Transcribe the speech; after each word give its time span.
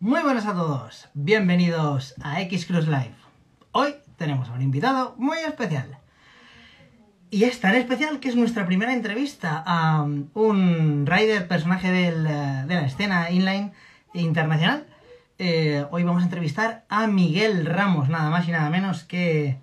Muy 0.00 0.22
buenas 0.22 0.46
a 0.46 0.54
todos, 0.54 1.08
bienvenidos 1.14 2.14
a 2.22 2.40
X 2.42 2.66
Cruise 2.66 2.86
Live. 2.86 3.14
Hoy 3.72 3.94
tenemos 4.16 4.48
a 4.48 4.52
un 4.52 4.62
invitado 4.62 5.14
muy 5.18 5.38
especial. 5.38 5.98
Y 7.30 7.44
es 7.44 7.60
tan 7.60 7.74
especial 7.74 8.20
que 8.20 8.28
es 8.28 8.36
nuestra 8.36 8.64
primera 8.66 8.94
entrevista 8.94 9.62
a 9.66 10.02
un 10.02 11.04
rider, 11.06 11.46
personaje 11.48 11.88
eh, 12.08 12.12
de 12.12 12.74
la 12.74 12.86
escena 12.86 13.30
inline 13.30 13.72
internacional. 14.14 14.86
Eh, 15.38 15.84
hoy 15.90 16.04
vamos 16.04 16.22
a 16.22 16.26
entrevistar 16.26 16.84
a 16.88 17.06
Miguel 17.06 17.66
Ramos, 17.66 18.08
nada 18.08 18.30
más 18.30 18.48
y 18.48 18.52
nada 18.52 18.70
menos 18.70 19.04
que 19.04 19.58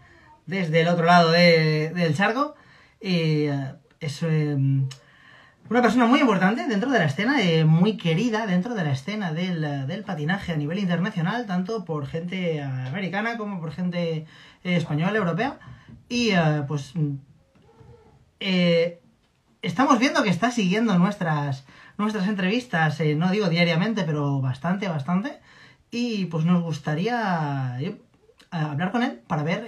desde 0.45 0.81
el 0.81 0.89
otro 0.89 1.05
lado 1.05 1.31
de- 1.31 1.91
del 1.95 2.15
charco. 2.15 2.55
Eh, 3.01 3.73
es 3.99 4.21
eh, 4.21 4.57
una 5.69 5.81
persona 5.81 6.05
muy 6.05 6.19
importante 6.19 6.67
dentro 6.67 6.91
de 6.91 6.99
la 6.99 7.05
escena, 7.05 7.41
eh, 7.41 7.65
muy 7.65 7.97
querida 7.97 8.45
dentro 8.45 8.75
de 8.75 8.83
la 8.83 8.91
escena 8.91 9.33
del, 9.33 9.87
del 9.87 10.03
patinaje 10.03 10.53
a 10.53 10.57
nivel 10.57 10.77
internacional, 10.77 11.47
tanto 11.47 11.85
por 11.85 12.05
gente 12.05 12.61
americana 12.61 13.37
como 13.37 13.59
por 13.59 13.71
gente 13.71 14.27
eh, 14.63 14.75
española, 14.75 15.17
europea. 15.17 15.59
Y 16.07 16.29
eh, 16.31 16.63
pues 16.67 16.95
mm, 16.95 17.15
eh, 18.39 19.01
estamos 19.63 19.97
viendo 19.97 20.21
que 20.21 20.29
está 20.29 20.51
siguiendo 20.51 20.97
nuestras, 20.99 21.65
nuestras 21.97 22.27
entrevistas, 22.27 22.99
no 23.15 23.31
digo 23.31 23.49
diariamente, 23.49 24.03
pero 24.03 24.41
bastante, 24.41 24.87
bastante. 24.87 25.39
Y 25.89 26.25
pues 26.25 26.45
nos 26.45 26.61
gustaría 26.61 27.77
hablar 28.51 28.91
con 28.91 29.03
él 29.03 29.21
para 29.27 29.43
ver 29.43 29.65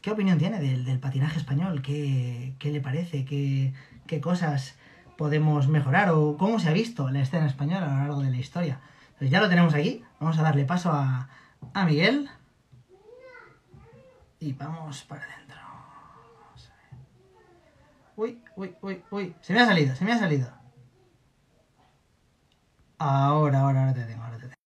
qué 0.00 0.10
opinión 0.10 0.38
tiene 0.38 0.58
del, 0.58 0.84
del 0.84 0.98
patinaje 0.98 1.38
español, 1.38 1.82
qué, 1.82 2.54
qué 2.58 2.70
le 2.70 2.80
parece, 2.80 3.24
qué, 3.24 3.72
qué 4.12 4.20
cosas 4.20 4.74
podemos 5.16 5.68
mejorar 5.68 6.10
o 6.10 6.36
cómo 6.36 6.58
se 6.58 6.68
ha 6.68 6.72
visto 6.74 7.08
la 7.08 7.22
escena 7.22 7.46
española 7.46 7.86
a 7.86 7.94
lo 7.94 7.96
largo 7.96 8.20
de 8.20 8.28
la 8.28 8.36
historia. 8.36 8.78
Pues 9.16 9.30
ya 9.30 9.40
lo 9.40 9.48
tenemos 9.48 9.72
aquí, 9.72 10.04
vamos 10.20 10.38
a 10.38 10.42
darle 10.42 10.66
paso 10.66 10.92
a, 10.92 11.30
a 11.72 11.84
Miguel. 11.86 12.28
Y 14.38 14.52
vamos 14.52 15.02
para 15.04 15.22
adentro. 15.22 15.56
Uy, 18.16 18.42
uy, 18.54 18.76
uy, 18.82 19.02
uy. 19.10 19.34
Se 19.40 19.54
me 19.54 19.60
ha 19.60 19.66
salido, 19.66 19.96
se 19.96 20.04
me 20.04 20.12
ha 20.12 20.18
salido. 20.18 20.52
Ahora, 22.98 23.60
ahora, 23.60 23.80
ahora 23.80 23.94
te 23.94 24.04
tengo, 24.04 24.24
ahora 24.24 24.36
te 24.36 24.42
tengo. 24.42 24.61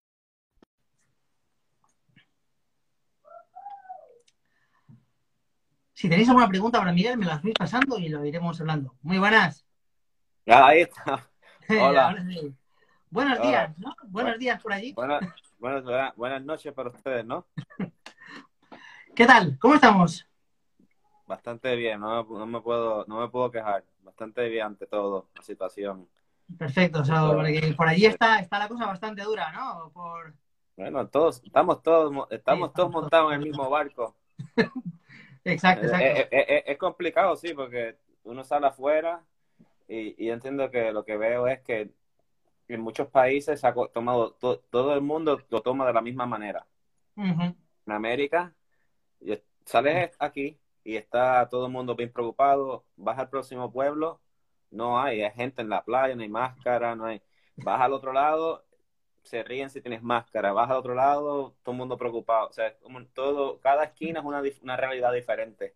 Si 5.97 6.11
tenéis 6.11 6.29
alguna 6.29 6.47
pregunta 6.47 6.79
para 6.79 6.93
Miguel, 6.93 7.17
me 7.17 7.25
las 7.25 7.43
vais 7.43 7.55
pasando 7.59 7.99
y 7.99 8.11
lo 8.11 8.23
iremos 8.23 8.61
hablando. 8.61 8.95
Muy 9.01 9.17
buenas. 9.19 9.65
Ah, 10.47 10.67
ahí 10.67 10.83
está. 10.83 11.27
Hola. 11.71 12.15
Sí. 12.29 12.55
Buenos 13.09 13.39
Hola. 13.39 13.49
días, 13.49 13.79
¿no? 13.79 13.97
Buenos 14.09 14.39
días 14.39 14.61
por 14.63 14.75
allí. 14.75 14.93
Buenas, 14.93 15.23
buenas, 16.17 16.45
noches 16.45 16.75
para 16.75 16.91
ustedes, 16.91 17.25
¿no? 17.25 17.47
¿Qué 19.15 19.25
tal? 19.25 19.57
¿Cómo 19.59 19.77
estamos? 19.77 20.27
Bastante 21.27 21.75
bien, 21.77 21.99
no, 21.99 22.25
me- 22.25 22.39
no 22.41 22.47
me 22.47 22.61
puedo, 22.61 23.07
no 23.09 23.21
me 23.21 23.29
puedo 23.29 23.51
quejar. 23.51 23.83
Bastante 24.03 24.51
bien 24.51 24.67
ante 24.67 24.87
todo 24.87 25.31
la 25.35 25.41
situación. 25.43 26.07
Perfecto, 26.59 27.01
o 27.01 27.05
sea, 27.07 27.27
porque 27.27 27.73
por 27.75 27.89
allí 27.89 28.05
está, 28.05 28.39
está 28.39 28.59
la 28.59 28.69
cosa 28.69 28.85
bastante 28.85 29.23
dura, 29.23 29.51
¿no? 29.51 29.91
Por... 29.95 30.35
Bueno, 30.77 31.09
todos, 31.09 31.43
estamos 31.43 31.83
todos, 31.83 32.13
mo- 32.13 32.29
estamos 32.31 32.69
Sí, 32.69 32.75
todos 32.77 32.93
montados 32.93 33.25
todos. 33.29 33.33
en 33.35 33.41
el 33.41 33.49
mismo 33.49 33.71
barco. 33.71 34.15
Exacto, 35.53 35.87
Eh, 35.87 35.87
exacto. 35.87 36.29
eh, 36.31 36.47
eh, 36.49 36.65
es 36.67 36.79
complicado, 36.79 37.37
sí, 37.37 37.55
porque 37.55 37.99
uno 38.25 38.45
sale 38.45 38.67
afuera 38.69 39.25
y, 39.89 40.25
y 40.27 40.31
entiendo 40.31 40.71
que 40.71 40.93
lo 40.93 41.05
que 41.05 41.17
veo 41.19 41.49
es 41.49 41.61
que 41.63 41.93
en 42.69 42.81
muchos 42.83 43.09
países 43.11 43.61
se 43.61 43.69
ha 43.69 43.75
tomado, 43.95 44.33
to- 44.35 44.61
todo 44.71 44.95
el 44.95 45.03
mundo 45.03 45.41
lo 45.51 45.63
toma 45.63 45.87
de 45.87 45.95
la 45.95 46.03
misma 46.03 46.27
manera. 46.27 46.67
En 47.87 47.93
América, 47.95 48.55
sales 49.65 50.17
aquí 50.19 50.59
y 50.85 50.97
está 50.97 51.49
todo 51.49 51.67
el 51.67 51.73
mundo 51.73 51.95
bien 51.97 52.13
preocupado, 52.13 52.85
vas 52.97 53.19
al 53.19 53.29
próximo 53.31 53.73
pueblo, 53.73 54.21
no 54.71 55.01
hay, 55.01 55.23
hay 55.23 55.33
gente 55.33 55.63
en 55.63 55.69
la 55.69 55.85
playa, 55.85 56.15
no 56.15 56.23
hay 56.23 56.29
máscara, 56.29 56.95
no 56.97 57.07
hay, 57.07 57.23
vas 57.61 57.81
al 57.81 57.93
otro 57.93 58.13
lado, 58.13 58.65
se 59.27 59.43
ríen 59.43 59.71
si 59.71 59.81
tienes 59.81 60.03
máscara, 60.03 60.53
vas 60.53 60.71
al 60.71 60.77
otro 60.77 60.95
lado, 60.95 61.55
todo 61.63 61.73
el 61.73 61.79
mundo 61.79 61.99
preocupado, 61.99 62.49
o 62.49 62.53
sea, 62.53 62.77
como 62.79 63.05
todo, 63.07 63.61
cada 63.61 63.85
esquina 63.85 64.21
es 64.21 64.27
una, 64.27 64.43
una 64.63 64.77
realidad 64.77 65.13
diferente. 65.13 65.75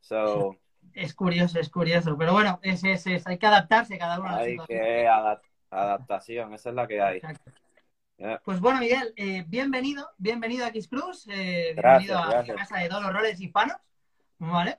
So, 0.00 0.56
Es 0.94 1.14
curioso, 1.14 1.58
es 1.58 1.68
curioso. 1.70 2.16
Pero 2.16 2.32
bueno, 2.32 2.58
es, 2.62 2.84
es, 2.84 3.06
es- 3.06 3.26
hay 3.26 3.38
que 3.38 3.46
adaptarse 3.46 3.98
cada 3.98 4.20
uno 4.20 4.28
a 4.28 4.38
hay 4.38 4.52
situación. 4.52 4.78
que 4.80 5.06
adap- 5.08 5.42
adaptación, 5.70 6.54
esa 6.54 6.68
es 6.70 6.74
la 6.74 6.86
que 6.86 7.00
hay. 7.00 7.20
Pues 8.44 8.60
bueno, 8.60 8.80
Miguel, 8.80 9.12
eh, 9.16 9.44
bienvenido, 9.46 10.08
bienvenido 10.16 10.64
a 10.64 10.68
X 10.68 10.88
Cruz, 10.88 11.26
eh, 11.28 11.74
Gracias, 11.76 12.06
bienvenido 12.08 12.18
a 12.18 12.30
gracias. 12.30 12.56
la 12.56 12.62
casa 12.62 12.78
de 12.78 12.88
todos 12.88 13.02
los 13.02 13.12
roles 13.12 13.40
hispanos, 13.40 13.76
¿vale? 14.38 14.78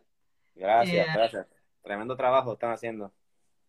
Gracias, 0.56 1.08
Eh, 1.08 1.12
gracias. 1.14 1.48
Tremendo 1.84 2.18
trabajo 2.18 2.54
están 2.54 2.72
haciendo. 2.72 3.12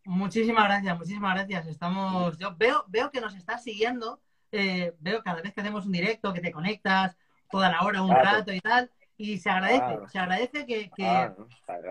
Muchísimas 0.05 0.65
gracias, 0.65 0.97
muchísimas 0.99 1.35
gracias. 1.35 1.67
Estamos, 1.67 2.39
yo 2.39 2.55
veo, 2.57 2.85
veo 2.89 3.11
que 3.11 3.21
nos 3.21 3.35
estás 3.35 3.63
siguiendo, 3.63 4.21
eh, 4.53 4.95
veo 5.01 5.23
cada 5.23 5.43
vez 5.43 5.53
que 5.53 5.61
hacemos 5.61 5.85
un 5.87 5.93
directo 5.93 6.33
que 6.33 6.41
te 6.41 6.53
conectas 6.53 7.17
toda 7.51 7.71
la 7.71 7.83
hora, 7.83 8.03
un 8.03 8.09
Claro. 8.09 8.25
rato 8.39 8.53
y 8.53 8.61
tal, 8.61 8.91
y 9.17 9.39
se 9.39 9.51
agradece, 9.51 9.81
Claro. 9.85 10.09
se 10.09 10.19
agradece 10.19 10.67
que, 10.67 10.91
que, 10.91 11.05
Ah, 11.07 11.35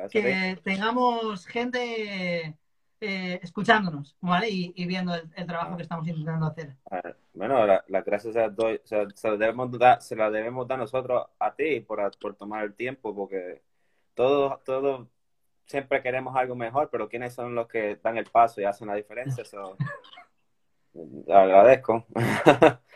ti. 0.07 0.19
que 0.19 0.59
tengamos 0.63 1.45
gente 1.45 2.55
eh, 2.99 3.39
escuchándonos, 3.43 4.15
¿vale? 4.21 4.49
Y, 4.49 4.73
y 4.75 4.85
viendo 4.87 5.13
el, 5.13 5.29
el 5.35 5.45
trabajo 5.45 5.77
que 5.77 5.83
estamos 5.83 6.07
intentando 6.07 6.47
hacer. 6.47 6.75
Ah, 6.89 7.01
Bueno, 7.33 7.63
la- 7.67 7.83
gracias 8.01 8.33
se 8.33 8.49
doy, 8.49 8.81
se, 8.83 9.05
se 9.13 9.29
las 9.29 9.37
debemos 9.37 9.77
dar, 9.77 10.01
se 10.01 10.15
las 10.15 10.31
debemos 10.33 10.67
dar 10.67 10.79
nosotros 10.79 11.27
a 11.37 11.53
ti 11.53 11.81
por, 11.81 12.17
por 12.17 12.35
tomar 12.35 12.63
el 12.63 12.73
tiempo, 12.73 13.13
porque 13.15 13.61
todos, 14.15 14.63
todos 14.63 15.07
siempre 15.67 16.01
queremos 16.01 16.35
algo 16.35 16.55
mejor, 16.55 16.89
pero 16.89 17.07
¿quiénes 17.07 17.33
son 17.33 17.53
los 17.53 17.67
que 17.67 17.97
dan 18.01 18.17
el 18.17 18.25
paso 18.25 18.59
y 18.61 18.63
hacen 18.63 18.87
la 18.87 18.95
diferencia? 18.95 19.45
So, 19.45 19.77
agradezco. 21.27 22.05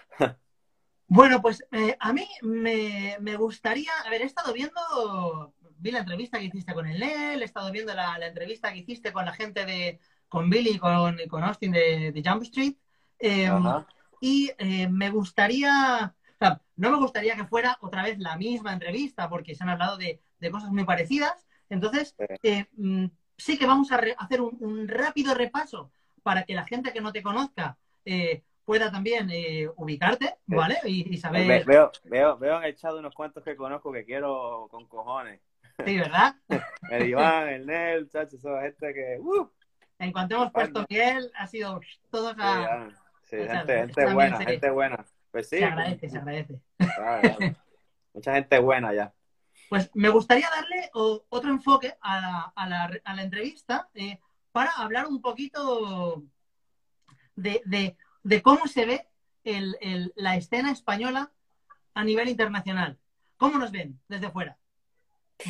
Bueno, 1.13 1.41
pues 1.41 1.61
eh, 1.73 1.97
a 1.99 2.13
mí 2.13 2.25
me, 2.41 3.17
me 3.19 3.35
gustaría, 3.35 3.91
he 4.13 4.23
estado 4.23 4.53
viendo, 4.53 5.53
vi 5.77 5.91
la 5.91 5.99
entrevista 5.99 6.39
que 6.39 6.45
hiciste 6.45 6.73
con 6.73 6.87
el 6.87 7.01
Nel, 7.01 7.41
he 7.41 7.43
estado 7.43 7.69
viendo 7.69 7.93
la, 7.93 8.17
la 8.17 8.27
entrevista 8.27 8.71
que 8.71 8.79
hiciste 8.79 9.11
con 9.11 9.25
la 9.25 9.33
gente 9.33 9.65
de, 9.65 9.99
con 10.29 10.49
Billy 10.49 10.75
y 10.75 10.79
con, 10.79 11.17
con 11.29 11.43
Austin 11.43 11.73
de, 11.73 12.13
de 12.13 12.23
Jump 12.25 12.43
Street, 12.43 12.75
eh, 13.19 13.47
Ajá. 13.47 13.85
y 14.21 14.51
eh, 14.57 14.87
me 14.87 15.09
gustaría, 15.09 16.15
o 16.15 16.37
sea, 16.37 16.61
no 16.77 16.91
me 16.91 16.97
gustaría 16.97 17.35
que 17.35 17.43
fuera 17.43 17.77
otra 17.81 18.03
vez 18.03 18.17
la 18.17 18.37
misma 18.37 18.71
entrevista, 18.71 19.27
porque 19.27 19.53
se 19.53 19.65
han 19.65 19.69
hablado 19.69 19.97
de, 19.97 20.21
de 20.39 20.49
cosas 20.49 20.71
muy 20.71 20.85
parecidas, 20.85 21.45
entonces 21.73 22.15
Sí. 22.17 22.25
eh, 22.43 22.65
mm, 22.77 23.05
sí 23.37 23.57
que 23.57 23.65
vamos 23.65 23.91
a 23.91 23.99
hacer 24.17 24.41
un, 24.41 24.55
un 24.59 24.87
rápido 24.87 25.33
repaso 25.33 25.91
para 26.23 26.43
que 26.43 26.53
la 26.53 26.65
gente 26.65 26.93
que 26.93 27.01
no 27.01 27.11
te 27.11 27.23
conozca 27.23 27.77
eh, 28.05 28.43
pueda 28.63 28.91
también 28.91 29.29
eh, 29.31 29.67
ubicarte. 29.75 30.35
¿vale? 30.45 30.77
Y, 30.85 31.01
y 31.07 31.11
Ve- 31.11 31.17
saber, 31.17 31.65
veo, 31.65 31.91
veo, 32.03 32.37
veo 32.37 32.57
en 32.57 32.63
el 32.65 32.75
chat 32.75 32.93
unos 32.93 33.13
cuantos 33.15 33.43
que 33.43 33.55
conozco 33.55 33.91
que 33.91 34.05
quiero 34.05 34.67
con 34.69 34.85
cojones. 34.87 35.41
sí, 35.85 35.97
¿verdad? 35.97 36.35
El 36.91 37.07
Iván, 37.09 37.47
el 37.49 37.65
Nel, 37.65 38.09
chacho, 38.09 38.35
esa 38.35 38.61
gente 38.61 38.93
que... 38.93 39.17
Uh, 39.19 39.47
En 39.97 40.11
cuanto 40.11 40.35
hemos 40.35 40.51
puesto 40.51 40.85
Miguel, 40.89 41.31
ha 41.35 41.47
sido 41.47 41.79
todos 42.11 42.35
a... 42.37 42.89
sí, 43.23 43.37
gente, 43.37 43.77
gente 43.79 44.13
buena, 44.13 44.37
se- 44.37 44.45
gente 44.45 44.69
buena. 44.69 45.05
Pues 45.31 45.47
sí, 45.49 45.57
se 45.59 45.65
agradece, 45.65 46.09
se 46.09 46.17
agradece. 46.17 46.59
claro. 46.77 47.37
mucha 48.13 48.33
gente 48.33 48.59
buena 48.59 48.93
ya. 48.93 49.13
Pues 49.71 49.89
me 49.93 50.09
gustaría 50.09 50.49
darle 50.49 50.89
o- 50.95 51.23
otro 51.29 51.49
enfoque 51.49 51.95
a 52.01 52.19
la, 52.19 52.53
a 52.57 52.67
la- 52.67 52.99
a 53.05 53.15
la 53.15 53.21
entrevista 53.23 53.89
eh, 53.93 54.19
para 54.51 54.69
hablar 54.71 55.07
un 55.07 55.21
poquito 55.21 56.25
de, 57.37 57.61
de- 57.63 57.95
de 58.21 58.41
cómo 58.41 58.67
se 58.67 58.85
ve 58.85 59.07
el- 59.45 59.77
el- 59.79 60.11
la 60.17 60.35
escena 60.35 60.73
española 60.73 61.31
a 61.93 62.03
nivel 62.03 62.27
internacional. 62.27 62.99
¿Cómo 63.37 63.57
nos 63.59 63.71
ven 63.71 63.97
desde 64.09 64.29
fuera? 64.29 64.57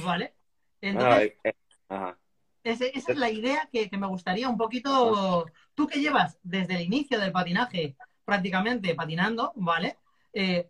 ¿Vale? 0.03 0.35
Entonces, 0.81 1.33
eh, 1.43 1.53
ajá. 1.89 2.15
esa 2.63 2.85
es 2.85 3.07
la 3.17 3.31
idea 3.31 3.67
que, 3.73 3.89
que 3.89 3.97
me 3.97 4.05
gustaría 4.05 4.47
un 4.49 4.57
poquito. 4.57 5.47
Tú 5.73 5.87
que 5.87 5.99
llevas 5.99 6.37
desde 6.43 6.75
el 6.75 6.81
inicio 6.81 7.19
del 7.19 7.31
patinaje 7.31 7.95
prácticamente 8.23 8.93
patinando, 8.93 9.51
¿vale? 9.55 9.97
Eh, 10.31 10.69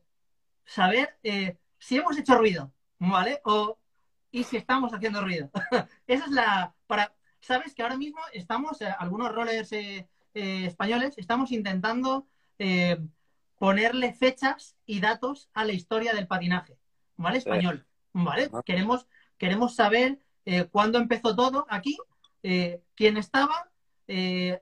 saber 0.64 1.18
eh, 1.22 1.58
si 1.78 1.98
hemos 1.98 2.18
hecho 2.18 2.38
ruido, 2.38 2.72
¿vale? 3.10 3.42
O, 3.44 3.78
y 4.32 4.44
si 4.44 4.58
estamos 4.58 4.94
haciendo 4.94 5.22
ruido. 5.22 5.50
Esa 6.08 6.26
es 6.26 6.32
la. 6.32 6.74
para 6.88 7.14
Sabes 7.42 7.74
que 7.74 7.82
ahora 7.82 7.98
mismo 7.98 8.20
estamos, 8.34 8.80
eh, 8.82 8.94
algunos 9.00 9.34
rollers 9.34 9.72
eh, 9.72 10.08
eh, 10.36 10.66
españoles, 10.68 11.18
estamos 11.18 11.52
intentando 11.52 12.28
eh, 12.60 13.00
ponerle 13.58 14.14
fechas 14.14 14.78
y 14.86 15.00
datos 15.00 15.50
a 15.54 15.66
la 15.66 15.74
historia 15.74 16.14
del 16.14 16.28
patinaje, 16.28 16.78
¿vale? 17.18 17.40
Español, 17.40 17.86
¿vale? 18.14 18.44
Ajá. 18.46 18.62
Queremos, 18.64 19.08
queremos 19.40 19.76
saber 19.76 20.20
eh, 20.46 20.66
cuándo 20.66 21.00
empezó 21.00 21.36
todo 21.36 21.66
aquí, 21.68 21.98
quién 22.42 23.18
estaba, 23.18 23.72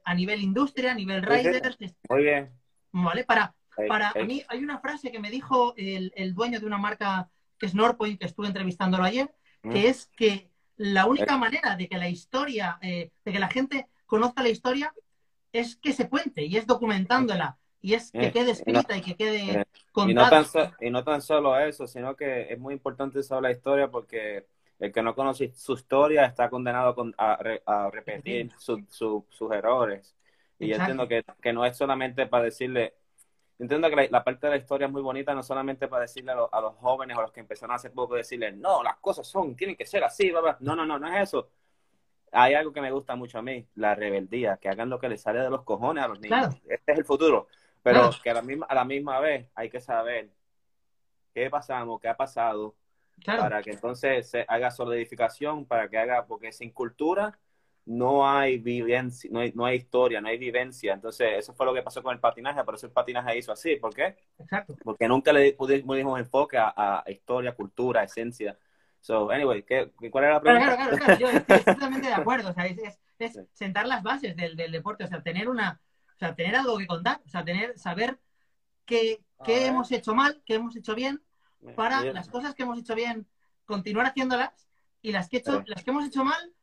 a 0.04 0.14
nivel 0.16 0.42
industria, 0.42 0.92
a 0.92 0.96
nivel 0.96 1.22
riders, 1.22 1.78
Muy 2.10 2.24
bien. 2.24 2.52
¿vale? 2.92 3.24
Para, 3.26 3.56
para 3.88 4.14
mí 4.26 4.44
hay 4.48 4.64
una 4.64 4.80
frase 4.80 5.12
que 5.12 5.20
me 5.20 5.32
dijo 5.32 5.74
el, 5.78 6.12
el, 6.16 6.34
dueño 6.34 6.60
de 6.60 6.66
una 6.66 6.78
marca 6.78 7.30
que 7.60 7.66
es 7.66 7.76
Norpoint, 7.76 8.20
que 8.20 8.26
estuve 8.26 8.48
entrevistándolo 8.48 9.04
ayer, 9.04 9.34
que 9.62 9.70
mm. 9.70 9.76
es 9.76 10.08
que 10.16 10.50
la 10.78 11.06
única 11.06 11.38
manera 11.38 11.76
de 11.76 11.88
que 11.88 11.98
la 11.98 12.10
historia, 12.10 12.80
eh, 12.82 13.12
de 13.26 13.32
que 13.32 13.40
la 13.40 13.50
gente 13.50 13.88
conozca 14.06 14.42
la 14.42 14.50
historia, 14.50 14.94
es 15.52 15.76
que 15.76 15.94
se 15.94 16.08
cuente 16.08 16.46
y 16.46 16.58
es 16.58 16.66
documentándola 16.66 17.58
y 17.82 17.94
es 17.94 18.12
que 18.12 18.28
eh, 18.28 18.32
quede 18.32 18.52
escrita 18.52 18.96
y, 18.96 19.02
que 19.02 19.16
quede 19.16 19.66
contada. 19.92 20.46
Y 20.80 20.90
no, 20.90 21.04
tan, 21.04 21.22
solo 21.22 21.58
eso, 21.60 21.88
sino 21.88 22.16
que 22.16 22.54
es 22.54 22.60
muy 22.60 22.74
importante 22.74 23.24
saber 23.24 23.44
la 23.44 23.52
historia 23.52 23.90
porque 23.90 24.46
el 24.80 24.92
que 24.92 25.02
no 25.02 25.16
conoce 25.16 25.52
su 25.54 25.74
historia 25.74 26.26
está 26.26 26.50
condenado 26.50 26.96
a, 27.18 27.90
repetir 27.92 28.52
sus 28.58 29.52
errores. 29.52 30.16
Y 30.60 30.68
yo 30.68 30.76
entiendo 30.76 31.08
que, 31.08 31.54
no 31.54 31.66
es 31.66 31.78
solamente 31.78 32.26
para 32.28 32.46
decirle, 32.46 32.96
entiendo 33.60 33.90
que 33.90 34.08
la, 34.10 34.24
parte 34.24 34.48
de 34.48 34.52
la 34.52 34.58
historia 34.58 34.88
es 34.88 34.92
muy 34.92 35.02
bonita, 35.02 35.36
no 35.36 35.44
solamente 35.44 35.88
para 35.88 36.04
decirle 36.04 36.32
a, 36.32 36.62
los 36.62 36.76
jóvenes 36.78 37.18
o 37.18 37.20
a 37.20 37.24
los 37.24 37.32
que 37.32 37.42
empezaron 37.42 37.76
hace 37.76 37.90
poco, 37.90 38.16
decirle, 38.16 38.54
no, 38.54 38.82
las 38.82 38.98
cosas 38.98 39.28
son, 39.28 39.56
tienen 39.56 39.76
que 39.76 39.86
ser 39.86 40.04
así, 40.04 40.32
bla, 40.32 40.42
bla. 40.42 40.58
No, 40.62 40.76
no, 40.76 40.86
no, 40.86 40.98
no 40.98 41.08
es 41.08 41.24
eso. 41.24 41.50
Hay 42.32 42.54
algo 42.54 42.72
que 42.72 42.82
me 42.82 42.92
gusta 42.92 43.16
mucho 43.16 43.40
a 43.40 43.42
mí, 43.42 43.68
la 43.76 43.96
rebeldía, 43.96 44.58
que 44.58 44.70
hagan 44.70 44.90
lo 44.90 45.00
que 45.00 45.10
les 45.10 45.22
sale 45.22 45.40
de 45.40 45.50
los 45.50 45.64
cojones 45.64 46.04
a 46.04 46.08
los 46.08 46.20
niños. 46.20 46.56
Este 46.68 46.92
es 46.92 46.98
el 47.00 47.06
futuro. 47.06 47.48
Pero 47.82 48.12
que 48.24 48.30
a 48.30 48.34
la, 48.34 48.42
misma, 48.42 48.66
a 48.68 48.76
la 48.76 48.86
misma 48.86 49.20
vez 49.20 49.48
hay 49.56 49.70
que 49.70 49.80
saber 49.80 50.30
qué 51.34 51.50
pasamos, 51.50 52.00
qué 52.00 52.08
ha 52.08 52.18
pasado, 52.18 52.76
para 53.26 53.62
que 53.62 53.72
entonces 53.72 54.30
se 54.30 54.46
haga 54.48 54.72
solidificación, 54.72 55.66
para 55.66 55.90
que 55.90 55.98
haga, 55.98 56.26
porque 56.26 56.52
sin 56.52 56.72
cultura 56.72 57.38
no 57.90 58.30
hay 58.30 58.60
vivencia, 58.60 59.28
no 59.34 59.40
hay, 59.40 59.52
no 59.56 59.66
hay 59.66 59.78
historia, 59.78 60.22
no 60.22 60.28
hay 60.28 60.38
vivencia. 60.38 60.94
Entonces, 60.94 61.28
eso 61.40 61.56
fue 61.56 61.66
lo 61.66 61.74
que 61.74 61.82
pasó 61.82 62.04
con 62.04 62.14
el 62.14 62.20
patinaje, 62.20 62.64
por 62.64 62.76
eso 62.76 62.86
el 62.86 62.92
patinaje 62.92 63.36
hizo 63.40 63.52
así. 63.52 63.78
¿Por 63.78 63.96
qué? 63.96 64.16
Exacto. 64.38 64.76
Porque 64.84 65.08
nunca 65.08 65.34
le 65.34 65.58
dimos 65.58 66.20
enfoque 66.20 66.58
a, 66.60 67.04
historia, 67.08 67.56
cultura, 67.56 68.04
esencia. 68.04 68.56
So, 69.02 69.32
anyway, 69.32 69.64
¿qué, 69.64 69.92
¿cuál 70.12 70.26
era 70.26 70.34
la 70.34 70.42
pregunta? 70.42 70.76
Claro, 70.76 70.98
claro, 70.98 70.98
claro, 71.04 71.20
yo 71.20 71.30
estoy 71.40 71.60
totalmente 71.62 72.08
de 72.08 72.14
acuerdo. 72.14 72.50
O 72.52 72.54
sea, 72.54 72.68
es, 72.68 73.00
es, 73.18 73.40
sentar 73.54 73.88
las 73.88 74.04
bases 74.04 74.36
del, 74.36 74.56
del, 74.56 74.72
deporte, 74.72 75.06
o 75.06 75.08
sea, 75.08 75.24
tener 75.24 75.50
una, 75.50 75.82
o 76.16 76.20
sea, 76.20 76.36
tener 76.36 76.56
algo 76.56 76.78
que 76.78 76.86
contar, 76.86 77.20
o 77.26 77.30
sea, 77.30 77.44
tener, 77.44 77.76
saber 77.80 78.20
qué, 78.86 79.24
qué 79.44 79.66
hemos 79.66 79.92
hecho 79.92 80.14
mal, 80.14 80.44
qué 80.46 80.56
hemos 80.56 80.76
hecho 80.76 80.94
bien, 80.94 81.24
para 81.76 82.04
las 82.04 82.30
cosas 82.30 82.54
que 82.54 82.62
hemos 82.64 82.78
hecho 82.78 82.94
bien, 82.94 83.26
continuar 83.66 84.06
haciéndolas, 84.06 84.68
y 85.02 85.12
las 85.12 85.28
que, 85.28 85.38
hecho, 85.38 85.64
las 85.66 85.84
que 85.84 85.90
hemos 85.90 86.06
hecho 86.06 86.24
mal, 86.24 86.54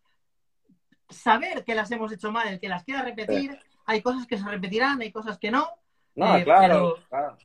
saber 1.08 1.64
que 1.64 1.74
las 1.74 1.90
hemos 1.90 2.12
hecho 2.12 2.32
mal, 2.32 2.48
el 2.48 2.60
que 2.60 2.68
las 2.68 2.84
quiera 2.84 3.02
repetir, 3.02 3.58
hay 3.84 4.02
cosas 4.02 4.26
que 4.26 4.38
se 4.38 4.48
repetirán, 4.48 5.00
hay 5.00 5.12
cosas 5.12 5.38
que 5.38 5.50
no. 5.50 5.68
No, 6.14 6.34
eh, 6.34 6.44
claro, 6.44 6.96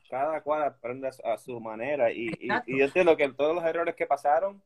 cada, 0.10 0.42
cual 0.42 0.64
aprende 0.64 1.10
a 1.26 1.38
su 1.38 1.60
manera 1.60 2.10
y, 2.10 2.32
y, 2.40 2.78
yo 2.80 2.86
entiendo 2.86 3.18
que 3.18 3.28
todos 3.34 3.54
los 3.54 3.66
errores 3.66 3.96
que 3.96 4.06
pasaron 4.06 4.62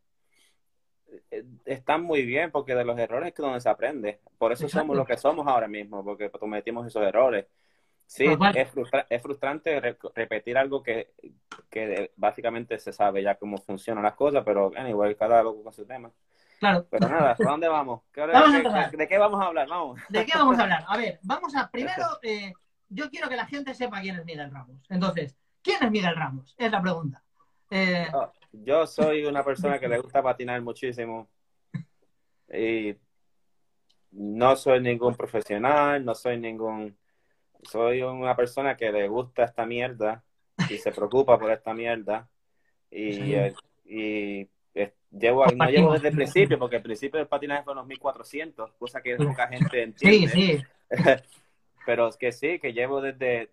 eh, 1.31 1.43
están 1.65 2.03
muy 2.03 2.23
bien 2.23 2.51
porque 2.51 2.75
de 2.75 2.85
los 2.85 2.97
errores 2.97 3.29
es 3.29 3.33
que 3.33 3.41
donde 3.41 3.61
se 3.61 3.69
aprende. 3.69 4.19
Por 4.37 4.51
eso 4.51 4.67
somos 4.69 4.95
lo 4.95 5.05
que 5.05 5.17
somos 5.17 5.47
ahora 5.47 5.67
mismo, 5.67 6.03
porque 6.03 6.29
cometimos 6.29 6.85
esos 6.87 7.03
errores. 7.03 7.45
Sí, 8.07 8.25
es, 8.53 8.69
es, 9.09 9.21
frustrante 9.21 9.97
repetir 10.13 10.59
algo 10.59 10.83
que, 10.83 11.13
que, 11.71 12.11
básicamente 12.15 12.77
se 12.77 12.93
sabe 12.93 13.23
ya 13.23 13.33
cómo 13.33 13.57
funcionan 13.57 14.03
las 14.03 14.13
cosas, 14.13 14.43
pero 14.45 14.71
anyway, 14.75 15.15
cada 15.15 15.41
loco 15.41 15.63
con 15.63 15.73
su 15.73 15.85
tema. 15.85 16.11
Claro. 16.65 16.87
Pero 16.89 17.09
nada, 17.09 17.31
¿a 17.31 17.43
dónde 17.43 17.67
vamos? 17.67 18.01
de, 18.15 19.07
qué 19.07 19.17
vamos 19.19 19.39
a 19.39 19.45
hablar? 19.45 19.67
Vamos. 19.67 20.01
¿De 20.09 20.25
qué 20.25 20.31
vamos 20.35 20.57
a 20.57 20.63
hablar? 20.63 20.83
A 20.87 20.97
ver, 20.97 21.19
vamos 21.21 21.55
a, 21.55 21.69
primero, 21.69 22.03
eh, 22.23 22.53
yo 22.89 23.07
quiero 23.11 23.29
que 23.29 23.35
la 23.35 23.45
gente 23.45 23.75
sepa 23.75 24.01
quién 24.01 24.15
es 24.15 24.25
Miguel 24.25 24.51
Ramos. 24.51 24.77
Entonces, 24.89 25.35
¿quién 25.61 25.83
es 25.83 25.91
Miguel 25.91 26.15
Ramos? 26.15 26.55
Es 26.57 26.71
la 26.71 26.81
pregunta. 26.81 27.21
Eh, 27.69 28.07
oh, 28.13 28.31
yo 28.51 28.87
soy 28.87 29.25
una 29.25 29.43
persona 29.43 29.77
que 29.77 29.87
le 29.87 29.99
gusta 29.99 30.23
patinar 30.23 30.59
muchísimo. 30.63 31.27
Y 32.51 32.95
no 34.11 34.55
soy 34.55 34.81
ningún 34.81 35.15
profesional, 35.15 36.03
no 36.03 36.15
soy 36.15 36.39
ningún... 36.39 36.97
Soy 37.61 38.01
una 38.01 38.35
persona 38.35 38.75
que 38.75 38.91
le 38.91 39.07
gusta 39.07 39.43
esta 39.43 39.67
mierda 39.67 40.23
y 40.69 40.77
se 40.77 40.91
preocupa 40.91 41.37
por 41.37 41.51
esta 41.51 41.75
mierda. 41.75 42.27
Y, 42.89 43.35
y 43.85 44.49
Llevo, 45.19 45.45
no 45.45 45.69
llevo 45.69 45.93
desde 45.93 46.09
el 46.09 46.15
principio, 46.15 46.59
porque 46.59 46.77
el 46.77 46.81
principio 46.81 47.19
del 47.19 47.27
patinaje 47.27 47.63
fue 47.63 47.73
en 47.73 47.77
los 47.77 47.87
1400, 47.87 48.73
cosa 48.73 49.01
que 49.01 49.15
poca 49.15 49.47
gente 49.47 49.83
entiende. 49.83 50.27
Sí, 50.27 50.57
sí. 50.57 51.03
Pero 51.85 52.09
es 52.09 52.17
que 52.17 52.31
sí, 52.31 52.59
que 52.59 52.73
llevo 52.73 52.99
desde, 52.99 53.49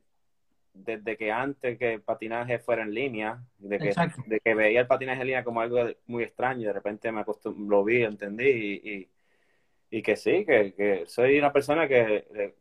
desde 0.75 1.17
que 1.17 1.31
antes 1.31 1.79
que 1.79 1.94
el 1.94 2.03
patinaje 2.03 2.59
fuera 2.59 2.82
en 2.82 2.93
línea, 2.93 3.41
de 3.59 3.79
que, 3.79 3.94
de 4.26 4.41
que 4.41 4.55
veía 4.55 4.81
el 4.81 4.87
patinaje 4.88 5.20
en 5.20 5.26
línea 5.29 5.44
como 5.44 5.61
algo 5.61 5.79
muy 6.06 6.25
extraño, 6.25 6.62
y 6.62 6.64
de 6.64 6.73
repente 6.73 7.12
me 7.12 7.25
lo 7.69 7.85
vi, 7.85 8.03
entendí, 8.03 8.81
y, 8.82 9.08
y, 9.91 10.03
que 10.03 10.17
sí, 10.17 10.44
que, 10.44 10.75
que, 10.75 11.05
soy 11.06 11.38
una 11.38 11.53
persona 11.53 11.87
que, 11.87 12.55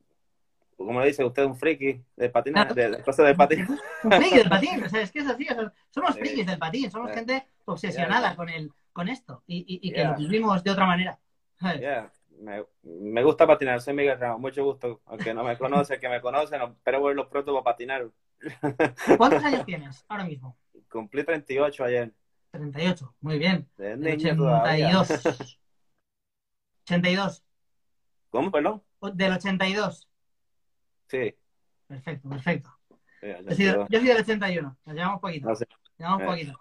como 0.77 0.99
le 0.99 1.07
dice 1.07 1.23
usted, 1.23 1.43
un 1.43 1.55
friki 1.55 1.99
de 2.17 2.29
patinaje, 2.29 2.73
de, 2.75 3.01
cosas 3.01 3.25
del 3.25 3.35
patín. 3.35 3.65
Un 4.03 4.11
friki 4.11 4.37
del 4.37 4.49
patín, 4.49 4.83
o 4.83 4.89
sea, 4.89 5.01
es 5.01 5.11
que 5.11 5.19
es 5.19 5.27
así, 5.27 5.47
somos 5.89 6.15
frikis 6.19 6.45
del 6.45 6.59
patín, 6.59 6.91
somos 6.91 7.11
gente 7.11 7.47
obsesionada 7.65 8.35
con 8.35 8.47
el 8.49 8.71
con 8.93 9.09
esto 9.09 9.43
y, 9.47 9.79
y, 9.81 9.91
que 9.91 10.03
lo 10.03 10.15
vivimos 10.15 10.63
de 10.63 10.71
otra 10.71 10.85
manera. 10.85 11.19
Me, 12.39 12.63
me, 12.83 13.23
gusta 13.23 13.45
patinar, 13.45 13.81
soy 13.81 13.93
Miguel 13.93 14.19
Ramos, 14.19 14.39
mucho 14.39 14.63
gusto. 14.63 15.01
Aunque 15.05 15.33
no 15.33 15.43
me 15.43 15.57
conoce, 15.57 15.99
que 15.99 16.09
me 16.09 16.21
conoce, 16.21 16.57
no, 16.57 16.75
pero 16.83 17.13
los 17.13 17.27
pronto 17.27 17.53
para 17.53 17.63
patinar. 17.63 18.09
¿Cuántos 19.17 19.43
años 19.43 19.65
tienes 19.65 20.03
ahora 20.07 20.23
mismo? 20.23 20.57
Cumplí 20.89 21.23
38 21.23 21.83
ayer. 21.83 22.13
38, 22.51 23.15
muy 23.21 23.37
bien. 23.37 23.69
De 23.77 23.93
82. 24.13 25.21
82. 26.83 27.43
¿Cómo, 28.29 28.51
perdón? 28.51 28.83
Del 29.13 29.33
82. 29.33 30.09
Sí. 31.07 31.35
Perfecto, 31.87 32.29
perfecto. 32.29 32.69
yo, 33.21 33.55
soy, 33.55 33.65
yo, 33.65 33.99
soy, 33.99 34.07
del 34.07 34.17
81, 34.17 34.77
nos 34.85 34.95
llevamos 34.95 35.19
poquito. 35.19 35.49
No 35.49 35.55
sé. 35.55 35.67
Llevamos 35.97 36.21
eh. 36.21 36.25
poquito. 36.25 36.59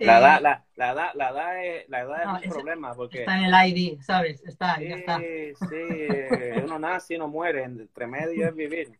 La 0.00 0.18
edad, 0.18 0.38
eh, 0.38 0.42
la, 0.42 0.64
la 0.76 0.92
edad, 0.92 1.10
la 1.14 1.30
edad 1.30 1.64
es, 1.64 1.88
la 1.90 2.00
edad 2.00 2.38
es 2.42 2.46
un 2.46 2.52
problema 2.52 2.94
porque... 2.94 3.20
Está 3.20 3.36
en 3.36 3.44
el 3.44 3.68
ID, 3.68 4.00
¿sabes? 4.00 4.42
Está, 4.46 4.76
sí, 4.76 4.88
ya 4.88 4.96
está. 4.96 5.18
Sí, 5.18 6.62
uno 6.64 6.78
nace 6.78 7.14
y 7.14 7.18
no 7.18 7.28
muere, 7.28 7.64
entre 7.64 8.06
medio 8.06 8.48
es 8.48 8.54
vivir. 8.54 8.98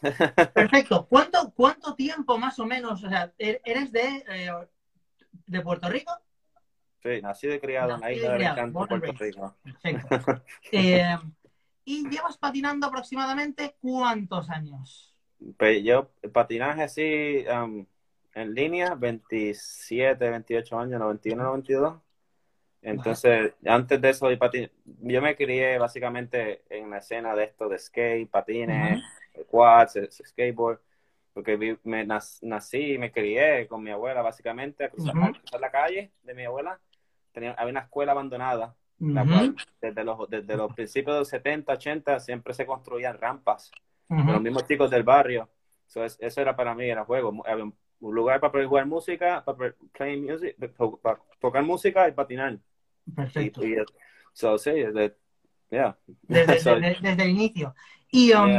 Perfecto. 0.54 1.06
¿Cuánto, 1.08 1.52
¿Cuánto 1.54 1.94
tiempo 1.96 2.38
más 2.38 2.58
o 2.60 2.66
menos? 2.66 3.02
O 3.02 3.08
sea, 3.08 3.32
¿er-, 3.36 3.60
¿eres 3.64 3.90
de, 3.90 4.24
eh, 4.28 4.52
de 5.46 5.60
Puerto 5.60 5.88
Rico? 5.88 6.12
Sí, 7.02 7.20
nací 7.20 7.48
de 7.48 7.60
criado 7.60 7.94
en 7.94 8.00
la 8.00 8.12
isla 8.12 8.34
de 8.34 8.44
Encanto, 8.44 8.86
Puerto 8.86 9.12
Rico. 9.12 9.56
Perfecto. 9.62 10.42
Eh, 10.72 11.16
¿Y 11.84 12.08
llevas 12.08 12.38
patinando 12.38 12.86
aproximadamente 12.86 13.74
cuántos 13.80 14.48
años? 14.50 15.16
Pues 15.58 15.82
yo, 15.82 16.12
patinaje 16.32 16.82
así... 16.84 17.44
Um, 17.48 17.86
en 18.34 18.54
línea, 18.54 18.94
27, 18.94 20.30
28 20.30 20.78
años, 20.78 21.00
91, 21.00 21.42
92. 21.42 22.00
Entonces, 22.82 23.54
antes 23.66 24.00
de 24.00 24.10
eso, 24.10 24.28
yo 24.30 25.22
me 25.22 25.36
crié 25.36 25.78
básicamente 25.78 26.62
en 26.70 26.90
la 26.90 26.98
escena 26.98 27.34
de 27.34 27.44
esto 27.44 27.68
de 27.68 27.78
skate, 27.78 28.30
patines, 28.30 29.02
quads, 29.50 29.98
skateboard, 30.24 30.80
porque 31.34 31.78
me 31.84 32.06
nací 32.06 32.94
y 32.94 32.98
me 32.98 33.12
crié 33.12 33.66
con 33.68 33.82
mi 33.82 33.90
abuela 33.90 34.22
básicamente 34.22 34.84
a 34.84 34.90
cruzar, 34.90 35.14
la 35.60 35.70
calle 35.70 36.12
de 36.22 36.34
mi 36.34 36.44
abuela. 36.44 36.80
Tenía, 37.32 37.52
había 37.52 37.72
una 37.72 37.80
escuela 37.80 38.12
abandonada, 38.12 38.74
desde 39.80 40.04
los, 40.04 40.28
desde 40.28 40.56
los 40.56 40.74
principios 40.74 41.14
de 41.14 41.20
los 41.20 41.28
70, 41.28 41.72
80 41.72 42.20
siempre 42.20 42.54
se 42.54 42.66
construían 42.66 43.18
rampas. 43.18 43.70
Los 44.08 44.42
mismos 44.42 44.66
chicos 44.66 44.90
del 44.90 45.04
barrio. 45.04 45.48
eso 45.94 46.40
era 46.40 46.56
para 46.56 46.74
mí, 46.74 46.88
era 46.88 47.04
juego. 47.04 47.42
Había 47.46 47.64
un 47.64 47.74
un 48.00 48.14
lugar 48.14 48.40
para 48.40 48.50
poder 48.50 48.66
jugar 48.66 48.86
música, 48.86 49.44
para 49.44 49.74
play 49.92 50.20
music, 50.20 50.56
para 51.02 51.20
tocar 51.38 51.62
música 51.62 52.08
y 52.08 52.12
patinar. 52.12 52.58
Perfecto. 53.14 53.64
Y, 53.64 53.76
so, 54.32 54.58
sí, 54.58 54.70
desde, 54.70 55.16
desde, 56.22 57.22
el 57.22 57.30
inicio. 57.30 57.74
¿Y 58.10 58.32
um, 58.32 58.50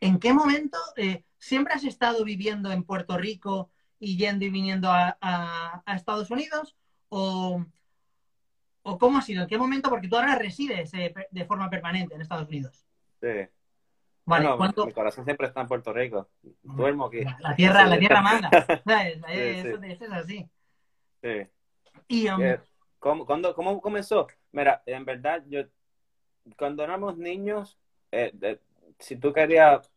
en 0.00 0.18
qué 0.18 0.32
momento 0.32 0.78
eh, 0.96 1.24
siempre 1.38 1.74
has 1.74 1.84
estado 1.84 2.24
viviendo 2.24 2.70
en 2.70 2.84
Puerto 2.84 3.16
Rico 3.16 3.70
y 3.98 4.16
yendo 4.16 4.44
y 4.44 4.50
viniendo 4.50 4.90
a, 4.90 5.16
a, 5.20 5.96
Estados 5.96 6.30
Unidos? 6.30 6.76
¿O, 7.08 7.64
¿O 8.82 8.98
cómo 8.98 9.18
ha 9.18 9.22
sido? 9.22 9.42
¿En 9.42 9.48
qué 9.48 9.58
momento? 9.58 9.88
Porque 9.88 10.08
tú 10.08 10.16
ahora 10.16 10.36
resides 10.36 10.92
eh, 10.94 11.14
de 11.30 11.44
forma 11.46 11.70
permanente 11.70 12.14
en 12.14 12.20
Estados 12.20 12.48
Unidos. 12.48 12.84
Sí. 13.20 13.48
Vale, 14.26 14.48
Mi 14.86 14.92
corazón 14.92 15.24
siempre 15.24 15.46
está 15.46 15.60
en 15.60 15.68
Puerto 15.68 15.92
Rico. 15.92 16.28
Duermo 16.62 17.06
aquí. 17.06 17.24
La 17.40 17.54
tierra, 17.54 17.86
la 17.86 17.98
tierra 17.98 18.20
manda. 18.22 18.48
Eso, 19.28 19.82
es 19.82 20.12
así. 20.12 20.48
Sí. 21.22 21.46
Y, 22.08 22.28
um, 22.28 22.40
¿Cómo, 22.98 23.26
¿Cómo 23.26 23.80
comenzó? 23.80 24.26
Mira, 24.52 24.82
en 24.86 25.04
verdad, 25.04 25.42
yo 25.46 25.62
cuando 26.56 26.82
éramos 26.82 27.18
niños, 27.18 27.78
eh, 28.10 28.58
si 28.98 29.16
tú 29.16 29.32
querías 29.32 29.90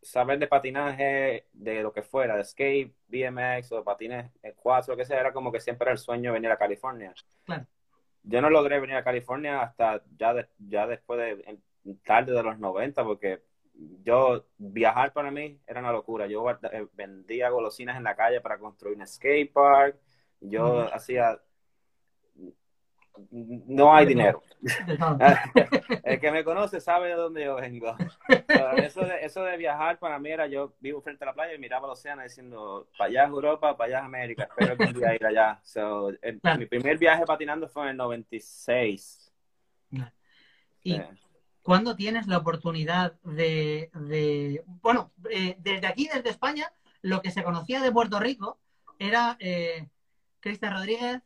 saber 0.00 0.38
de 0.38 0.46
patinaje, 0.46 1.46
de 1.52 1.82
lo 1.82 1.92
que 1.92 2.02
fuera, 2.02 2.36
de 2.36 2.44
skate, 2.44 2.94
BMX 3.08 3.72
o 3.72 3.84
patines 3.84 4.30
cuatro, 4.56 4.94
lo 4.94 4.98
que 4.98 5.04
sea, 5.04 5.20
era 5.20 5.32
como 5.32 5.50
que 5.52 5.60
siempre 5.60 5.86
era 5.86 5.92
el 5.92 5.98
sueño 5.98 6.32
venir 6.32 6.50
a 6.50 6.56
California. 6.56 7.12
Claro. 7.44 7.66
Yo 8.22 8.40
no 8.40 8.50
logré 8.50 8.80
venir 8.80 8.96
a 8.96 9.04
California 9.04 9.62
hasta 9.62 10.02
ya, 10.16 10.48
ya 10.58 10.86
después 10.86 11.18
de 11.20 11.58
tarde 12.04 12.32
de 12.32 12.42
los 12.42 12.58
90, 12.58 13.04
porque 13.04 13.42
yo 14.02 14.46
viajar 14.58 15.12
para 15.12 15.30
mí 15.30 15.60
era 15.66 15.80
una 15.80 15.92
locura. 15.92 16.26
Yo 16.26 16.48
eh, 16.50 16.86
vendía 16.94 17.50
golosinas 17.50 17.96
en 17.96 18.04
la 18.04 18.16
calle 18.16 18.40
para 18.40 18.58
construir 18.58 18.96
un 18.96 19.06
skate 19.06 19.52
park. 19.52 19.96
Yo 20.40 20.92
hacía 20.92 21.40
no 23.30 23.94
hay 23.94 24.06
dinero. 24.06 24.42
El 26.04 26.20
que 26.20 26.30
me 26.30 26.44
conoce 26.44 26.80
sabe 26.80 27.08
de 27.08 27.14
dónde 27.14 27.44
yo 27.44 27.56
vengo. 27.56 27.96
Eso 28.76 29.00
de, 29.02 29.24
eso 29.24 29.42
de 29.42 29.56
viajar 29.56 29.98
para 29.98 30.18
mí 30.18 30.30
era, 30.30 30.46
yo 30.46 30.74
vivo 30.80 31.00
frente 31.00 31.24
a 31.24 31.26
la 31.26 31.34
playa 31.34 31.54
y 31.54 31.58
miraba 31.58 31.86
el 31.86 31.92
océano 31.92 32.22
diciendo, 32.22 32.88
para 32.96 33.08
allá 33.08 33.24
es 33.24 33.28
Europa, 33.30 33.76
para 33.76 33.88
allá 33.88 33.98
es 33.98 34.04
América, 34.04 34.44
espero 34.44 34.76
que 34.76 34.84
un 34.84 34.92
día 34.92 35.14
ir 35.14 35.26
allá. 35.26 35.60
Mi 36.58 36.66
primer 36.66 36.98
viaje 36.98 37.24
patinando 37.24 37.68
fue 37.68 37.84
en 37.84 37.88
el 37.90 37.96
96. 37.96 39.32
¿Y 40.82 41.00
cuándo 41.66 41.96
tienes 41.96 42.28
la 42.28 42.38
oportunidad 42.38 43.14
de, 43.24 44.62
bueno, 44.82 45.10
eh, 45.28 45.56
desde 45.58 45.88
aquí, 45.88 46.08
desde 46.14 46.30
España, 46.30 46.70
lo 47.02 47.20
que 47.22 47.32
se 47.32 47.42
conocía 47.42 47.80
de 47.80 47.90
Puerto 47.90 48.20
Rico 48.20 48.60
era 49.00 49.36
eh, 49.40 49.88
Cristian 50.38 50.74
Rodríguez, 50.74 51.22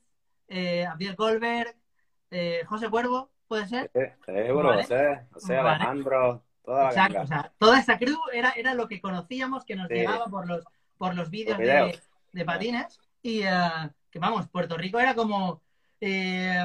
eh, 0.49 0.87
Abdiel 0.87 1.15
Goldberg, 1.15 1.77
eh, 2.31 2.63
José 2.67 2.89
Cuervo, 2.89 3.31
¿puede 3.49 3.69
ser? 3.69 3.91
seguro, 4.25 4.73
José, 5.31 5.59
Alejandro, 5.59 6.43
toda 6.65 6.85
la 6.85 6.89
Exacto, 6.89 7.21
o 7.21 7.27
sea, 7.27 7.53
toda 7.59 7.79
esa 7.79 7.99
crew 7.99 8.19
era, 8.33 8.53
era 8.57 8.73
lo 8.73 8.89
que 8.89 9.03
conocíamos, 9.03 9.67
que 9.67 9.77
nos 9.77 9.91
llegaba 9.91 10.25
por 10.25 10.49
los, 10.49 10.65
por 10.97 11.15
los 11.15 11.29
vídeos 11.29 11.59
de, 11.59 12.45
patines. 12.47 12.99
Y 13.23 13.43
uh, 13.43 13.91
que 14.11 14.19
vamos, 14.19 14.49
Puerto 14.49 14.79
Rico 14.79 14.99
era 14.99 15.15
como. 15.15 15.61
Eh, 16.01 16.65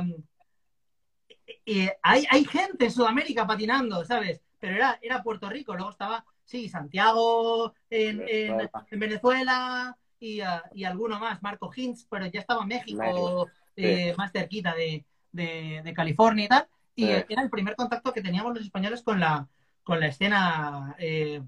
hay, 2.01 2.25
hay 2.29 2.45
gente 2.45 2.85
en 2.85 2.91
Sudamérica 2.91 3.45
patinando, 3.45 4.03
¿sabes? 4.05 4.41
Pero 4.59 4.75
era, 4.75 4.99
era 5.01 5.23
Puerto 5.23 5.49
Rico, 5.49 5.75
luego 5.75 5.91
estaba, 5.91 6.25
sí, 6.43 6.69
Santiago 6.69 7.73
en, 7.89 8.23
en, 8.27 8.99
Venezuela 8.99 9.97
y, 10.19 10.41
uh, 10.41 10.61
y, 10.73 10.85
alguno 10.85 11.19
más, 11.19 11.43
Marco 11.43 11.71
Hintz, 11.75 12.07
pero 12.09 12.25
ya 12.25 12.39
estaba 12.39 12.65
México, 12.65 13.47
eh, 13.75 14.13
más 14.17 14.31
cerquita 14.31 14.73
de, 14.73 15.05
de, 15.31 15.93
California 15.95 16.45
y 16.45 16.47
tal, 16.47 16.67
y 16.95 17.09
era 17.09 17.41
el 17.41 17.49
primer 17.49 17.75
contacto 17.75 18.13
que 18.13 18.21
teníamos 18.21 18.53
los 18.55 18.63
españoles 18.63 19.03
con 19.03 19.19
la, 19.19 19.47
con 19.83 19.99
la 19.99 20.07
escena 20.07 20.95
eh, 20.97 21.41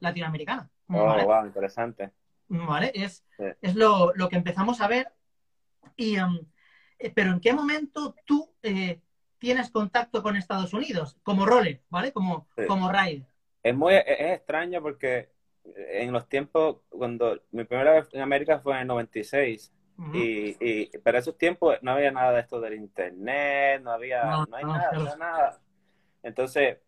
latinoamericana. 0.00 0.68
Oh, 0.88 1.24
wow, 1.24 1.46
interesante. 1.46 2.10
¿Vale? 2.48 2.90
Es, 2.94 3.24
es 3.62 3.74
lo, 3.76 4.12
que 4.28 4.36
empezamos 4.36 4.80
a 4.80 4.88
ver. 4.88 5.12
Y, 5.96 6.18
um, 6.18 6.38
eh, 6.98 7.10
pero 7.14 7.30
¿en 7.30 7.40
qué 7.40 7.52
momento 7.52 8.14
tú 8.26 8.52
eh, 8.62 9.00
tienes 9.40 9.70
contacto 9.70 10.22
con 10.22 10.36
Estados 10.36 10.72
Unidos 10.72 11.16
como 11.24 11.46
roller, 11.46 11.80
¿vale? 11.88 12.12
Como, 12.12 12.46
como 12.68 12.92
rider. 12.92 13.24
Es 13.62 13.74
muy 13.74 13.94
es 13.94 14.04
extraño 14.06 14.80
porque 14.80 15.28
en 15.64 16.12
los 16.12 16.28
tiempos, 16.28 16.78
cuando 16.88 17.40
mi 17.50 17.64
primera 17.64 17.92
vez 17.92 18.08
en 18.12 18.20
América 18.20 18.60
fue 18.60 18.74
en 18.74 18.80
el 18.80 18.86
96, 18.86 19.72
y, 20.14 20.56
y 20.60 20.86
para 20.98 21.18
esos 21.18 21.36
tiempos 21.36 21.76
no 21.82 21.92
había 21.92 22.10
nada 22.10 22.32
de 22.32 22.40
esto 22.40 22.58
del 22.60 22.74
internet, 22.74 23.82
no 23.82 23.92
había, 23.92 24.38
no, 24.48 24.56
hay 24.56 24.64
nada, 24.64 25.16
nada. 25.18 25.60
Entonces, 26.22 26.78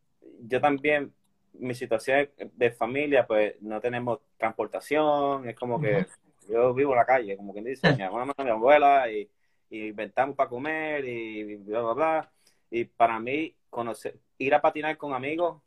yo 0.40 0.60
también, 0.60 1.12
mi 1.52 1.74
situación 1.74 2.30
de 2.54 2.70
familia, 2.70 3.26
pues 3.26 3.54
no 3.60 3.80
tenemos 3.80 4.20
transportación, 4.38 5.48
es 5.48 5.54
como 5.54 5.78
que 5.78 6.06
yo 6.48 6.72
vivo 6.72 6.92
en 6.92 6.98
la 6.98 7.04
calle, 7.04 7.36
como 7.36 7.52
quien 7.52 7.66
dice, 7.66 7.92
mi 7.92 8.02
mamá, 8.02 8.32
mi 8.38 8.50
abuela, 8.50 9.10
y, 9.10 9.28
y 9.68 9.88
inventamos 9.88 10.34
para 10.34 10.48
comer, 10.48 11.04
y 11.04 11.56
bla, 11.56 11.82
bla, 11.82 11.92
bla. 11.92 12.32
Y 12.72 12.86
para 12.86 13.20
mí, 13.20 13.54
conocer, 13.70 14.18
ir 14.38 14.54
a 14.54 14.60
patinar 14.60 14.96
con 14.96 15.14
amigos 15.14 15.62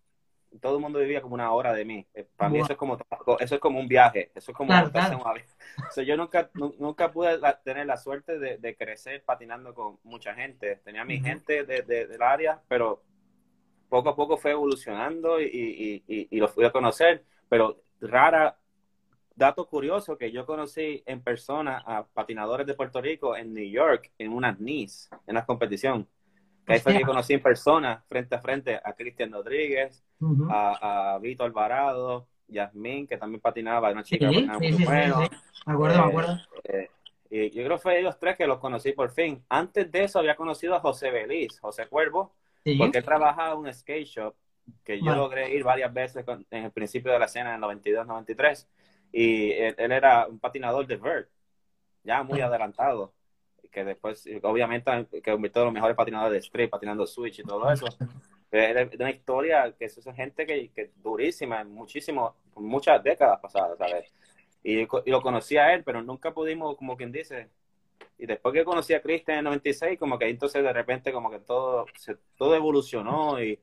todo 0.60 0.76
el 0.76 0.82
mundo 0.82 1.00
vivía 1.00 1.22
como 1.22 1.36
una 1.36 1.52
hora 1.52 1.74
de 1.74 1.86
mí. 1.86 2.06
Eh, 2.14 2.28
para 2.36 2.50
mí 2.50 2.60
eso 2.60 2.74
es 2.74 2.78
como 2.78 2.98
eso 3.40 3.56
es 3.56 3.62
como 3.62 3.80
un 3.80 3.88
viaje, 3.88 4.32
eso 4.36 4.52
es 4.52 4.58
como 4.58 4.72
yo 6.06 6.18
nunca 6.18 6.50
nunca 6.54 7.12
pude 7.12 7.40
tener 7.64 7.86
la 7.86 7.98
suerte 7.98 8.40
de, 8.40 8.76
crecer 8.76 9.24
patinando 9.24 9.74
con 9.74 10.00
mucha 10.04 10.34
gente. 10.34 10.78
Tenía 10.84 11.06
mi 11.06 11.20
gente 11.20 11.64
de, 11.64 11.82
del 11.84 12.22
área, 12.22 12.62
pero 12.68 13.04
poco 13.90 14.10
a 14.10 14.16
poco 14.16 14.38
fue 14.38 14.52
evolucionando 14.52 15.40
y, 15.40 16.04
y, 16.08 16.28
y, 16.30 16.40
lo 16.40 16.48
fui 16.48 16.66
a 16.66 16.72
conocer. 16.72 17.24
Pero 17.50 17.82
rara, 18.02 18.58
dato 19.36 19.68
curioso 19.68 20.18
que 20.18 20.32
yo 20.32 20.46
conocí 20.46 21.04
en 21.06 21.22
persona 21.22 21.84
a 21.86 22.06
patinadores 22.06 22.66
de 22.66 22.74
Puerto 22.74 23.02
Rico 23.02 23.36
en 23.36 23.54
New 23.54 23.70
York 23.70 24.12
en 24.18 24.32
unas 24.32 24.60
NIS, 24.60 25.10
en 25.28 25.36
la 25.36 25.46
competición. 25.46 26.08
Que 26.66 26.74
ahí 26.74 26.80
fue 26.80 26.98
que 26.98 27.04
conocí 27.04 27.34
en 27.34 27.42
persona, 27.42 28.04
frente 28.08 28.36
a 28.36 28.42
frente, 28.42 28.80
a 28.84 28.94
Cristian 28.94 29.32
Rodríguez, 29.32 30.04
a, 30.50 31.14
a, 31.14 31.20
Vito 31.20 31.44
Alvarado, 31.44 32.28
Yasmín, 32.48 33.08
que 33.08 33.18
también 33.18 33.40
patinaba, 33.42 33.92
una 33.92 34.04
chica 34.04 34.30
sí, 34.30 34.48
muy 34.48 34.86
bueno. 34.86 35.20
Me 35.66 35.74
acuerdo, 35.74 35.98
me 35.98 36.10
acuerdo. 36.10 36.38
Eh, 36.64 36.90
y 37.30 37.50
yo 37.52 37.64
creo 37.64 37.78
que 37.78 37.82
fue 37.82 38.00
ellos 38.00 38.18
tres 38.20 38.38
que 38.38 38.48
los 38.48 38.60
conocí 38.60 38.94
por 38.94 39.12
fin. 39.12 39.44
Antes 39.50 39.92
de 39.92 40.04
eso 40.04 40.20
había 40.20 40.36
conocido 40.36 40.76
a 40.76 40.80
José 40.80 41.12
Beliz, 41.12 41.60
José 41.60 41.88
Cuervo, 41.88 42.34
porque 42.78 42.98
él 42.98 43.04
trabajaba 43.04 43.54
en 43.54 43.60
un 43.60 43.74
skate 43.74 44.08
shop 44.08 44.36
que 44.84 45.00
yo 45.00 45.16
logré 45.16 45.54
ir 45.54 45.64
varias 45.64 45.94
veces 45.94 46.26
en 46.50 46.64
el 46.64 46.72
principio 46.72 47.12
de 47.12 47.20
la 47.20 47.26
escena 47.26 47.54
en 47.54 47.62
92, 47.62 48.08
93. 48.08 48.68
Y 49.12 49.52
él, 49.52 49.76
era 49.78 50.28
un 50.28 50.40
patinador 50.40 50.88
de 50.88 50.98
vert, 50.98 51.30
ya 52.04 52.24
muy 52.24 52.42
adelantado 52.42 53.14
que 53.72 53.84
después, 53.84 54.28
obviamente, 54.44 55.08
que 55.12 55.32
convirtió 55.32 55.62
en 55.62 55.66
los 55.66 55.74
mejores 55.74 55.96
patinadores 55.96 56.34
de 56.34 56.46
street, 56.46 56.70
patinando 56.70 57.06
switch 57.06 57.40
y 57.40 57.44
todo 57.44 57.70
eso. 57.72 57.88
Es 58.52 59.00
una 59.00 59.12
historia 59.12 59.74
que 59.78 59.86
es 59.86 60.00
gente 60.16 60.46
que, 60.46 60.70
que 60.70 60.92
durísima, 60.96 61.64
muchísimo, 61.64 62.36
muchas 62.56 63.04
décadas 63.04 63.40
pasadas, 63.42 63.78
¿sabes? 63.78 64.14
Y, 64.64 64.88
lo 65.06 65.22
conocí 65.22 65.58
a 65.58 65.74
él, 65.74 65.84
pero 65.84 66.02
nunca 66.02 66.34
pudimos, 66.34 66.76
como 66.78 66.98
quien 66.98 67.12
dice, 67.12 67.50
y 68.18 68.26
después 68.26 68.54
que 68.54 68.64
conocí 68.64 68.94
a 68.94 69.02
Cristian 69.02 69.36
en 69.36 69.40
el 69.40 69.46
96, 69.46 70.00
como 70.00 70.18
que 70.18 70.28
entonces 70.28 70.64
de 70.64 70.74
repente 70.74 71.12
como 71.12 71.30
que 71.30 71.40
todo, 71.40 71.86
se, 71.96 72.16
todo 72.38 72.56
evolucionó 72.56 73.42
y, 73.44 73.60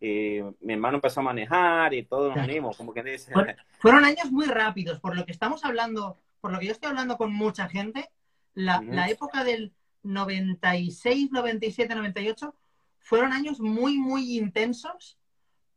y 0.00 0.40
mi 0.60 0.74
hermano 0.74 0.96
empezó 0.96 1.20
a 1.20 1.24
manejar 1.24 1.94
y 1.94 2.04
todos 2.04 2.36
nos 2.36 2.46
unimos, 2.46 2.76
como 2.76 2.92
quien 2.92 3.06
dice. 3.06 3.32
Fueron 3.78 4.04
años 4.04 4.30
muy 4.30 4.46
rápidos, 4.46 5.00
por 5.00 5.16
lo 5.16 5.24
que 5.24 5.32
estamos 5.32 5.64
hablando, 5.64 6.18
por 6.40 6.52
lo 6.52 6.58
que 6.58 6.66
yo 6.66 6.72
estoy 6.72 6.90
hablando 6.90 7.16
con 7.16 7.32
mucha 7.32 7.68
gente, 7.68 8.10
la, 8.54 9.08
época 9.08 9.44
del 9.44 9.72
96, 10.02 11.30
97, 11.32 11.94
98 11.94 12.54
fueron 12.98 13.32
años 13.32 13.60
muy, 13.60 13.98
muy 13.98 14.38
intensos 14.38 15.18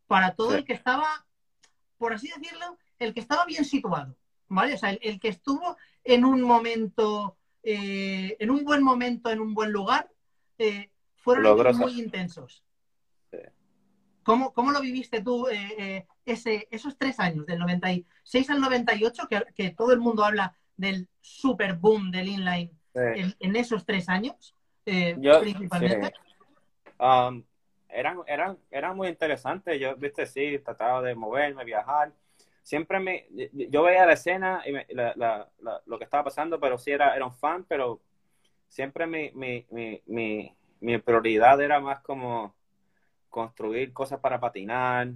para 0.07 0.35
todo 0.35 0.55
el 0.55 0.63
que 0.63 0.73
estaba, 0.73 1.25
por 1.97 2.13
así 2.13 2.29
decirlo, 2.29 2.77
el 2.99 3.13
que 3.13 3.19
estaba 3.19 3.45
bien 3.45 3.65
situado, 3.65 4.15
¿vale? 4.47 4.75
O 4.75 4.77
sea, 4.77 4.91
el, 4.91 5.19
que 5.19 5.27
estuvo 5.27 5.77
en 6.03 6.23
un 6.23 6.41
momento, 6.41 7.37
eh, 7.63 8.37
en 8.39 8.49
un 8.49 8.63
buen 8.63 8.81
momento, 8.81 9.29
en 9.29 9.41
un 9.41 9.53
buen 9.53 9.71
lugar, 9.71 10.09
eh, 10.57 10.89
fueron 11.15 11.59
años 11.59 11.77
muy 11.77 11.99
intensos. 11.99 12.63
¿Cómo, 14.23 14.71
lo 14.73 14.81
viviste 14.81 15.21
tú 15.21 15.47
eh, 15.47 16.05
ese, 16.25 16.67
esos 16.69 16.97
tres 16.97 17.17
años, 17.21 17.45
del 17.45 17.59
96 17.59 18.49
al 18.49 18.59
98, 18.59 19.27
que, 19.29 19.45
que 19.55 19.69
todo 19.69 19.93
el 19.93 19.99
mundo 19.99 20.25
habla 20.25 20.57
del 20.77 21.07
super 21.21 21.75
boom 21.75 22.11
del 22.11 22.29
inline 22.29 22.71
en, 22.93 23.55
esos 23.55 23.85
tres 23.85 24.07
años, 24.09 24.55
eh, 24.85 25.15
principalmente? 25.41 26.13
Um, 26.99 27.43
eran, 27.89 28.19
eran, 28.27 28.57
eran 28.71 28.95
muy 28.95 29.07
interesantes. 29.07 29.79
Yo, 29.79 29.95
viste, 29.95 30.25
sí, 30.25 30.59
trataba 30.59 31.01
de 31.01 31.15
moverme, 31.15 31.63
viajar. 31.63 32.11
Siempre 32.63 32.99
me, 32.99 33.27
yo 33.53 33.83
veía 33.83 34.05
la 34.05 34.13
escena 34.13 34.61
y 34.65 34.73
lo 35.85 35.97
que 35.97 36.03
estaba 36.03 36.25
pasando, 36.25 36.59
pero 36.59 36.77
sí 36.77 36.91
era, 36.91 37.15
era 37.15 37.25
un 37.25 37.33
fan, 37.33 37.63
pero 37.63 38.01
siempre 38.67 39.07
mi, 39.07 39.31
mi, 39.33 39.65
mi, 40.05 40.53
mi, 40.81 40.97
prioridad 40.97 41.61
era 41.61 41.79
más 41.79 42.01
como 42.01 42.53
construir 43.29 43.93
cosas 43.93 44.19
para 44.19 44.39
patinar, 44.39 45.13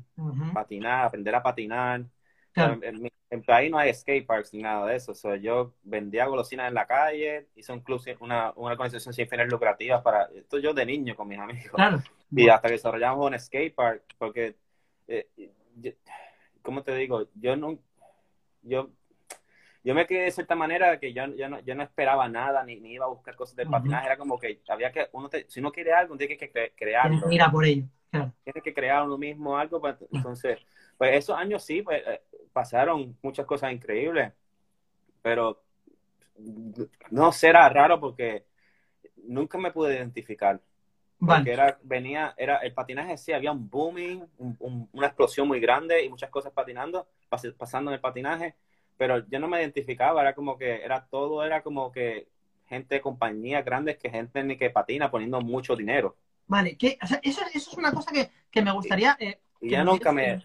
patinar, 0.53 1.05
aprender 1.05 1.35
a 1.35 1.43
patinar. 1.43 2.05
En, 2.55 3.01
mi, 3.01 3.11
país 3.45 3.71
no 3.71 3.77
hay 3.77 3.93
skate 3.93 4.25
parks 4.25 4.53
ni 4.53 4.61
nada 4.61 4.87
de 4.87 4.97
eso. 4.97 5.13
yo 5.35 5.73
vendía 5.83 6.25
golosinas 6.25 6.67
en 6.67 6.73
la 6.73 6.85
calle, 6.85 7.47
hice 7.55 7.73
incluso 7.73 8.11
una, 8.19 8.51
una 8.55 8.73
organización 8.73 9.13
sin 9.13 9.27
fines 9.27 9.49
lucrativas 9.49 10.01
para. 10.01 10.29
Esto 10.35 10.59
yo 10.59 10.73
de 10.73 10.85
niño 10.85 11.15
con 11.15 11.27
mis 11.27 11.39
amigos. 11.39 11.71
Y 12.33 12.47
hasta 12.47 12.69
que 12.69 12.75
desarrollamos 12.75 13.29
un 13.29 13.37
skate 13.37 13.75
park, 13.75 14.03
porque. 14.17 14.55
Eh, 15.07 15.27
¿Cómo 16.61 16.81
te 16.81 16.95
digo? 16.95 17.27
Yo 17.35 17.57
no. 17.57 17.77
Yo 18.61 18.89
yo 19.83 19.95
me 19.95 20.05
quedé 20.05 20.25
de 20.25 20.31
cierta 20.31 20.55
manera 20.55 20.99
que 20.99 21.11
yo, 21.11 21.25
yo, 21.35 21.49
no, 21.49 21.59
yo 21.61 21.73
no 21.73 21.81
esperaba 21.81 22.27
nada, 22.29 22.63
ni, 22.63 22.79
ni 22.79 22.93
iba 22.93 23.05
a 23.05 23.09
buscar 23.09 23.35
cosas 23.35 23.55
de 23.55 23.65
patinaje, 23.65 24.05
era 24.05 24.17
como 24.17 24.39
que 24.39 24.61
había 24.67 24.91
que, 24.91 25.07
uno 25.11 25.29
si 25.47 25.59
uno 25.59 25.71
quiere 25.71 25.91
algo, 25.91 26.15
tiene 26.17 26.37
que 26.37 26.71
crearlo. 26.75 27.27
Mira 27.27 27.49
por 27.49 27.65
ello. 27.65 27.85
Tienes 28.11 28.63
que 28.63 28.73
crear 28.73 29.03
uno 29.03 29.17
mismo 29.17 29.57
algo. 29.57 29.81
Entonces, 30.11 30.59
pues 30.97 31.15
esos 31.15 31.35
años 31.35 31.63
sí, 31.63 31.81
pues, 31.81 32.03
eh, 32.05 32.21
pasaron 32.53 33.17
muchas 33.21 33.45
cosas 33.45 33.71
increíbles, 33.71 34.33
pero 35.21 35.61
no 37.09 37.31
será 37.31 37.67
raro 37.69 37.99
porque 37.99 38.45
nunca 39.23 39.57
me 39.57 39.71
pude 39.71 39.95
identificar. 39.95 40.59
Porque 41.19 41.51
era, 41.51 41.77
venía, 41.83 42.33
era, 42.35 42.57
el 42.57 42.73
patinaje 42.73 43.15
sí, 43.15 43.31
había 43.31 43.51
un 43.51 43.69
booming, 43.69 44.25
una 44.91 45.05
explosión 45.05 45.47
muy 45.47 45.59
grande 45.59 46.03
y 46.03 46.09
muchas 46.09 46.31
cosas 46.31 46.51
patinando, 46.51 47.07
pasando 47.57 47.91
en 47.91 47.95
el 47.95 48.01
patinaje, 48.01 48.55
pero 48.97 49.19
yo 49.27 49.39
no 49.39 49.47
me 49.47 49.59
identificaba, 49.59 50.21
era 50.21 50.33
como 50.33 50.57
que, 50.57 50.83
era 50.83 51.05
todo, 51.05 51.43
era 51.43 51.61
como 51.61 51.91
que 51.91 52.27
gente 52.67 52.95
de 52.95 53.01
compañías 53.01 53.63
grandes 53.63 53.97
que 53.97 54.09
gente 54.09 54.43
ni 54.43 54.57
que 54.57 54.71
patina 54.71 55.11
poniendo 55.11 55.41
mucho 55.41 55.75
dinero. 55.75 56.15
Vale, 56.47 56.75
que, 56.75 56.97
eso, 56.99 57.15
eso, 57.21 57.41
es 57.53 57.77
una 57.77 57.91
cosa 57.91 58.11
que, 58.11 58.31
que 58.49 58.63
me 58.63 58.71
gustaría... 58.71 59.15
Eh, 59.19 59.39
y 59.61 59.69
ya 59.69 59.83
nunca 59.83 60.11
me, 60.11 60.41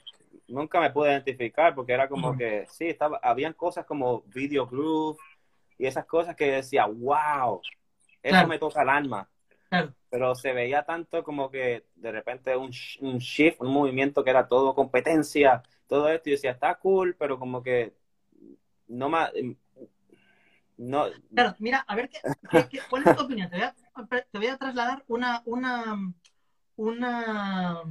nunca 0.49 0.81
me 0.81 0.91
pude 0.91 1.11
identificar 1.11 1.75
porque 1.75 1.93
era 1.93 2.09
como 2.09 2.37
que, 2.37 2.67
sí, 2.71 2.87
estaba, 2.89 3.19
habían 3.23 3.53
cosas 3.53 3.85
como 3.85 4.23
Video 4.27 4.67
Groove 4.67 5.19
y 5.79 5.87
esas 5.87 6.07
cosas 6.07 6.37
que 6.37 6.51
decía, 6.51 6.87
wow, 6.87 7.61
eso 8.23 8.47
me 8.47 8.59
toca 8.59 8.83
el 8.83 8.89
alma. 8.89 9.29
Pero 10.09 10.35
se 10.35 10.53
veía 10.53 10.85
tanto 10.85 11.23
como 11.23 11.51
que 11.51 11.87
de 11.95 12.13
repente 12.13 12.57
un, 12.57 12.71
un 13.01 13.19
shift, 13.19 13.61
un 13.61 13.73
movimiento 13.73 14.25
que 14.25 14.31
era 14.31 14.49
todo 14.49 14.75
competencia, 14.75 15.63
todo 15.87 16.09
esto, 16.09 16.31
y 16.31 16.33
decía, 16.33 16.53
está 16.53 16.75
cool, 16.77 17.17
pero 17.19 17.39
como 17.39 17.63
que 17.63 17.95
no 18.89 19.09
más... 19.09 19.33
No. 20.79 21.07
Claro, 21.35 21.55
mira, 21.59 21.85
a 21.89 21.97
ver, 21.97 22.11
¿qué, 22.11 22.21
cuál 22.91 23.03
es 23.07 23.17
tu 23.17 23.25
opinión? 23.25 23.49
Te 23.49 23.57
voy, 23.57 23.65
a, 23.65 23.75
te 24.31 24.39
voy 24.39 24.47
a 24.47 24.59
trasladar 24.59 25.05
una, 25.09 25.43
una, 25.47 25.97
una, 26.77 27.83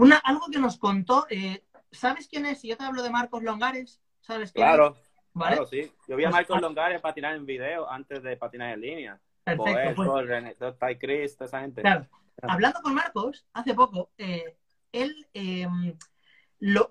una, 0.00 0.16
algo 0.16 0.46
que 0.50 0.58
nos 0.58 0.78
contó. 0.78 1.26
Eh, 1.28 1.62
¿Sabes 1.92 2.26
quién 2.26 2.46
es? 2.46 2.60
Si 2.60 2.68
yo 2.68 2.76
te 2.76 2.84
hablo 2.84 3.02
de 3.02 3.10
Marcos 3.10 3.42
Longares, 3.42 4.00
¿sabes 4.20 4.50
quién 4.52 4.66
claro, 4.66 4.96
Claro, 5.34 5.66
sí. 5.66 5.92
Yo 6.08 6.16
vi 6.16 6.24
a 6.24 6.28
pues, 6.28 6.32
Marcos 6.32 6.56
ah, 6.56 6.60
Longares 6.60 7.00
patinar 7.02 7.36
en 7.36 7.44
video 7.44 7.90
antes 7.90 8.22
de 8.22 8.36
patinar 8.36 8.72
en 8.72 8.80
línea. 8.80 9.20
Perfecto. 9.44 9.94
pues, 9.96 10.98
Chris, 10.98 11.36
toda 11.36 11.46
esa 11.46 11.60
gente. 11.60 11.82
Claro. 11.82 12.08
Hablando 12.42 12.80
con 12.80 12.94
Marcos, 12.94 13.46
hace 13.52 13.74
poco, 13.74 14.10
eh, 14.16 14.56
él, 14.92 15.28
em, 15.34 15.94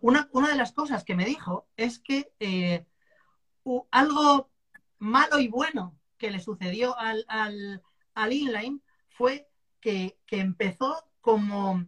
una, 0.01 0.29
una, 0.31 0.49
de 0.49 0.55
las 0.55 0.71
cosas 0.71 1.03
que 1.03 1.15
me 1.15 1.25
dijo 1.25 1.67
es 1.75 1.97
que 1.97 2.31
eh, 2.39 2.85
algo 3.89 4.51
malo 4.99 5.39
y 5.39 5.47
bueno 5.47 5.97
que 6.17 6.29
le 6.29 6.39
sucedió 6.39 6.97
al, 6.99 7.25
al, 7.27 7.81
al 8.13 8.33
inline 8.33 8.81
fue 9.09 9.49
que, 9.81 10.19
que, 10.27 10.39
empezó 10.39 11.09
como 11.21 11.85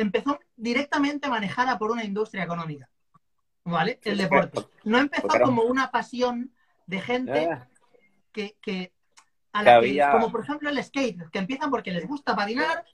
empezó 0.00 0.38
directamente 0.56 1.28
manejada 1.28 1.78
por 1.78 1.90
una 1.90 2.04
industria 2.04 2.44
económica. 2.44 2.88
¿Vale? 3.64 3.98
El 4.02 4.18
deporte. 4.18 4.60
No 4.84 4.98
empezó 4.98 5.28
como 5.42 5.62
una 5.62 5.90
pasión 5.90 6.52
de 6.86 7.00
gente 7.00 7.48
que, 8.32 8.56
que 8.62 8.92
como 10.12 10.30
por 10.30 10.42
ejemplo 10.42 10.70
el 10.70 10.82
skate, 10.82 11.30
que 11.30 11.38
empiezan 11.38 11.70
porque 11.70 11.90
les 11.90 12.06
gusta 12.06 12.34
patinar. 12.34 12.84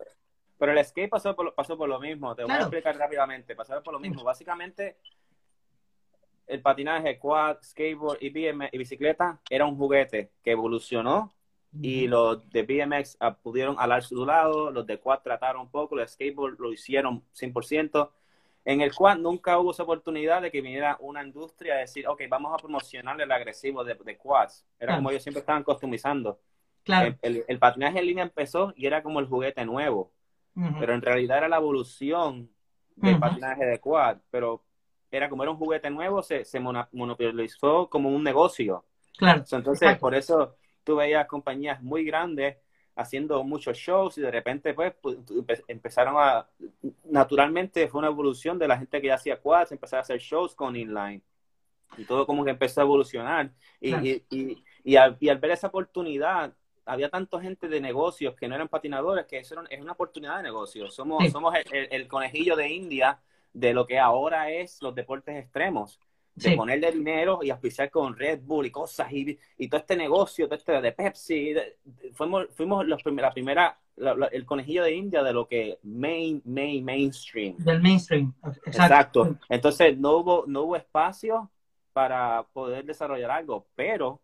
Pero 0.59 0.73
el 0.73 0.85
skate 0.85 1.11
pasó 1.11 1.37
por, 1.37 1.55
pasó 1.55 1.77
por 1.77 1.89
lo 1.89 2.01
mismo, 2.01 2.35
te 2.35 2.43
voy 2.43 2.53
a 2.53 2.61
explicar 2.61 2.97
rápidamente, 2.97 3.55
pasó 3.55 3.83
por 3.83 3.93
lo 3.93 4.01
mismo. 4.01 4.25
Básicamente, 4.25 4.99
el 6.47 6.63
patinaje, 6.63 7.19
quad, 7.19 7.59
skateboard 7.63 8.19
y, 8.21 8.33
y 8.73 8.79
bicicleta 8.79 9.41
era 9.51 9.67
un 9.67 9.77
juguete 9.77 10.33
que 10.43 10.53
evolucionó 10.53 11.33
y 11.81 12.07
los 12.07 12.49
de 12.51 12.63
BMX 12.63 13.17
ah, 13.21 13.35
pudieron 13.35 13.77
alar 13.79 14.03
su 14.03 14.25
lado, 14.25 14.71
los 14.71 14.87
de 14.87 14.99
quad 14.99 15.21
trataron 15.21 15.63
un 15.63 15.71
poco, 15.71 15.97
los 15.97 16.13
skateboard 16.13 16.59
lo 16.59 16.73
hicieron 16.73 17.23
100%. 17.35 18.11
En 18.65 18.81
el 18.81 18.95
quad 18.95 19.19
nunca 19.19 19.59
hubo 19.59 19.73
esa 19.73 19.83
oportunidad 19.83 20.41
de 20.41 20.51
que 20.51 20.61
viniera 20.61 20.97
una 21.01 21.23
industria 21.23 21.75
a 21.75 21.79
decir, 21.79 22.07
ok, 22.07 22.23
vamos 22.29 22.55
a 22.55 22.57
promocionar 22.57 23.21
el 23.21 23.31
agresivo 23.31 23.85
de, 23.85 23.95
de 23.95 24.17
quads. 24.17 24.65
Era 24.79 24.97
como 24.97 25.11
ellos 25.11 25.23
siempre 25.23 25.41
estaban 25.41 25.65
customizando. 25.65 26.41
Claro. 26.85 27.17
El, 27.23 27.59
patinaje 27.59 27.99
en 27.99 28.07
línea 28.07 28.25
empezó 28.25 28.73
y 28.77 28.87
era 28.87 29.03
como 29.03 29.21
el 29.21 29.27
juguete 29.27 29.65
nuevo, 29.65 30.13
pero 30.79 30.95
en 30.95 31.03
realidad 31.03 31.39
era 31.39 31.49
la 31.49 31.57
evolución 31.57 32.51
del 32.95 33.19
patinaje 33.19 33.65
de 33.65 33.81
quad, 33.81 34.19
pero 34.31 34.63
era 35.11 35.29
como 35.29 35.43
era 35.43 35.53
un 35.53 35.59
juguete 35.59 35.91
nuevo, 35.91 36.23
se, 36.23 36.45
se 36.45 36.61
monopolizó 36.61 37.89
como 37.89 38.11
un 38.11 38.23
negocio. 38.23 38.85
Claro. 39.17 39.45
Entonces, 39.51 39.99
por 39.99 40.15
eso 40.15 40.57
tú 40.85 40.97
veías 40.97 41.27
compañías 41.27 41.83
muy 41.83 42.05
grandes 42.05 42.57
haciendo 42.97 43.43
muchos 43.43 43.77
shows 43.77 44.19
y 44.19 44.21
de 44.21 44.31
repente 44.31 44.75
pues, 44.75 44.95
empezaron 45.67 46.15
a, 46.19 46.47
naturalmente 47.05 47.89
fue 47.89 47.99
una 47.99 48.09
evolución 48.09 48.59
de 48.59 48.69
la 48.69 48.79
gente 48.79 49.01
que 49.01 49.09
ya 49.09 49.15
hacía 49.15 49.41
quads, 49.41 49.73
empezar 49.73 49.99
a 49.99 50.03
hacer 50.03 50.19
shows 50.21 50.55
con 50.55 50.77
inline. 50.77 51.23
Y 51.97 52.05
todo 52.05 52.27
como 52.27 52.45
que 52.45 52.51
empezó 52.51 52.81
a 52.81 52.85
evolucionar. 52.85 53.51
Y, 53.81 53.95
y, 54.31 54.65
y, 54.83 54.97
al, 54.97 55.17
ver 55.17 55.51
esa 55.51 55.69
oportunidad 55.69 56.53
había 56.85 57.09
tanta 57.09 57.41
gente 57.41 57.69
de 57.69 57.81
negocios 57.81 58.35
que 58.35 58.49
no 58.49 58.55
eran 58.55 58.69
patinadores 58.69 59.27
que 59.27 59.39
eso 59.39 59.63
es 59.71 59.81
una 59.81 59.93
oportunidad 59.93 60.39
de 60.39 60.43
negocio. 60.45 60.91
Somos, 60.91 61.31
somos 61.31 61.55
el, 61.71 62.09
conejillo 62.09 62.57
de 62.57 62.69
India 62.69 63.21
de 63.53 63.73
lo 63.73 63.87
que 63.87 63.99
ahora 63.99 64.51
es 64.51 64.83
los 64.83 64.95
deportes 64.95 65.37
extremos 65.37 66.01
de 66.35 66.57
ponerle 66.57 66.91
dinero 66.91 67.41
y 67.43 67.51
auspiciar 67.51 67.91
con 67.91 68.17
Red 68.17 68.41
Bull 68.43 68.67
y 68.67 68.71
cosas 68.71 69.13
y, 69.13 69.39
y 69.59 69.69
todo 69.69 69.81
este 69.81 69.97
negocio, 69.97 70.47
todo 70.47 70.57
este 70.57 70.81
de 70.81 70.93
Pepsi. 70.93 71.55
fuimos 72.13 72.47
fuimos 72.55 72.87
los 72.87 73.03
la 73.05 73.33
primera, 73.33 73.79
el 74.33 74.45
conejillo 74.45 74.83
de 74.83 74.95
India 74.95 75.23
de 75.23 75.33
lo 75.33 75.47
que 75.47 75.79
main, 75.85 76.43
main, 76.45 76.85
mainstream. 76.85 77.57
Del 77.59 77.81
mainstream, 77.81 78.35
exacto. 78.45 78.71
exacto. 78.71 79.39
Entonces 79.49 79.97
no 79.97 80.17
hubo, 80.17 80.45
no 80.47 80.63
hubo 80.63 80.77
espacio 80.77 81.51
para 81.93 82.43
poder 82.53 82.85
desarrollar 82.85 83.31
algo, 83.31 83.67
pero 83.77 84.21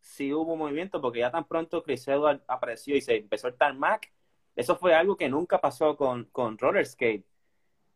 sí 0.00 0.32
hubo 0.32 0.56
movimiento 0.56 1.00
porque 1.00 1.18
ya 1.20 1.30
tan 1.30 1.46
pronto 1.46 1.82
Chris 1.82 2.06
Edward 2.06 2.42
apareció 2.46 2.96
y 2.96 3.00
se 3.00 3.16
empezó 3.16 3.48
el 3.48 3.54
tarmac. 3.54 4.12
Eso 4.54 4.76
fue 4.76 4.94
algo 4.94 5.16
que 5.16 5.28
nunca 5.28 5.60
pasó 5.60 5.96
con, 5.96 6.24
con 6.26 6.58
roller 6.58 6.86
skate 6.86 7.24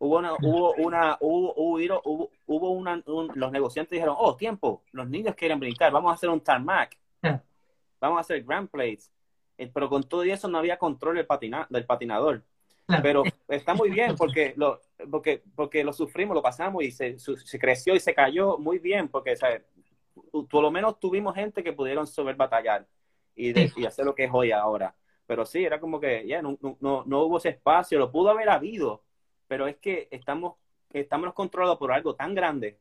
hubo 0.05 0.19
una, 0.19 0.35
hubo 0.35 0.75
una, 0.75 1.17
hubo, 1.21 1.55
hubo, 1.57 2.31
hubo 2.47 2.71
una, 2.71 3.03
los 3.07 3.53
negociantes 3.53 3.91
dijeron, 3.91 4.17
oh, 4.19 4.37
tiempo, 4.37 4.83
los 4.93 5.09
niños 5.09 5.35
quieren 5.35 5.59
brincar, 5.59 5.93
vamos 5.93 6.11
a 6.11 6.15
hacer 6.15 6.29
un 6.29 6.41
tarmac, 6.41 6.97
vamos 8.01 8.19
a 8.19 8.21
hacer 8.21 8.43
grand 8.45 8.69
plates. 8.69 9.11
Eh, 9.57 9.71
pero 9.73 9.89
con 9.89 10.03
todo 10.03 10.25
eso 10.25 10.49
no 10.49 10.59
había 10.59 10.79
control 10.79 11.17
del, 11.17 11.27
patina, 11.27 11.67
del 11.71 11.87
patinador. 11.87 12.43
Pero 13.03 13.23
está 13.49 13.73
muy 13.73 13.89
bien 13.89 14.15
porque 14.15 14.53
lo, 14.57 14.81
porque, 15.11 15.43
porque 15.55 15.83
lo 15.83 15.93
sufrimos, 15.93 16.35
lo 16.35 16.43
pasamos 16.43 16.83
y 16.83 16.91
se, 16.91 17.19
se 17.19 17.59
creció 17.59 17.95
y 17.95 18.01
se 18.01 18.15
cayó 18.15 18.59
muy 18.59 18.79
bien 18.79 19.09
porque, 19.09 19.37
¿sabes? 19.37 19.63
por 20.51 20.63
lo 20.63 20.71
menos 20.71 21.01
tuvimos 21.01 21.35
gente 21.35 21.63
que 21.63 21.73
pudieron 21.73 22.07
saber 22.07 22.37
batallar 22.37 22.87
y, 23.35 23.59
y 23.81 23.87
hacer 23.87 24.05
lo 24.05 24.15
que 24.15 24.25
es 24.25 24.31
hoy 24.33 24.53
ahora. 24.53 24.95
Pero 25.27 25.47
sí, 25.47 25.65
era 25.65 25.81
como 25.81 25.99
que 25.99 26.27
ya 26.27 26.43
no, 26.43 26.59
no, 26.81 27.05
no, 27.07 27.23
hubo 27.23 27.39
ese 27.39 27.51
espacio, 27.51 27.99
lo 27.99 28.13
pudo 28.13 28.31
haber 28.31 28.51
habido, 28.51 29.04
pero 29.47 29.67
es 29.67 29.77
que 29.77 30.09
estamos, 30.11 30.55
estamos 30.93 31.33
controlados 31.35 31.79
por 31.79 31.93
algo 31.93 32.15
tan 32.15 32.35
grande 32.35 32.79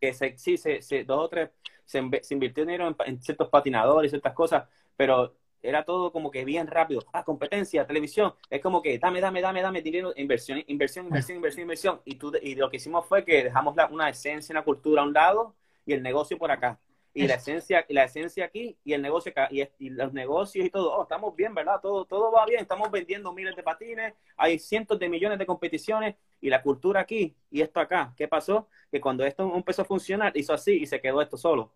que 0.00 0.12
se, 0.12 0.36
sí, 0.38 0.56
se, 0.56 0.82
se, 0.82 1.04
dos 1.04 1.24
o 1.24 1.28
tres, 1.28 1.50
se, 1.84 1.98
invirtió 2.30 2.64
dinero 2.64 2.94
en, 3.04 3.22
ciertos 3.22 3.48
patinadores 3.48 4.08
y 4.08 4.10
ciertas 4.10 4.34
cosas, 4.34 4.64
pero 4.96 5.34
era 5.62 5.84
todo 5.84 6.12
como 6.12 6.30
que 6.30 6.44
bien 6.44 6.66
rápido. 6.66 7.02
Ah, 7.12 7.24
competencia, 7.24 7.86
televisión. 7.86 8.34
Es 8.50 8.60
como 8.60 8.82
que 8.82 8.98
dame, 8.98 9.20
dame, 9.20 9.40
dame, 9.40 9.62
dame 9.62 9.80
dinero, 9.80 10.12
inversión, 10.16 10.62
inversión, 10.66 11.06
inversión, 11.06 11.36
inversión, 11.36 11.62
inversión. 11.62 12.00
Y, 12.04 12.16
tú, 12.16 12.32
y 12.40 12.54
lo 12.54 12.70
que 12.70 12.76
hicimos 12.76 13.06
fue 13.06 13.24
que 13.24 13.44
dejamos 13.44 13.74
la, 13.74 13.86
una 13.86 14.10
esencia, 14.10 14.52
una 14.52 14.62
cultura 14.62 15.00
a 15.02 15.04
un 15.06 15.14
lado 15.14 15.54
y 15.86 15.94
el 15.94 16.02
negocio 16.02 16.36
por 16.36 16.50
acá 16.50 16.78
y 17.16 17.28
la 17.28 17.34
esencia, 17.34 17.86
la 17.88 18.04
esencia 18.04 18.44
aquí 18.44 18.76
y 18.84 18.92
el 18.92 19.00
negocio 19.00 19.30
acá, 19.30 19.48
y, 19.50 19.90
los 19.90 20.12
negocios 20.12 20.66
y 20.66 20.70
todo, 20.70 20.92
oh, 20.92 21.04
estamos 21.04 21.34
bien, 21.36 21.54
¿verdad? 21.54 21.80
Todo, 21.80 22.04
todo 22.04 22.32
va 22.32 22.44
bien, 22.44 22.60
estamos 22.60 22.90
vendiendo 22.90 23.32
miles 23.32 23.54
de 23.54 23.62
patines, 23.62 24.14
hay 24.36 24.58
cientos 24.58 24.98
de 24.98 25.08
millones 25.08 25.38
de 25.38 25.46
competiciones 25.46 26.16
y 26.40 26.50
la 26.50 26.60
cultura 26.60 27.00
aquí 27.00 27.36
y 27.52 27.60
esto 27.60 27.78
acá. 27.78 28.12
¿Qué 28.16 28.26
pasó? 28.26 28.68
Que 28.90 29.00
cuando 29.00 29.24
esto 29.24 29.50
empezó 29.54 29.82
a 29.82 29.84
funcionar, 29.84 30.36
hizo 30.36 30.52
así 30.52 30.72
y 30.72 30.86
se 30.86 31.00
quedó 31.00 31.22
esto 31.22 31.36
solo. 31.36 31.72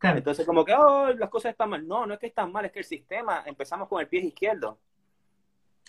Entonces, 0.00 0.46
como 0.46 0.64
que, 0.64 0.72
oh, 0.74 1.12
las 1.14 1.30
cosas 1.30 1.50
están 1.50 1.70
mal. 1.70 1.86
No, 1.86 2.06
no 2.06 2.14
es 2.14 2.20
que 2.20 2.26
están 2.26 2.52
mal, 2.52 2.64
es 2.64 2.70
que 2.70 2.80
el 2.80 2.84
sistema, 2.84 3.42
empezamos 3.44 3.88
con 3.88 4.00
el 4.00 4.06
pie 4.06 4.20
izquierdo. 4.20 4.78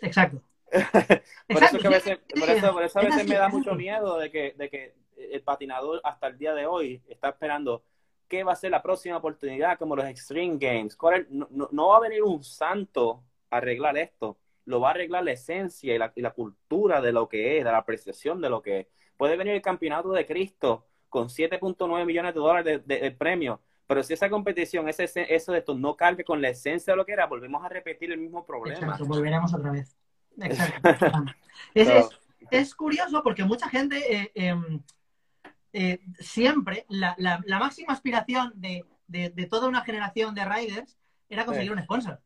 Exacto. 0.02 0.42
por, 1.48 1.64
Eso 1.64 1.78
que 1.78 1.88
a 1.88 1.90
veces, 1.92 2.18
por, 2.18 2.50
eso, 2.50 2.74
por 2.74 2.84
eso 2.84 3.00
a 3.00 3.04
veces 3.04 3.28
me 3.28 3.36
da 3.36 3.48
mucho 3.48 3.76
miedo 3.76 4.18
de 4.18 4.32
que, 4.32 4.56
de 4.58 4.70
que 4.70 4.96
el 5.18 5.42
patinador 5.42 6.02
hasta 6.04 6.28
el 6.28 6.38
día 6.38 6.54
de 6.54 6.66
hoy 6.66 7.02
está 7.08 7.30
esperando 7.30 7.84
qué 8.28 8.44
va 8.44 8.54
a 8.54 8.56
ser 8.56 8.72
la 8.72 8.82
próxima 8.82 9.18
oportunidad 9.18 9.78
como 9.78 9.96
los 9.96 10.06
Extreme 10.06 10.58
Games. 10.60 10.98
No, 11.40 11.88
va 11.88 11.98
a 11.98 12.02
venir 12.02 12.24
un 12.24 12.44
santo 12.44 13.24
a 13.50 13.58
arreglar 13.58 13.98
esto, 13.98 14.38
lo 14.66 14.80
va 14.80 14.90
a 14.90 14.92
arreglar 14.92 15.24
la 15.24 15.32
esencia 15.32 15.96
y 15.96 16.22
la, 16.22 16.32
cultura 16.32 17.02
de 17.02 17.12
lo 17.12 17.30
que 17.30 17.58
es, 17.58 17.64
de 17.64 17.72
la 17.72 17.78
apreciación 17.78 18.42
de 18.42 18.50
lo 18.50 18.62
que 18.62 18.80
es. 18.82 18.88
Puede 19.16 19.38
venir 19.38 19.54
el 19.54 19.62
campeonato 19.62 20.12
de 20.12 20.26
Cristo 20.26 20.86
con 21.10 21.30
7.9 21.30 22.06
millones 22.06 22.34
de 22.34 22.40
dólares 22.40 22.82
de, 22.86 23.12
premio, 23.12 23.62
pero 23.88 24.04
si 24.04 24.14
esa 24.14 24.30
competición, 24.30 24.90
ese, 24.90 25.06
eso 25.34 25.54
de 25.54 25.60
esto 25.60 25.74
no 25.74 25.96
cargue 25.96 26.26
con 26.26 26.42
la 26.42 26.50
esencia 26.50 26.94
de 26.94 26.98
lo 26.98 27.06
que 27.06 27.14
era, 27.14 27.26
volvemos 27.26 27.64
a 27.64 27.70
repetir 27.70 28.12
el 28.12 28.20
mismo 28.20 28.46
problema. 28.46 28.98
volveremos 29.00 29.54
otra 29.54 29.72
vez. 29.72 29.96
Exacto. 30.40 30.90
es, 31.74 31.88
es, 31.88 32.10
es, 32.52 32.76
curioso 32.76 33.24
porque 33.24 33.44
mucha 33.44 33.70
gente 33.70 33.98
eh, 34.14 34.32
em, 34.36 34.82
eh, 35.74 36.00
siempre, 36.20 36.86
la, 36.90 37.16
la, 37.18 37.42
la, 37.46 37.60
máxima 37.60 37.94
aspiración 37.94 38.54
de, 38.56 38.86
de, 39.08 39.30
de, 39.30 39.46
toda 39.46 39.68
una 39.68 39.82
generación 39.82 40.34
de 40.34 40.46
riders 40.46 40.98
era 41.30 41.46
conseguir 41.46 41.72
un 41.72 41.82
sponsor. 41.82 42.22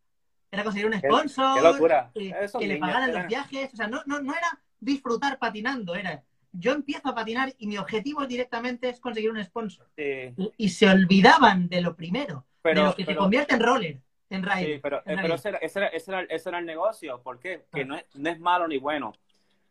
Era 0.51 0.63
conseguir 0.63 0.87
un 0.87 0.97
sponsor, 0.99 1.55
qué, 1.55 1.61
qué 1.61 1.67
locura. 1.71 2.11
Eh, 2.15 2.33
que 2.59 2.67
le 2.67 2.77
pagaran 2.77 3.13
los 3.13 3.27
viajes. 3.27 3.73
O 3.73 3.77
sea, 3.77 3.87
no, 3.87 4.01
no, 4.05 4.21
no 4.21 4.33
era 4.33 4.59
disfrutar 4.79 5.39
patinando, 5.39 5.95
era 5.95 6.23
yo 6.53 6.73
empiezo 6.73 7.09
a 7.09 7.15
patinar 7.15 7.53
y 7.57 7.67
mi 7.67 7.77
objetivo 7.77 8.25
directamente 8.25 8.89
es 8.89 8.99
conseguir 8.99 9.31
un 9.31 9.43
sponsor. 9.43 9.87
Sí. 9.95 10.33
Y, 10.35 10.51
y, 10.57 10.69
se 10.69 10.89
olvidaban 10.89 11.69
de 11.69 11.81
lo 11.81 11.95
primero, 11.95 12.45
pero, 12.61 12.81
de 12.81 12.87
lo 12.87 12.95
que 12.95 13.05
pero, 13.05 13.15
te 13.15 13.19
convierte 13.19 13.55
en 13.55 13.61
roller, 13.61 14.01
en 14.29 14.43
rider. 14.43 14.75
Sí, 14.75 14.79
pero, 14.81 14.97
eh, 15.05 15.17
pero 15.21 15.35
ese, 15.35 15.49
era, 15.49 15.57
ese, 15.59 15.79
era, 15.79 15.87
ese, 15.89 16.11
era, 16.11 16.21
ese, 16.23 16.49
era, 16.49 16.59
el 16.59 16.65
negocio. 16.65 17.21
¿Por 17.21 17.39
qué? 17.39 17.65
Que 17.73 17.81
ah. 17.81 17.85
no, 17.85 17.95
es, 17.95 18.05
no 18.15 18.29
es 18.29 18.39
malo 18.39 18.67
ni 18.67 18.77
bueno. 18.77 19.13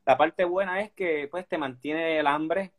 La 0.06 0.16
parte 0.16 0.44
buena 0.44 0.80
es 0.80 0.90
que 0.92 1.28
pues 1.30 1.46
te 1.46 1.59
mantiene 1.59 2.18
el 2.18 2.26
hambre 2.26 2.72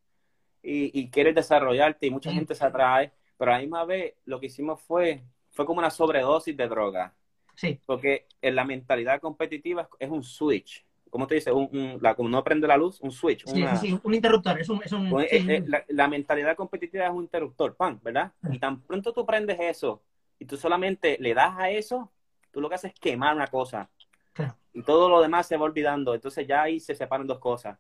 y, 0.64 1.00
y 1.00 1.10
quieres 1.10 1.36
desarrollarte 1.36 2.08
y 2.08 2.12
mucha 2.12 2.32
gente 2.32 2.56
se 2.56 2.66
atrae. 2.66 3.12
Pero 3.38 3.52
a 3.52 3.56
la 3.56 3.62
misma 3.62 3.86
vez 3.86 4.14
lo 4.26 4.40
que 4.40 4.48
hicimos 4.48 4.82
fue, 4.82 5.24
fue 5.52 5.66
como 5.66 5.80
una 5.80 5.90
sobredosis 5.90 6.56
de 6.56 6.68
droga. 6.68 7.14
Sí. 7.56 7.80
Porque 7.86 8.28
en 8.42 8.56
la 8.56 8.66
mentalidad 8.66 9.20
competitiva 9.20 9.90
es 10.00 10.10
un 10.10 10.24
switch. 10.24 10.86
¿cómo 11.12 11.28
te 11.28 11.36
dice? 11.36 11.52
Un, 11.52 11.70
un, 11.74 11.98
la, 12.02 12.16
como 12.16 12.30
no 12.30 12.44
prende 12.44 12.68
la 12.68 12.78
luz, 12.78 13.00
un 13.02 13.12
switch. 13.12 13.46
Sí, 13.46 13.62
una, 13.62 13.76
sí, 13.76 14.00
un 14.02 14.14
interruptor. 14.14 14.60
Es 14.60 14.70
un, 14.70 14.82
es 14.84 14.92
un, 14.92 15.10
pues, 15.10 15.30
sí. 15.30 15.46
eh, 15.48 15.64
la, 15.68 15.84
la, 15.90 16.08
mentalidad 16.08 16.56
competitiva 16.56 17.06
es 17.06 17.12
un 17.12 17.24
interruptor, 17.24 17.76
pan, 17.76 18.00
¿verdad? 18.02 18.32
Y 18.50 18.58
tan 18.58 18.82
pronto 18.82 19.14
tú 19.14 19.26
prendes 19.26 19.60
eso 19.60 20.02
y 20.40 20.46
tú 20.46 20.58
solamente 20.58 21.18
le 21.20 21.36
das 21.36 21.54
a 21.60 21.70
eso, 21.70 22.10
tú 22.50 22.62
lo 22.62 22.70
que 22.70 22.76
haces 22.76 22.94
es 22.94 23.00
quemar 23.00 23.36
una 23.36 23.48
cosa. 23.48 23.90
Claro. 24.34 24.56
Y 24.74 24.82
todo 24.82 25.10
lo 25.10 25.22
demás 25.22 25.48
se 25.48 25.58
va 25.58 25.66
olvidando. 25.66 26.16
Entonces 26.16 26.48
ya 26.48 26.64
ahí 26.64 26.80
se 26.80 26.96
separan 26.96 27.28
dos 27.28 27.40
cosas. 27.40 27.78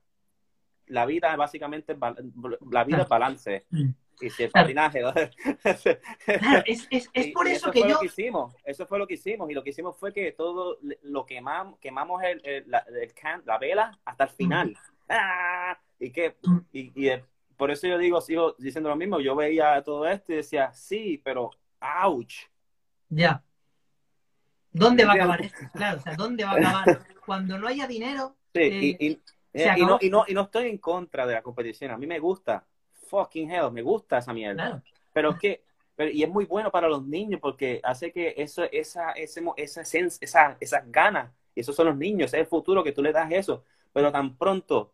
La 0.91 1.05
vida 1.05 1.35
básicamente, 1.35 1.95
la 2.69 2.83
vida 2.83 3.03
es 3.03 3.09
balance. 3.09 3.65
Mm. 3.69 3.89
Y 4.21 4.29
si 4.29 4.43
el 4.43 4.51
patinaje. 4.51 5.01
claro, 5.01 6.63
es, 6.65 6.87
es, 6.91 7.09
es 7.11 7.27
por 7.33 7.47
y 7.47 7.51
eso, 7.51 7.65
eso 7.65 7.71
que 7.71 7.79
fue 7.79 7.89
yo. 7.89 7.95
Lo 7.95 7.99
que 8.01 8.05
hicimos. 8.05 8.55
Eso 8.63 8.85
fue 8.85 8.99
lo 8.99 9.07
que 9.07 9.13
hicimos. 9.15 9.49
Y 9.49 9.53
lo 9.53 9.63
que 9.63 9.71
hicimos 9.71 9.97
fue 9.97 10.13
que 10.13 10.31
todo 10.33 10.77
lo 11.03 11.25
quemamos, 11.25 11.79
quemamos 11.79 12.21
el, 12.23 12.41
el, 12.45 12.63
la, 12.69 12.79
el 12.79 13.13
can, 13.13 13.41
la 13.45 13.57
vela 13.57 13.97
hasta 14.05 14.25
el 14.25 14.29
final. 14.29 14.69
Mm. 14.69 14.75
¡Ah! 15.09 15.79
Y 15.99 16.11
que, 16.11 16.35
y, 16.71 16.91
y 17.01 17.07
el, 17.07 17.23
por 17.57 17.71
eso 17.71 17.87
yo 17.87 17.97
digo, 17.97 18.19
sigo 18.21 18.55
diciendo 18.59 18.89
lo 18.89 18.95
mismo. 18.95 19.19
Yo 19.19 19.35
veía 19.35 19.81
todo 19.83 20.07
esto 20.07 20.33
y 20.33 20.37
decía, 20.37 20.73
sí, 20.73 21.21
pero 21.23 21.51
ouch. 22.03 22.47
Ya. 23.09 23.43
¿Dónde 24.71 25.05
va 25.05 25.11
a 25.11 25.15
acabar 25.15 25.41
esto? 25.41 25.59
Claro, 25.73 25.99
o 25.99 26.01
sea, 26.01 26.15
¿dónde 26.15 26.43
va 26.43 26.51
a 26.51 26.55
acabar? 26.55 27.05
Cuando 27.25 27.57
no 27.57 27.67
haya 27.67 27.87
dinero. 27.87 28.35
Sí, 28.53 28.61
eh, 28.61 28.97
y, 28.99 29.21
y, 29.53 29.61
y, 29.61 29.85
no, 29.85 29.97
y, 30.01 30.09
no, 30.09 30.25
y 30.27 30.33
no 30.33 30.41
estoy 30.41 30.69
en 30.69 30.77
contra 30.77 31.25
de 31.25 31.33
la 31.33 31.41
competición. 31.41 31.91
A 31.91 31.97
mí 31.97 32.07
me 32.07 32.19
gusta 32.19 32.65
fucking 33.07 33.51
hell, 33.51 33.71
me 33.71 33.81
gusta 33.81 34.19
esa 34.19 34.33
mierda. 34.33 34.63
Claro. 34.63 34.83
Pero 35.13 35.29
es 35.31 35.39
que, 35.39 35.63
pero, 35.95 36.11
y 36.11 36.23
es 36.23 36.29
muy 36.29 36.45
bueno 36.45 36.71
para 36.71 36.87
los 36.87 37.05
niños 37.05 37.39
porque 37.41 37.81
hace 37.83 38.11
que 38.11 38.33
eso, 38.37 38.63
esa, 38.71 39.11
ese, 39.11 39.43
esa, 39.57 39.81
esa, 39.81 40.57
esas 40.59 40.91
ganas, 40.91 41.31
y 41.53 41.59
esos 41.59 41.75
son 41.75 41.87
los 41.87 41.97
niños, 41.97 42.33
es 42.33 42.39
el 42.39 42.45
futuro 42.45 42.83
que 42.83 42.93
tú 42.93 43.03
le 43.03 43.11
das 43.11 43.31
eso. 43.31 43.65
Pero 43.91 44.11
tan 44.11 44.37
pronto 44.37 44.93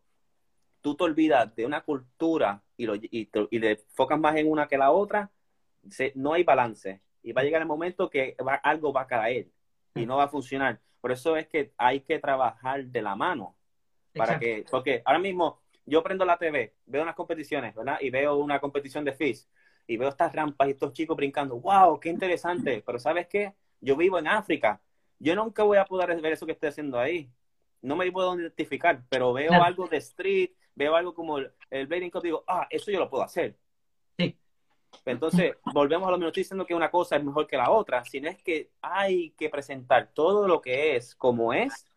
tú 0.81 0.95
te 0.95 1.03
olvidas 1.03 1.55
de 1.55 1.65
una 1.65 1.81
cultura 1.81 2.63
y, 2.75 2.85
lo, 2.85 2.95
y, 2.95 3.25
te, 3.25 3.47
y 3.51 3.59
le 3.59 3.71
enfocas 3.71 4.19
más 4.19 4.35
en 4.37 4.49
una 4.49 4.67
que 4.67 4.77
la 4.77 4.91
otra, 4.91 5.29
se, 5.89 6.13
no 6.15 6.33
hay 6.33 6.43
balance. 6.43 7.01
Y 7.21 7.33
va 7.33 7.41
a 7.41 7.43
llegar 7.43 7.61
el 7.61 7.67
momento 7.67 8.09
que 8.09 8.35
va, 8.45 8.55
algo 8.55 8.93
va 8.93 9.01
a 9.01 9.07
caer 9.07 9.49
y 9.93 10.05
no 10.05 10.17
va 10.17 10.23
a 10.23 10.29
funcionar. 10.29 10.79
Por 11.01 11.11
eso 11.11 11.35
es 11.35 11.47
que 11.47 11.73
hay 11.77 12.01
que 12.01 12.19
trabajar 12.19 12.85
de 12.85 13.01
la 13.01 13.15
mano. 13.15 13.56
Para 14.17 14.33
Exacto. 14.33 14.45
que, 14.45 14.65
porque 14.69 15.01
ahora 15.05 15.19
mismo 15.19 15.59
yo 15.85 16.03
prendo 16.03 16.25
la 16.25 16.37
TV, 16.37 16.73
veo 16.85 17.01
unas 17.01 17.15
competiciones, 17.15 17.73
¿verdad? 17.73 17.97
Y 18.01 18.09
veo 18.09 18.35
una 18.35 18.59
competición 18.59 19.05
de 19.05 19.13
FIS 19.13 19.49
y 19.87 19.95
veo 19.95 20.09
estas 20.09 20.33
rampas 20.33 20.67
y 20.67 20.71
estos 20.71 20.91
chicos 20.91 21.15
brincando. 21.15 21.55
¡Wow! 21.59 21.99
¡Qué 21.99 22.09
interesante! 22.09 22.83
Pero 22.85 22.99
¿sabes 22.99 23.27
qué? 23.27 23.53
Yo 23.79 23.95
vivo 23.95 24.19
en 24.19 24.27
África. 24.27 24.81
Yo 25.17 25.33
nunca 25.35 25.63
voy 25.63 25.77
a 25.77 25.85
poder 25.85 26.19
ver 26.19 26.33
eso 26.33 26.45
que 26.45 26.51
estoy 26.51 26.69
haciendo 26.69 26.99
ahí. 26.99 27.31
No 27.81 27.95
me 27.95 28.11
puedo 28.11 28.37
identificar, 28.37 29.01
pero 29.07 29.31
veo 29.31 29.47
claro. 29.47 29.63
algo 29.63 29.87
de 29.87 29.97
street, 29.97 30.51
veo 30.75 30.95
algo 30.95 31.13
como 31.13 31.37
el, 31.37 31.51
el 31.69 31.87
Blading 31.87 32.11
Cup 32.11 32.25
y 32.25 32.27
digo, 32.27 32.43
ah, 32.47 32.67
eso 32.69 32.91
yo 32.91 32.99
lo 32.99 33.09
puedo 33.09 33.23
hacer. 33.23 33.57
Sí. 34.17 34.37
Entonces, 35.05 35.55
volvemos 35.73 36.07
a 36.07 36.11
lo 36.11 36.17
mismo, 36.17 36.27
estoy 36.27 36.43
diciendo 36.43 36.65
que 36.65 36.75
una 36.75 36.91
cosa 36.91 37.15
es 37.15 37.23
mejor 37.23 37.47
que 37.47 37.55
la 37.55 37.71
otra, 37.71 38.03
sino 38.03 38.27
es 38.29 38.37
que 38.43 38.71
hay 38.81 39.29
que 39.31 39.49
presentar 39.49 40.11
todo 40.13 40.49
lo 40.49 40.61
que 40.61 40.97
es 40.97 41.15
como 41.15 41.53
es 41.53 41.87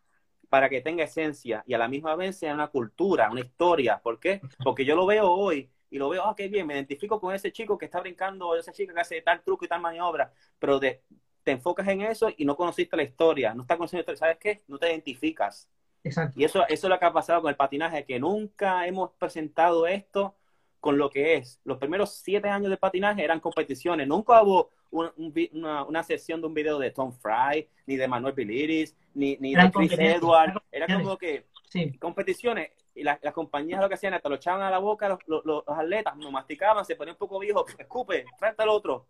para 0.51 0.67
que 0.67 0.81
tenga 0.81 1.05
esencia 1.05 1.63
y 1.65 1.73
a 1.73 1.77
la 1.77 1.87
misma 1.87 2.13
vez 2.17 2.37
sea 2.37 2.53
una 2.53 2.67
cultura, 2.67 3.31
una 3.31 3.39
historia. 3.39 4.01
¿Por 4.03 4.19
qué? 4.19 4.41
Porque 4.61 4.83
yo 4.83 4.97
lo 4.97 5.05
veo 5.05 5.31
hoy 5.31 5.71
y 5.89 5.97
lo 5.97 6.09
veo, 6.09 6.25
ah, 6.25 6.35
qué 6.35 6.49
bien, 6.49 6.67
me 6.67 6.73
identifico 6.73 7.21
con 7.21 7.33
ese 7.33 7.53
chico 7.53 7.77
que 7.77 7.85
está 7.85 8.01
brincando, 8.01 8.49
o 8.49 8.57
esa 8.57 8.73
chica 8.73 8.93
que 8.93 8.99
hace 8.99 9.21
tal 9.21 9.41
truco 9.43 9.63
y 9.63 9.69
tal 9.69 9.79
maniobra, 9.79 10.33
pero 10.59 10.77
de, 10.77 11.03
te 11.43 11.51
enfocas 11.51 11.87
en 11.87 12.01
eso 12.01 12.29
y 12.35 12.43
no 12.43 12.57
conociste 12.57 12.97
la 12.97 13.03
historia, 13.03 13.53
no 13.53 13.61
estás 13.61 13.77
conociendo 13.77 13.99
la 13.99 14.13
historia, 14.13 14.19
¿sabes 14.19 14.37
qué? 14.39 14.61
No 14.67 14.77
te 14.77 14.89
identificas. 14.89 15.69
Exacto. 16.03 16.37
Y 16.37 16.43
eso, 16.43 16.67
eso 16.67 16.87
es 16.87 16.89
lo 16.89 16.99
que 16.99 17.05
ha 17.05 17.13
pasado 17.13 17.41
con 17.41 17.49
el 17.49 17.55
patinaje, 17.55 18.03
que 18.03 18.19
nunca 18.19 18.85
hemos 18.85 19.11
presentado 19.11 19.87
esto 19.87 20.35
con 20.81 20.97
lo 20.97 21.09
que 21.09 21.35
es. 21.35 21.61
Los 21.63 21.77
primeros 21.77 22.15
siete 22.15 22.49
años 22.49 22.71
de 22.71 22.75
patinaje 22.75 23.23
eran 23.23 23.39
competiciones, 23.39 24.05
nunca 24.05 24.43
hubo 24.43 24.71
un, 24.91 25.11
un, 25.17 25.33
una, 25.53 25.83
una, 25.85 26.03
sesión 26.03 26.41
de 26.41 26.47
un 26.47 26.53
video 26.53 26.77
de 26.77 26.91
Tom 26.91 27.11
Fry, 27.11 27.67
ni 27.85 27.95
de 27.95 28.07
Manuel 28.07 28.33
Biliris, 28.33 28.95
ni, 29.13 29.37
ni 29.37 29.55
de 29.55 29.71
Chris 29.71 29.93
Edwards. 29.97 30.59
Era 30.71 30.87
como 30.87 31.17
que 31.17 31.47
sí. 31.69 31.97
competiciones. 31.97 32.71
Y 32.93 33.03
las, 33.03 33.19
las, 33.23 33.33
compañías 33.33 33.81
lo 33.81 33.87
que 33.87 33.95
hacían, 33.95 34.13
hasta 34.13 34.27
lo 34.27 34.35
echaban 34.35 34.61
a 34.61 34.69
la 34.69 34.79
boca 34.79 35.07
los, 35.07 35.19
los, 35.25 35.45
los 35.45 35.63
atletas, 35.67 36.15
no 36.17 36.29
masticaban, 36.29 36.83
se 36.83 36.97
ponían 36.97 37.15
un 37.15 37.19
poco 37.19 37.39
viejo, 37.39 37.65
escupe, 37.79 38.25
trata 38.37 38.63
el 38.63 38.69
otro, 38.69 39.07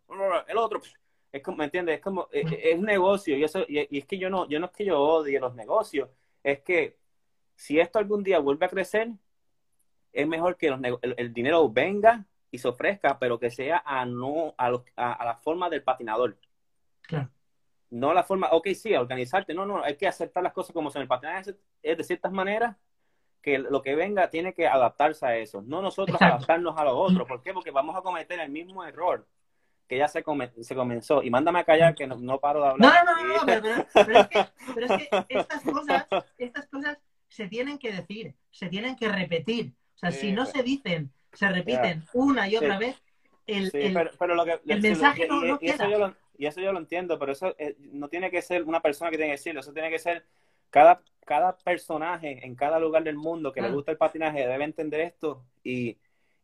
el 0.48 0.58
otro. 0.58 0.82
Es 1.32 1.42
como, 1.42 1.58
¿me 1.58 1.66
entiendes? 1.66 1.96
Es 1.96 2.02
como, 2.02 2.28
es, 2.32 2.46
es 2.62 2.78
un 2.78 2.86
negocio 2.86 3.36
y 3.36 3.44
eso, 3.44 3.66
y, 3.68 3.80
y, 3.90 4.00
es 4.00 4.06
que 4.06 4.20
yo 4.20 4.30
no, 4.30 4.48
yo 4.48 4.60
no 4.60 4.68
es 4.68 4.72
que 4.72 4.86
yo 4.86 5.00
odie 5.00 5.40
los 5.40 5.56
negocios, 5.56 6.10
es 6.44 6.60
que 6.60 6.98
si 7.56 7.80
esto 7.80 7.98
algún 7.98 8.22
día 8.22 8.38
vuelve 8.40 8.68
a 8.68 8.70
crecer, 8.70 9.10
es 10.14 10.28
mejor 10.28 10.58
que 10.58 10.70
los, 10.70 10.80
el, 10.84 11.16
el, 11.18 11.34
dinero 11.34 11.70
venga 11.70 12.26
y 12.52 12.58
se 12.58 12.68
ofrezca, 12.68 13.18
pero 13.18 13.40
que 13.40 13.50
sea 13.50 13.82
a 13.86 14.06
no 14.06 14.54
a, 14.58 14.70
los, 14.70 14.84
a, 14.96 15.14
a 15.14 15.26
la 15.26 15.36
forma 15.36 15.70
del 15.70 15.84
patinador. 15.84 16.38
Claro. 17.02 17.30
No 17.90 18.14
la 18.14 18.24
forma, 18.24 18.50
ok, 18.52 18.70
sí, 18.74 18.94
organizarte, 18.96 19.54
no, 19.54 19.66
no, 19.66 19.84
hay 19.84 19.98
que 19.98 20.08
aceptar 20.08 20.44
las 20.44 20.54
cosas 20.54 20.74
como 20.74 20.90
son. 20.90 21.02
El 21.02 21.08
patinaje 21.08 21.56
es 21.82 21.98
de 21.98 22.04
ciertas 22.04 22.32
maneras 22.32 22.78
que 23.42 23.58
lo 23.58 23.82
que 23.82 23.96
venga 23.96 24.30
tiene 24.30 24.54
que 24.54 24.68
adaptarse 24.68 25.26
a 25.26 25.36
eso, 25.36 25.62
no 25.62 25.82
nosotros 25.82 26.16
Exacto. 26.16 26.36
adaptarnos 26.36 26.78
a 26.78 26.86
los 26.86 26.94
otros. 26.96 27.28
¿Por 27.28 27.42
qué? 27.42 27.54
Porque 27.54 27.72
vamos 27.72 27.96
a 27.96 28.02
cometer 28.02 28.40
el 28.40 28.50
mismo 28.50 28.84
error 28.86 29.28
que 29.88 29.98
ya 29.98 30.08
se, 30.08 30.24
come, 30.24 30.52
se 30.62 30.74
comenzó. 30.74 31.22
Y 31.22 31.30
mándame 31.30 31.60
a 31.60 31.64
callar 31.66 31.96
que 31.96 32.08
no, 32.08 32.16
no 32.16 32.40
paro 32.40 32.62
de 32.62 32.70
hablar. 32.70 33.06
No, 33.06 33.14
no, 33.14 33.28
no, 33.28 33.34
no, 33.34 33.46
pero, 33.46 33.62
pero, 33.62 33.86
pero, 33.94 34.20
es 34.20 34.28
que, 34.28 34.46
pero 34.74 34.86
es 34.86 35.10
que 35.10 35.26
estas 35.28 35.64
cosas, 35.64 36.08
estas 36.38 36.68
cosas 36.68 36.98
se 37.28 37.48
tienen 37.48 37.78
que 37.78 37.92
decir, 37.92 38.36
se 38.52 38.70
tienen 38.70 38.96
que 38.96 39.10
repetir. 39.10 39.74
O 39.96 39.98
sea, 39.98 40.12
sí, 40.12 40.28
si 40.28 40.32
no 40.32 40.46
se 40.46 40.64
dicen, 40.64 41.12
se 41.34 41.50
repiten 41.50 42.02
yeah. 42.02 42.10
una 42.14 42.48
y 42.48 42.58
otra 42.58 42.78
sí. 42.78 42.86
vez, 42.86 43.02
el, 43.48 43.72
sí, 43.72 43.78
el, 43.80 43.94
pero, 43.94 44.12
pero 44.18 44.36
lo 44.36 44.46
que, 44.46 44.60
el 44.68 44.82
mensaje 44.82 45.28
lo, 45.28 45.42
no, 45.42 45.46
no 45.46 45.56
y, 45.56 45.60
queda. 45.60 45.76
Eso 45.76 45.90
yo 45.90 46.00
lo, 46.00 46.16
y 46.38 46.46
eso 46.46 46.62
yo 46.62 46.72
lo 46.72 46.80
entiendo, 46.80 47.20
pero 47.20 47.32
eso 47.32 47.56
eh, 47.58 47.76
no 47.80 48.08
tiene 48.08 48.32
que 48.32 48.42
ser 48.42 48.64
una 48.64 48.82
persona 48.82 49.12
que 49.12 49.18
tiene 49.18 49.32
que 49.32 49.38
decirlo, 49.38 49.62
eso 49.62 49.74
tiene 49.74 49.90
que 49.90 50.00
ser 50.00 50.26
cada, 50.70 51.02
cada 51.26 51.56
personaje 51.58 52.46
en 52.46 52.56
cada 52.56 52.80
lugar 52.80 53.04
del 53.04 53.16
mundo 53.18 53.52
que 53.52 53.60
Ah. 53.60 53.68
le 53.68 53.74
gusta 53.74 53.92
el 53.92 53.98
patinaje 53.98 54.48
debe 54.48 54.64
entender 54.64 55.02
esto 55.02 55.46
y, 55.64 55.98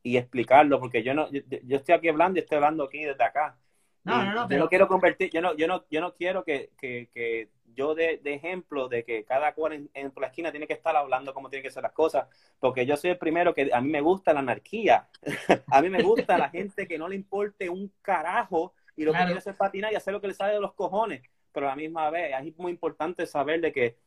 y 0.03 0.17
explicarlo, 0.17 0.79
porque 0.79 1.03
yo 1.03 1.13
no, 1.13 1.31
yo, 1.31 1.41
yo, 1.63 1.77
estoy 1.77 1.95
aquí 1.95 2.09
hablando 2.09 2.39
y 2.39 2.43
estoy 2.43 2.57
hablando 2.57 2.83
aquí 2.83 3.03
desde 3.03 3.23
acá. 3.23 3.57
No, 4.03 4.23
no, 4.23 4.33
no, 4.33 4.41
yo 4.43 4.47
pero... 4.47 4.63
no 4.63 4.69
quiero 4.69 4.87
convertir, 4.87 5.29
yo 5.31 5.41
no, 5.41 5.55
yo 5.55 5.67
no, 5.67 5.85
yo 5.89 5.99
no 5.99 6.13
quiero 6.13 6.43
que, 6.43 6.71
que, 6.77 7.09
que 7.13 7.49
yo 7.75 7.95
de, 7.95 8.19
de, 8.23 8.33
ejemplo 8.33 8.87
de 8.87 9.03
que 9.03 9.23
cada 9.23 9.53
cual 9.53 9.73
en, 9.73 9.89
en, 9.93 10.11
la 10.19 10.27
esquina 10.27 10.51
tiene 10.51 10.67
que 10.67 10.73
estar 10.73 10.95
hablando 10.95 11.33
cómo 11.33 11.49
tienen 11.49 11.63
que 11.63 11.71
ser 11.71 11.83
las 11.83 11.91
cosas, 11.91 12.27
porque 12.59 12.85
yo 12.85 12.97
soy 12.97 13.11
el 13.11 13.17
primero 13.17 13.53
que 13.53 13.69
a 13.71 13.81
mí 13.81 13.89
me 13.89 14.01
gusta 14.01 14.33
la 14.33 14.39
anarquía, 14.39 15.07
a 15.71 15.81
mí 15.81 15.89
me 15.89 16.01
gusta 16.01 16.37
la 16.37 16.49
gente 16.49 16.87
que 16.87 16.97
no 16.97 17.07
le 17.07 17.15
importe 17.15 17.69
un 17.69 17.91
carajo 18.01 18.73
y 18.95 19.03
lo 19.03 19.11
claro. 19.11 19.25
que 19.25 19.27
quiere 19.27 19.39
hacer 19.39 19.55
patinar 19.55 19.93
y 19.93 19.95
hacer 19.95 20.13
lo 20.13 20.21
que 20.21 20.27
le 20.27 20.33
sale 20.33 20.53
de 20.53 20.61
los 20.61 20.73
cojones, 20.73 21.21
pero 21.51 21.67
a 21.67 21.69
la 21.69 21.75
misma 21.75 22.09
vez 22.09 22.33
es 22.39 22.57
muy 22.57 22.71
importante 22.71 23.25
saber 23.25 23.61
de 23.61 23.71
que 23.71 23.97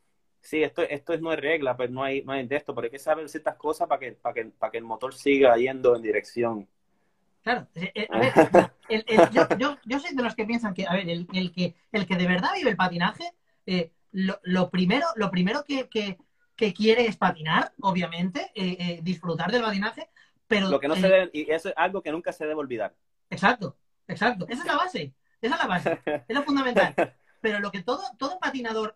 sí, 0.41 0.63
esto, 0.63 0.81
esto 0.81 1.17
no 1.19 1.31
es 1.31 1.39
regla, 1.39 1.77
pues 1.77 1.89
no 1.89 2.03
hay, 2.03 2.23
no 2.23 2.33
hay 2.33 2.45
de 2.45 2.55
esto, 2.55 2.73
pero 2.73 2.85
hay 2.85 2.91
que 2.91 2.99
saber 2.99 3.29
ciertas 3.29 3.55
cosas 3.55 3.87
para 3.87 3.99
que, 3.99 4.11
para 4.13 4.33
que, 4.33 4.45
para 4.45 4.71
que 4.71 4.77
el 4.79 4.83
motor 4.83 5.13
siga 5.13 5.55
yendo 5.55 5.95
en 5.95 6.01
dirección. 6.01 6.67
Claro, 7.43 7.67
eh, 7.75 7.91
eh, 7.95 8.07
a 8.09 8.19
ver, 8.19 8.71
el, 8.89 9.03
el, 9.07 9.29
yo, 9.29 9.47
yo, 9.57 9.77
yo, 9.85 9.99
soy 9.99 10.15
de 10.15 10.23
los 10.23 10.35
que 10.35 10.45
piensan 10.45 10.73
que, 10.73 10.85
a 10.85 10.93
ver, 10.93 11.09
el, 11.09 11.27
el 11.33 11.51
que, 11.51 11.75
el 11.91 12.05
que 12.05 12.15
de 12.15 12.27
verdad 12.27 12.51
vive 12.55 12.71
el 12.71 12.75
patinaje, 12.75 13.33
eh, 13.65 13.91
lo, 14.11 14.39
lo, 14.43 14.69
primero, 14.69 15.07
lo 15.15 15.31
primero 15.31 15.63
que, 15.63 15.87
que, 15.89 16.17
que, 16.55 16.73
quiere 16.73 17.05
es 17.07 17.17
patinar, 17.17 17.73
obviamente, 17.81 18.51
eh, 18.55 18.99
disfrutar 19.03 19.51
del 19.51 19.61
patinaje, 19.61 20.09
pero... 20.47 20.69
Lo 20.69 20.79
que 20.79 20.87
no 20.87 20.95
se 20.95 21.07
debe, 21.07 21.29
y 21.33 21.49
eso 21.51 21.69
es 21.69 21.75
algo 21.77 22.01
que 22.01 22.11
nunca 22.11 22.31
se 22.31 22.45
debe 22.45 22.59
olvidar. 22.59 22.95
Exacto, 23.29 23.77
exacto, 24.07 24.45
esa 24.49 24.61
es 24.61 24.67
la 24.67 24.75
base, 24.75 25.13
esa 25.41 25.55
es 25.55 25.61
la 25.61 25.67
base, 25.67 25.99
es 26.05 26.35
lo 26.35 26.43
fundamental. 26.43 26.93
Pero 27.41 27.59
lo 27.59 27.71
que 27.71 27.81
todo, 27.81 28.03
todo 28.19 28.37
patinador 28.37 28.95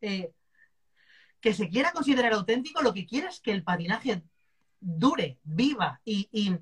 que 0.00 1.52
se 1.52 1.68
quiera 1.68 1.92
considerar 1.92 2.32
auténtico, 2.32 2.80
lo 2.80 2.94
que 2.94 3.04
quiere 3.04 3.26
es 3.26 3.40
que 3.40 3.50
el 3.50 3.64
patinaje 3.64 4.22
dure, 4.80 5.38
viva 5.42 6.00
y, 6.04 6.28
y, 6.32 6.56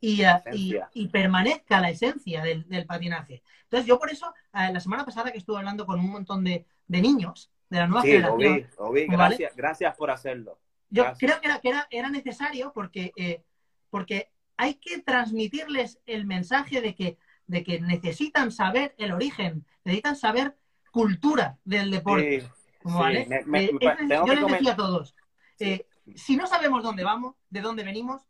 y, 0.00 0.22
y, 0.52 0.74
y 0.94 1.08
permanezca 1.08 1.80
la 1.80 1.90
esencia 1.90 2.42
del, 2.42 2.66
del, 2.68 2.86
patinaje. 2.86 3.42
Entonces, 3.64 3.86
yo 3.86 3.98
por 3.98 4.10
eso, 4.10 4.32
la 4.52 4.80
semana 4.80 5.04
pasada 5.04 5.30
que 5.30 5.38
estuve 5.38 5.58
hablando 5.58 5.86
con 5.86 6.00
un 6.00 6.10
montón 6.10 6.42
de, 6.44 6.66
de 6.92 7.00
niños 7.00 7.50
de 7.70 7.78
la 7.78 7.86
nueva 7.86 8.02
Sí, 8.02 8.08
generación, 8.12 8.52
Obi, 8.52 8.66
Obi, 8.76 9.06
¿vale? 9.06 9.16
gracias, 9.16 9.56
gracias 9.56 9.96
por 9.96 10.10
hacerlo. 10.10 10.58
yo 10.90 11.04
Gracias. 11.04 11.18
creo 11.20 11.40
que 11.40 11.46
era, 11.48 11.58
que 11.60 11.68
era, 11.70 11.86
era 11.90 12.10
necesario 12.10 12.70
porque, 12.74 13.12
eh, 13.16 13.42
porque 13.88 14.30
hay 14.58 14.74
que 14.74 15.00
transmitirles 15.00 15.98
el 16.04 16.26
mensaje 16.26 16.82
de 16.82 16.94
que, 16.94 17.16
de 17.46 17.64
que 17.64 17.80
necesitan 17.80 18.52
saber 18.52 18.94
el 18.98 19.10
origen, 19.12 19.64
necesitan 19.84 20.16
saber 20.16 20.54
cultura 20.90 21.58
del 21.64 21.90
deporte. 21.90 22.42
Sí, 22.42 22.46
¿vale? 22.84 23.24
sí, 23.24 23.30
me- 23.30 23.42
me- 23.46 23.64
Eh, 23.64 23.70
es- 23.80 24.08
yo 24.26 24.34
les 24.34 24.46
decía 24.46 24.72
a 24.72 24.76
todos, 24.76 25.14
eh, 25.60 25.86
si 26.14 26.36
no 26.36 26.46
sabemos 26.46 26.82
dónde 26.82 27.04
vamos, 27.04 27.36
de 27.48 27.62
dónde 27.62 27.84
venimos, 27.84 28.20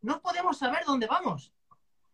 no 0.00 0.22
podemos 0.22 0.56
saber 0.58 0.80
dónde 0.86 1.06
vamos. 1.06 1.52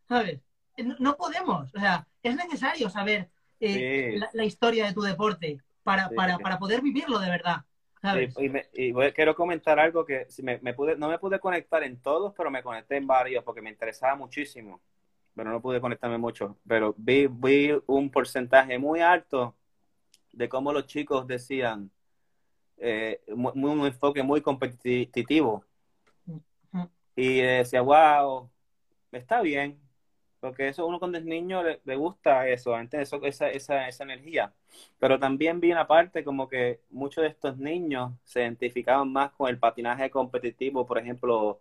¿Sabes? 0.08 0.40
No, 0.78 0.96
no 0.98 1.16
podemos. 1.16 1.72
O 1.74 1.78
sea, 1.78 2.08
es 2.24 2.34
necesario 2.34 2.90
saber 2.90 3.30
eh, 3.60 4.10
Sí. 4.14 4.18
la, 4.18 4.28
la 4.32 4.44
historia 4.44 4.86
de 4.86 4.92
tu 4.94 5.02
deporte 5.02 5.60
para, 5.82 6.08
Sí. 6.08 6.14
para, 6.14 6.38
para 6.38 6.58
poder 6.58 6.80
vivirlo 6.82 7.18
de 7.18 7.30
verdad. 7.30 7.64
¿Sabes? 8.00 8.34
Y, 8.38 8.46
y 8.46 8.48
me- 8.48 8.66
y 8.72 8.92
voy- 8.92 9.12
quiero 9.12 9.34
comentar 9.34 9.78
algo 9.78 10.04
que 10.04 10.26
si 10.28 10.42
me, 10.42 10.58
me 10.58 10.74
pude, 10.74 10.96
no 10.96 11.08
me 11.08 11.18
pude 11.18 11.38
conectar 11.38 11.82
en 11.84 12.00
todos, 12.00 12.34
pero 12.36 12.50
me 12.50 12.62
conecté 12.62 12.96
en 12.96 13.06
varios 13.06 13.44
porque 13.44 13.62
me 13.62 13.70
interesaba 13.70 14.16
muchísimo. 14.16 14.80
Pero 15.34 15.50
no 15.50 15.62
pude 15.62 15.80
conectarme 15.80 16.18
mucho. 16.18 16.58
Pero 16.66 16.94
vi, 16.98 17.26
vi 17.28 17.72
un 17.86 18.10
porcentaje 18.10 18.78
muy 18.78 19.00
alto 19.00 19.54
de 20.32 20.48
cómo 20.48 20.72
los 20.72 20.86
chicos 20.86 21.26
decían 21.26 21.90
eh, 22.78 23.20
mu- 23.34 23.52
muy- 23.54 23.70
un 23.70 23.86
enfoque 23.86 24.22
muy 24.22 24.40
competitivo. 24.40 25.64
Y 27.14 27.40
decía, 27.40 27.82
wow, 27.82 28.50
está 29.12 29.42
bien. 29.42 29.78
Porque 30.42 30.66
eso 30.66 30.84
uno 30.84 30.98
cuando 30.98 31.18
es 31.18 31.24
niño 31.24 31.62
le, 31.62 31.80
le 31.84 31.94
gusta 31.94 32.48
eso, 32.48 32.74
antes 32.74 33.00
eso, 33.02 33.22
esa, 33.22 33.48
esa, 33.48 33.86
esa 33.86 34.02
energía. 34.02 34.52
Pero 34.98 35.16
también 35.16 35.60
vi 35.60 35.70
una 35.70 35.86
parte 35.86 36.24
como 36.24 36.48
que 36.48 36.80
muchos 36.90 37.22
de 37.22 37.28
estos 37.28 37.58
niños 37.58 38.10
se 38.24 38.40
identificaban 38.40 39.12
más 39.12 39.30
con 39.30 39.48
el 39.48 39.60
patinaje 39.60 40.10
competitivo, 40.10 40.84
por 40.84 40.98
ejemplo, 40.98 41.60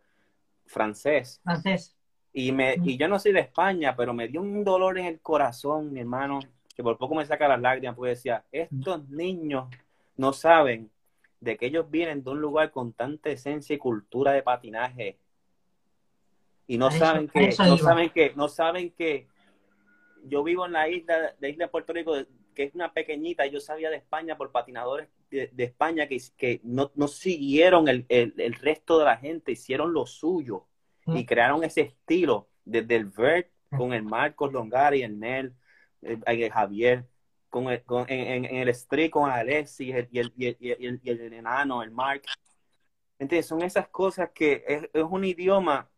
francés. 0.66 1.40
Francés. 1.44 1.96
Y, 2.34 2.52
me, 2.52 2.76
y 2.84 2.98
yo 2.98 3.08
no 3.08 3.20
soy 3.20 3.34
de 3.34 3.42
España, 3.42 3.96
pero 3.96 4.16
me 4.16 4.28
dio 4.28 4.42
un 4.42 4.64
dolor 4.64 4.98
en 4.98 5.06
el 5.06 5.20
corazón, 5.22 5.94
mi 5.94 6.00
hermano, 6.00 6.40
que 6.76 6.82
por 6.82 6.98
poco 6.98 7.14
me 7.14 7.26
saca 7.28 7.48
las 7.48 7.62
lágrimas, 7.62 7.96
porque 7.96 8.10
decía, 8.10 8.44
estos 8.52 9.08
niños 9.10 9.70
no 10.18 10.34
saben 10.34 10.90
de 11.40 11.56
que 11.56 11.68
ellos 11.68 11.88
vienen 11.92 12.24
de 12.24 12.32
un 12.32 12.42
lugar 12.42 12.72
con 12.72 12.94
tanta 12.94 13.30
esencia 13.30 13.76
y 13.76 13.78
cultura 13.78 14.32
de 14.32 14.42
patinaje. 14.42 15.20
Y 16.72 16.78
no 16.78 16.88
eso- 16.88 17.00
saben 17.00 17.28
que, 17.28 17.48
eso 17.50 17.66
no 17.66 17.78
saben 17.78 18.10
que, 18.12 18.34
no 18.34 18.48
saben 18.48 18.92
que 18.92 19.28
yo 20.24 20.42
vivo 20.42 20.66
en 20.66 20.72
la 20.72 20.88
isla, 20.88 21.36
de 21.38 21.50
isla 21.50 21.66
de 21.66 21.70
Puerto 21.70 21.92
Rico, 21.92 22.14
que 22.56 22.64
es 22.64 22.74
una 22.74 22.94
pequeñita, 22.94 23.46
y 23.46 23.52
yo 23.52 23.60
sabía 23.60 23.90
de 23.90 23.98
España 23.98 24.38
por 24.38 24.54
patinadores 24.54 25.10
de, 25.30 25.50
de 25.52 25.64
España 25.66 26.08
que, 26.08 26.18
que 26.38 26.62
no, 26.64 26.90
no 26.96 27.10
siguieron 27.10 27.90
el, 27.90 28.06
el, 28.08 28.34
el 28.38 28.54
resto 28.54 29.00
de 29.00 29.04
la 29.04 29.18
gente, 29.18 29.52
hicieron 29.52 29.92
lo 29.92 30.06
suyo 30.06 30.66
y 31.08 31.26
crearon 31.26 31.66
ese 31.66 31.82
estilo 31.82 32.48
desde 32.64 32.96
el 32.96 33.08
Vert 33.08 33.50
con 33.76 33.92
el 33.92 34.04
Marcos 34.04 34.54
Longari, 34.54 35.02
el 35.04 35.20
Nel, 35.20 35.54
el, 36.02 36.24
el 36.26 36.52
Javier, 36.52 37.06
con 37.50 37.68
el, 37.70 37.84
con, 37.84 38.06
en, 38.08 38.46
en, 38.46 38.56
el 38.56 38.70
Street 38.70 39.10
con 39.10 39.30
Alexis 39.30 39.90
y 39.90 39.92
el, 39.92 40.08
y, 40.10 40.20
el, 40.20 40.34
y, 40.38 40.70
el, 40.72 41.02
y, 41.04 41.10
el, 41.10 41.34
enano, 41.34 41.84
el 41.84 41.92
Mark. 41.92 42.22
Entonces, 43.20 43.46
son 43.46 43.62
esas 43.62 43.90
cosas 43.90 44.30
que 44.34 44.64
es, 44.66 44.90
es 44.94 45.04
un 45.04 45.26
idioma. 45.26 45.91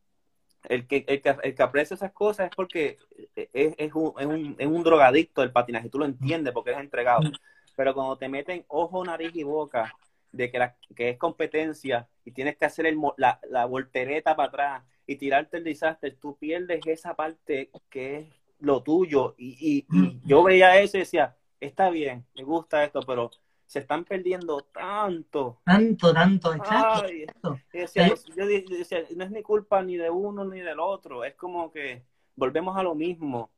El 0.63 0.87
que, 0.87 1.03
el, 1.07 1.21
que, 1.21 1.35
el 1.43 1.55
que 1.55 1.63
aprecia 1.63 1.95
esas 1.95 2.13
cosas 2.13 2.49
es 2.49 2.55
porque 2.55 2.97
es, 3.35 3.75
es, 3.77 3.93
un, 3.93 4.13
es, 4.17 4.25
un, 4.25 4.55
es 4.57 4.67
un 4.67 4.83
drogadicto 4.83 5.41
del 5.41 5.51
patinaje. 5.51 5.89
Tú 5.89 5.99
lo 5.99 6.05
entiendes 6.05 6.53
porque 6.53 6.71
eres 6.71 6.83
entregado. 6.83 7.29
Pero 7.75 7.93
cuando 7.93 8.17
te 8.17 8.29
meten 8.29 8.63
ojo, 8.67 9.03
nariz 9.03 9.35
y 9.35 9.43
boca 9.43 9.93
de 10.31 10.51
que, 10.51 10.59
la, 10.59 10.75
que 10.95 11.09
es 11.09 11.17
competencia 11.17 12.07
y 12.25 12.31
tienes 12.31 12.57
que 12.57 12.65
hacer 12.65 12.85
el, 12.85 12.97
la, 13.17 13.39
la 13.49 13.65
voltereta 13.65 14.35
para 14.35 14.49
atrás 14.49 14.83
y 15.05 15.15
tirarte 15.15 15.57
el 15.57 15.63
desastre, 15.63 16.11
tú 16.11 16.37
pierdes 16.37 16.85
esa 16.85 17.15
parte 17.15 17.69
que 17.89 18.17
es 18.17 18.25
lo 18.59 18.81
tuyo. 18.81 19.35
Y, 19.37 19.57
y, 19.59 19.85
y, 19.91 20.21
yo 20.25 20.43
veía 20.43 20.79
eso 20.79 20.97
y 20.97 21.01
decía, 21.01 21.35
está 21.59 21.89
bien, 21.89 22.25
me 22.35 22.43
gusta 22.43 22.83
esto, 22.83 23.01
pero 23.05 23.31
se 23.73 23.79
están 23.79 24.05
perdiendo 24.05 24.61
tanto. 24.65 25.61
Tanto, 25.65 26.13
tanto, 26.13 26.53
exacto. 26.53 27.07
Ay, 27.07 27.25
decía, 27.71 28.07
yo, 28.07 28.15
yo, 28.35 28.45
decía, 28.45 29.03
no 29.15 29.23
es 29.23 29.31
ni 29.31 29.41
culpa 29.41 29.81
ni 29.81 29.97
de 29.97 30.11
uno 30.11 30.45
ni 30.45 30.59
del 30.59 30.79
otro, 30.79 31.23
es 31.23 31.33
como 31.33 31.71
que 31.71 32.05
volvemos 32.35 32.77
a 32.77 32.83
lo 32.83 32.93
mismo. 32.93 33.49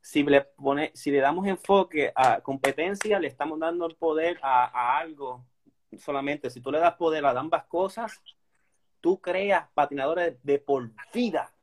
Si 0.00 0.24
le, 0.24 0.40
pone, 0.40 0.90
si 0.92 1.12
le 1.12 1.20
damos 1.20 1.46
enfoque 1.46 2.10
a 2.16 2.40
competencia, 2.40 3.20
le 3.20 3.28
estamos 3.28 3.60
dando 3.60 3.86
el 3.86 3.94
poder 3.94 4.40
a, 4.42 4.64
a 4.64 4.98
algo 4.98 5.46
solamente. 5.96 6.50
Si 6.50 6.60
tú 6.60 6.72
le 6.72 6.80
das 6.80 6.96
poder 6.96 7.24
a 7.24 7.30
ambas 7.30 7.64
cosas, 7.66 8.20
tú 9.00 9.20
creas 9.20 9.68
patinadores 9.72 10.42
de 10.42 10.58
por 10.58 10.90
vida. 11.14 11.54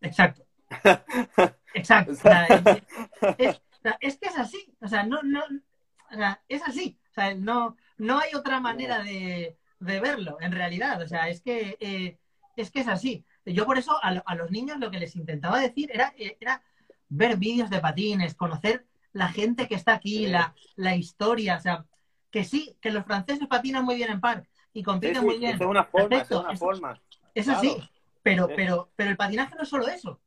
Exacto. 0.00 0.42
Exacto. 1.74 2.10
O 2.10 2.16
sea, 2.16 2.46
es, 2.46 2.82
es, 3.38 3.62
es, 4.00 4.16
que 4.18 4.26
es 4.26 4.38
así. 4.38 4.74
O 4.80 4.88
sea, 4.88 5.04
no, 5.04 5.22
no, 5.22 5.40
o 6.10 6.14
sea, 6.16 6.42
es 6.48 6.60
así. 6.66 6.98
O 7.14 7.20
sea, 7.20 7.32
no, 7.36 7.76
no 7.96 8.18
hay 8.18 8.34
otra 8.34 8.58
manera 8.58 9.00
de, 9.00 9.56
de 9.78 10.00
verlo, 10.00 10.36
en 10.40 10.50
realidad. 10.50 11.00
O 11.00 11.06
sea, 11.06 11.28
es 11.28 11.40
que, 11.42 11.76
eh, 11.78 12.18
es 12.56 12.72
que 12.72 12.80
es 12.80 12.88
así. 12.88 13.24
Yo 13.44 13.66
por 13.66 13.78
eso 13.78 13.96
a, 14.02 14.08
a, 14.08 14.34
los 14.34 14.50
niños 14.50 14.80
lo 14.80 14.90
que 14.90 14.98
les 14.98 15.14
intentaba 15.14 15.60
decir 15.60 15.92
era, 15.92 16.12
era 16.18 16.60
ver 17.08 17.36
vídeos 17.36 17.70
de 17.70 17.78
patines, 17.78 18.34
conocer 18.34 18.84
la 19.12 19.28
gente 19.28 19.68
que 19.68 19.76
está 19.76 19.94
aquí, 19.94 20.26
la, 20.26 20.56
la 20.74 20.96
historia. 20.96 21.56
O 21.56 21.60
sea, 21.60 21.86
que 22.32 22.42
sí, 22.42 22.76
que 22.80 22.90
los 22.90 23.04
franceses 23.04 23.46
patinan 23.46 23.84
muy 23.84 23.94
bien 23.94 24.10
en 24.10 24.20
park 24.20 24.48
y 24.72 24.82
compiten 24.82 25.20
sí, 25.20 25.24
muy 25.24 25.38
bien. 25.38 25.54
Es 25.54 25.60
una 25.60 25.84
forma, 25.84 26.08
Perfecto. 26.08 26.40
es 26.40 26.44
una 26.46 26.56
forma. 26.56 27.02
Es 27.32 27.44
claro. 27.44 27.60
así. 27.60 27.90
Pero, 28.24 28.48
pero, 28.56 28.90
pero 28.96 29.10
el 29.10 29.16
patinaje 29.16 29.54
no 29.54 29.62
es 29.62 29.68
solo 29.68 29.86
eso. 29.86 30.20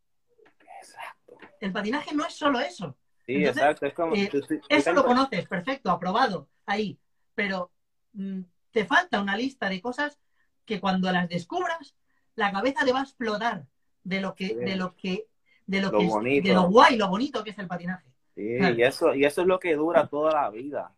Exacto. 0.80 1.38
El 1.60 1.74
patinaje 1.74 2.16
no 2.16 2.26
es 2.26 2.34
solo 2.34 2.62
eso. 2.62 2.96
Sí, 3.28 3.36
Entonces, 3.36 3.62
exacto. 3.62 3.86
Es 3.86 3.94
como, 3.94 4.16
eh, 4.16 4.30
tú, 4.32 4.42
tú, 4.42 4.60
eso 4.70 4.94
lo 4.94 5.04
conoces, 5.04 5.46
perfecto, 5.48 5.92
aprobado, 5.92 6.48
ahí. 6.66 6.98
Pero 7.36 7.72
mmm, 8.14 8.40
te 8.72 8.86
falta 8.86 9.22
una 9.22 9.36
lista 9.36 9.70
de 9.70 9.82
cosas 9.82 10.18
que 10.66 10.80
cuando 10.80 11.12
las 11.12 11.28
descubras, 11.28 11.96
la 12.36 12.52
cabeza 12.52 12.86
te 12.86 12.94
va 12.94 13.02
a 13.02 13.04
explotar 13.04 13.66
de 14.04 14.22
lo 14.22 14.34
que, 14.34 14.48
sí. 14.48 14.56
de 14.56 14.76
lo 14.78 14.96
que, 14.96 15.28
de 15.66 15.82
lo, 15.82 15.92
lo 15.92 16.00
que 16.00 16.06
bonito. 16.08 16.38
Es, 16.38 16.44
de 16.46 16.54
lo 16.54 16.70
guay, 16.70 16.96
lo 16.96 17.10
bonito 17.10 17.44
que 17.44 17.50
es 17.50 17.60
el 17.60 17.68
patinaje. 17.68 18.08
Sí, 18.34 18.58
claro. 18.58 18.76
y 18.76 18.84
eso, 18.84 19.14
y 19.14 19.26
eso 19.26 19.42
es 19.42 19.48
lo 19.48 19.60
que 19.60 19.76
dura 19.76 20.08
toda 20.08 20.32
la 20.32 20.50
vida. 20.50 20.94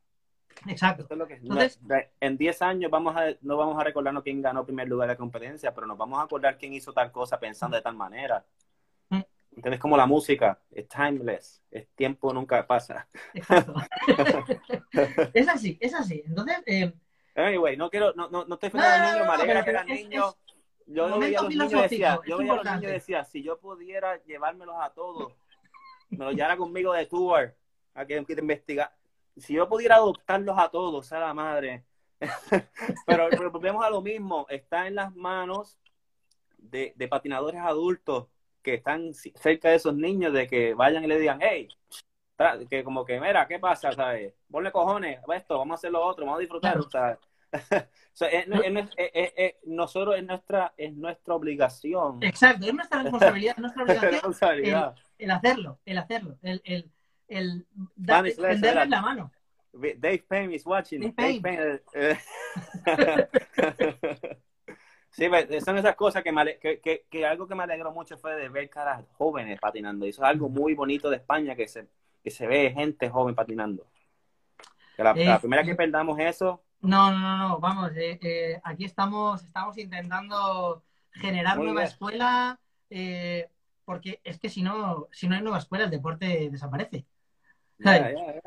Exacto. 0.68 1.08
Es 1.10 1.18
lo 1.18 1.28
que, 1.28 1.36
Entonces, 1.36 1.80
no, 1.82 1.96
en 2.20 2.38
10 2.38 2.62
años 2.62 2.92
vamos 2.92 3.16
a, 3.16 3.28
no 3.42 3.58
vamos 3.58 3.80
a 3.80 3.84
recordarnos 3.84 4.24
quién 4.24 4.42
ganó 4.42 4.66
primer 4.66 4.88
lugar 4.88 5.08
de 5.08 5.14
la 5.14 5.18
competencia, 5.18 5.74
pero 5.74 5.88
nos 5.88 5.98
vamos 5.98 6.20
a 6.20 6.24
acordar 6.24 6.58
quién 6.58 6.74
hizo 6.74 6.94
tal 6.94 7.12
cosa 7.12 7.40
pensando 7.40 7.76
de 7.76 7.82
tal 7.82 7.96
manera. 7.96 8.46
Entonces, 9.60 9.82
como 9.82 9.98
la 9.98 10.06
música, 10.06 10.58
es 10.72 10.88
timeless, 10.88 11.62
es 11.70 11.90
tiempo 11.90 12.32
nunca 12.32 12.66
pasa. 12.66 13.10
Exacto. 13.34 13.74
es 15.34 15.50
así, 15.50 15.78
es 15.82 15.94
así. 15.94 16.24
Entonces, 16.26 16.64
eh, 16.66 16.94
anyway, 17.36 17.76
no 17.76 17.90
quiero, 17.90 18.14
no, 18.14 18.30
no, 18.30 18.46
no 18.46 18.54
estoy 18.54 18.70
feliz 18.70 18.88
no, 18.88 19.12
niño, 19.12 19.26
me 19.26 19.32
alegra 19.34 19.66
que 19.66 19.94
niños. 19.94 20.38
Yo 20.86 21.20
veía 21.20 21.40
a 21.40 21.44
los 21.44 21.50
niños 21.50 21.74
y 21.74 21.82
decía, 21.82 22.22
yo 22.26 22.38
veía 22.38 22.54
a 22.54 22.56
los 22.56 22.66
niños 22.66 22.92
decía, 22.94 23.26
si 23.26 23.44
yo 23.44 23.60
pudiera 23.60 24.24
llevármelos 24.24 24.78
a 24.80 24.92
todos, 24.94 25.34
me 26.10 26.24
los 26.24 26.34
llevara 26.34 26.56
conmigo 26.56 26.94
de 26.94 27.06
tour, 27.06 27.54
a 27.96 28.06
que, 28.06 28.24
que 28.24 28.34
investigar 28.34 28.94
si 29.36 29.56
yo 29.56 29.68
pudiera 29.68 29.96
adoptarlos 29.96 30.58
a 30.58 30.70
todos, 30.70 31.12
a 31.12 31.20
la 31.20 31.34
madre. 31.34 31.84
pero, 33.06 33.28
pero 33.30 33.52
volvemos 33.52 33.84
a 33.84 33.90
lo 33.90 34.02
mismo, 34.02 34.46
está 34.50 34.88
en 34.88 34.96
las 34.96 35.14
manos 35.14 35.78
de, 36.58 36.94
de, 36.96 37.08
patinadores 37.10 37.60
adultos 37.60 38.28
que 38.62 38.76
están 38.76 39.14
cerca 39.14 39.70
de 39.70 39.76
esos 39.76 39.96
niños, 39.96 40.34
de 40.34 40.48
que 40.48 40.74
vayan 40.74 41.04
y 41.04 41.08
le 41.08 41.20
digan, 41.20 41.40
hey, 41.42 41.68
que 42.70 42.84
como 42.84 43.06
que, 43.06 43.20
mira, 43.20 43.48
¿qué 43.48 43.60
pasa? 43.60 43.92
¿sabes? 43.92 44.34
Ponle 44.50 44.72
cojones, 44.72 45.20
esto, 45.36 45.58
vamos 45.58 45.76
a 45.76 45.80
hacer 45.80 45.92
lo 45.92 46.04
otro, 46.04 46.26
vamos 46.26 46.38
a 46.38 46.42
disfrutar. 46.42 46.80
¿sabes? 46.90 47.18
o 47.52 47.58
sea, 48.14 48.28
es, 48.30 48.48
es, 48.96 49.34
es, 49.36 49.56
nosotros 49.66 50.16
es 50.16 50.24
nuestra, 50.24 50.74
es 50.78 50.94
nuestra 50.94 51.34
obligación. 51.36 52.22
Exacto, 52.24 52.68
es 52.68 52.74
nuestra 52.74 53.04
responsabilidad, 53.04 53.56
es 53.56 53.62
nuestra 53.62 53.84
obligación 53.86 54.12
responsabilidad. 54.12 54.96
El, 55.18 55.26
el, 55.26 55.32
hacerlo, 55.32 55.80
el 55.86 55.98
hacerlo, 55.98 56.38
el, 56.42 56.62
el 56.64 56.92
el 57.30 57.66
da, 57.96 58.24
tenderle 58.24 58.88
la 58.88 59.02
mano. 59.02 59.32
Dave 59.72 60.24
Payne 60.28 60.56
is 60.56 60.66
watching. 60.66 61.00
Dave 61.02 61.14
Payne. 61.14 61.42
Dave 61.42 61.82
Payne. 61.94 62.20
sí, 65.10 65.28
son 65.64 65.78
esas 65.78 65.96
cosas 65.96 66.24
que, 66.24 66.32
me, 66.32 66.58
que, 66.58 66.80
que, 66.80 67.06
que, 67.10 67.26
algo 67.26 67.48
que 67.48 67.56
me 67.56 67.64
alegró 67.64 67.92
mucho 67.92 68.18
fue 68.18 68.36
de 68.36 68.50
ver 68.50 68.70
caras 68.70 69.04
jóvenes 69.18 69.60
patinando. 69.60 70.06
Y 70.06 70.10
eso 70.10 70.24
es 70.24 70.30
algo 70.30 70.50
muy 70.50 70.74
bonito 70.74 71.10
de 71.10 71.18
España, 71.18 71.56
que 71.56 71.68
se, 71.68 71.88
que 72.24 72.32
se 72.32 72.48
ve 72.48 72.72
gente 72.72 73.10
joven 73.10 73.36
patinando. 73.36 73.88
Que 74.96 75.04
la, 75.04 75.12
eh, 75.12 75.26
la, 75.26 75.40
primera 75.40 75.64
que 75.64 75.76
perdamos 75.76 76.20
eso, 76.20 76.64
No, 76.82 77.12
no, 77.12 77.20
no, 77.20 77.38
no, 77.38 77.60
vamos, 77.60 77.92
eh, 77.96 78.20
eh, 78.22 78.60
aquí 78.64 78.86
estamos, 78.86 79.44
estamos 79.44 79.78
intentando 79.78 80.84
generar 81.12 81.58
Muy 81.58 81.68
nueva 81.68 81.82
bien. 81.82 81.92
escuela, 81.92 82.60
eh, 82.90 83.50
porque 83.86 84.22
es 84.24 84.40
que 84.40 84.50
si 84.50 84.62
no, 84.62 85.08
si 85.12 85.28
no 85.28 85.36
hay 85.36 85.42
nueva 85.42 85.58
escuela, 85.58 85.86
el 85.86 85.92
deporte 85.92 86.50
desaparece. 86.52 87.06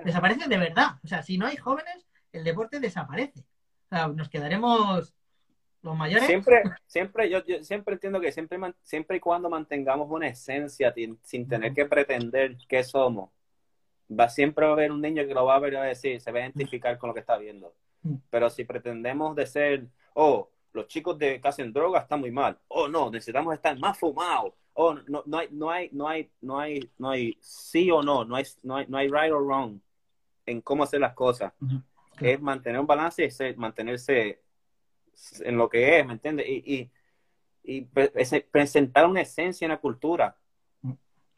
Desaparece 0.05 0.49
de 0.49 0.59
verdad. 0.59 0.99
O 1.03 1.09
sea, 1.09 1.23
si 1.23 1.39
no 1.39 1.47
hay 1.47 1.57
jóvenes, 1.57 2.07
el 2.33 2.45
deporte 2.45 2.81
desaparece. 2.81 3.41
O 3.41 3.89
sea, 3.89 4.09
nos 4.09 4.29
quedaremos 4.29 5.15
los 5.83 5.97
mayores. 5.97 6.27
Siempre, 6.27 6.63
siempre, 6.87 7.29
yo, 7.29 7.45
yo 7.45 7.63
siempre 7.65 7.95
entiendo 7.95 8.21
que 8.21 8.33
siempre, 8.33 8.59
siempre 8.83 9.17
y 9.17 9.21
cuando 9.21 9.51
mantengamos 9.51 10.09
una 10.11 10.29
esencia 10.29 10.95
sin 11.23 11.49
tener 11.49 11.75
que 11.75 11.87
pretender 11.87 12.57
que 12.69 12.85
somos, 12.85 13.31
va, 14.09 14.29
siempre 14.29 14.65
va 14.65 14.71
a 14.71 14.75
haber 14.75 14.93
un 14.93 15.01
niño 15.01 15.27
que 15.27 15.35
lo 15.35 15.45
va 15.45 15.57
a 15.57 15.59
ver 15.59 15.73
y 15.73 15.77
va 15.77 15.83
a 15.83 15.87
decir, 15.87 16.21
se 16.21 16.31
va 16.31 16.39
a 16.39 16.43
identificar 16.43 16.97
con 16.99 17.09
lo 17.09 17.15
que 17.15 17.21
está 17.21 17.37
viendo. 17.37 17.75
Pero 18.31 18.51
si 18.51 18.65
pretendemos 18.65 19.37
de 19.37 19.47
ser, 19.47 19.87
oh, 20.15 20.49
los 20.73 20.87
chicos 20.89 21.19
de 21.19 21.41
que 21.41 21.49
hacen 21.49 21.73
droga 21.73 22.01
están 22.01 22.21
muy 22.21 22.31
mal, 22.31 22.59
oh 22.69 22.89
no, 22.89 23.11
necesitamos 23.11 23.55
estar 23.55 23.79
más 23.79 23.99
fumados, 23.99 24.55
oh, 24.75 24.95
no, 25.07 25.23
no 25.27 25.39
hay, 25.39 25.49
no 25.51 25.71
hay, 25.71 25.91
no 25.93 26.09
hay, 26.09 26.31
no 26.41 26.59
hay, 26.59 26.91
no 26.99 27.11
hay 27.11 27.37
sí 27.41 27.91
o 27.91 28.03
no, 28.03 28.25
no 28.25 28.37
hay, 28.37 28.45
no 28.63 28.77
hay, 28.77 28.87
no 28.89 28.99
hay 28.99 29.09
right 29.09 29.33
or 29.33 29.45
wrong 29.45 29.79
en 30.47 30.61
cómo 30.61 30.83
hacer 30.83 31.01
las 31.01 31.15
cosas. 31.15 31.53
Ujú. 31.61 31.83
Es 32.21 32.41
mantener 32.41 32.81
un 32.81 32.87
balance 32.87 33.25
y 33.25 33.31
ser- 33.31 33.57
mantenerse 33.57 34.41
en 35.41 35.57
lo 35.57 35.69
que 35.69 35.99
es, 35.99 36.07
¿me 36.07 36.15
entiendes? 36.15 36.47
Y, 36.49 36.63
y, 36.75 36.91
y 37.65 37.81
pre- 37.83 38.13
ese- 38.15 38.47
presentar 38.51 39.07
una 39.07 39.21
esencia 39.21 39.65
en 39.67 39.71
la 39.71 39.81
cultura 39.81 40.37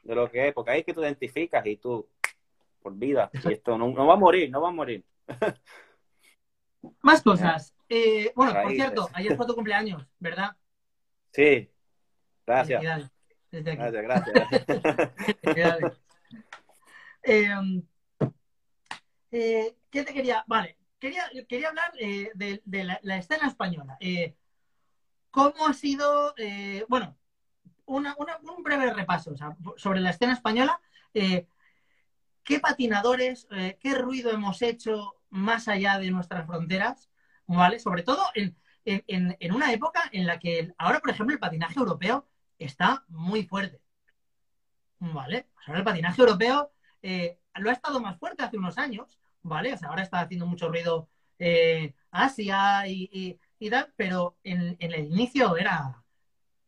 de 0.02 0.14
lo 0.14 0.30
que 0.30 0.48
es, 0.48 0.54
porque 0.54 0.70
ahí 0.70 0.80
es 0.80 0.86
que 0.86 0.94
tú 0.94 1.02
identificas 1.02 1.64
y 1.66 1.76
tú, 1.76 2.08
por 2.80 2.94
vida, 2.94 3.30
y 3.32 3.52
esto 3.52 3.78
no, 3.78 3.88
no 3.88 4.06
va 4.06 4.14
a 4.14 4.18
morir, 4.18 4.50
no 4.50 4.60
va 4.60 4.68
a 4.68 4.72
morir. 4.72 5.04
Más 7.00 7.22
cosas. 7.22 7.74
Eh, 7.88 8.32
bueno, 8.34 8.52
por 8.62 8.72
cierto, 8.72 9.08
ayer 9.14 9.36
fue 9.36 9.46
tu 9.46 9.54
cumpleaños, 9.54 10.06
¿verdad? 10.18 10.56
Sí, 11.32 11.70
gracias. 12.46 13.10
Desde 13.50 13.70
aquí. 13.70 13.80
Gracias, 13.80 14.02
gracias. 14.02 14.66
Eh, 17.26 17.48
eh, 19.30 19.76
¿Qué 19.90 20.04
te 20.04 20.12
quería? 20.12 20.44
Vale, 20.46 20.76
quería, 21.48 21.68
hablar 21.68 21.92
eh, 21.98 22.30
de, 22.34 22.84
la, 23.02 23.16
escena 23.16 23.46
española. 23.46 23.96
Eh, 24.00 24.34
¿Cómo 25.30 25.66
ha 25.66 25.72
sido, 25.72 26.34
eh, 26.36 26.84
bueno, 26.88 27.16
un 27.86 28.06
breve 28.62 28.92
repaso 28.92 29.34
sobre 29.76 30.00
la 30.00 30.10
escena 30.10 30.32
española? 30.32 30.80
¿Qué 31.12 32.60
patinadores, 32.60 33.46
qué 33.80 33.94
ruido 33.94 34.30
hemos 34.30 34.62
hecho 34.62 35.16
más 35.30 35.68
allá 35.68 35.98
de 35.98 36.10
nuestras 36.10 36.46
fronteras? 36.46 37.10
¿Vale? 37.46 37.78
Sobre 37.78 38.02
todo 38.02 38.22
en, 38.34 38.56
una 39.52 39.72
época 39.72 40.08
en 40.12 40.26
la 40.26 40.38
que 40.38 40.72
ahora, 40.78 41.00
por 41.00 41.10
ejemplo, 41.10 41.34
el 41.34 41.40
patinaje 41.40 41.78
europeo 41.78 42.26
está 42.58 43.04
muy 43.08 43.44
fuerte. 43.44 43.80
¿Vale? 45.00 45.48
Ahora 45.66 45.80
el 45.80 45.84
patinaje 45.84 46.20
europeo 46.20 46.72
lo 47.56 47.70
ha 47.70 47.72
estado 47.72 48.00
más 48.00 48.18
fuerte 48.18 48.44
hace 48.44 48.56
unos 48.56 48.78
años, 48.78 49.18
¿vale? 49.44 49.74
O 49.74 49.78
sea, 49.78 49.90
ahora 49.90 50.02
está 50.02 50.20
haciendo 50.20 50.46
mucho 50.46 50.68
ruido 50.70 51.08
eh, 51.38 51.94
Asia 52.10 52.86
y, 52.88 53.08
y- 53.12 53.38
y 53.60 53.70
tal, 53.70 53.92
pero 53.96 54.38
en, 54.44 54.76
en 54.80 54.92
el 54.94 55.06
inicio 55.06 55.56
era, 55.56 56.02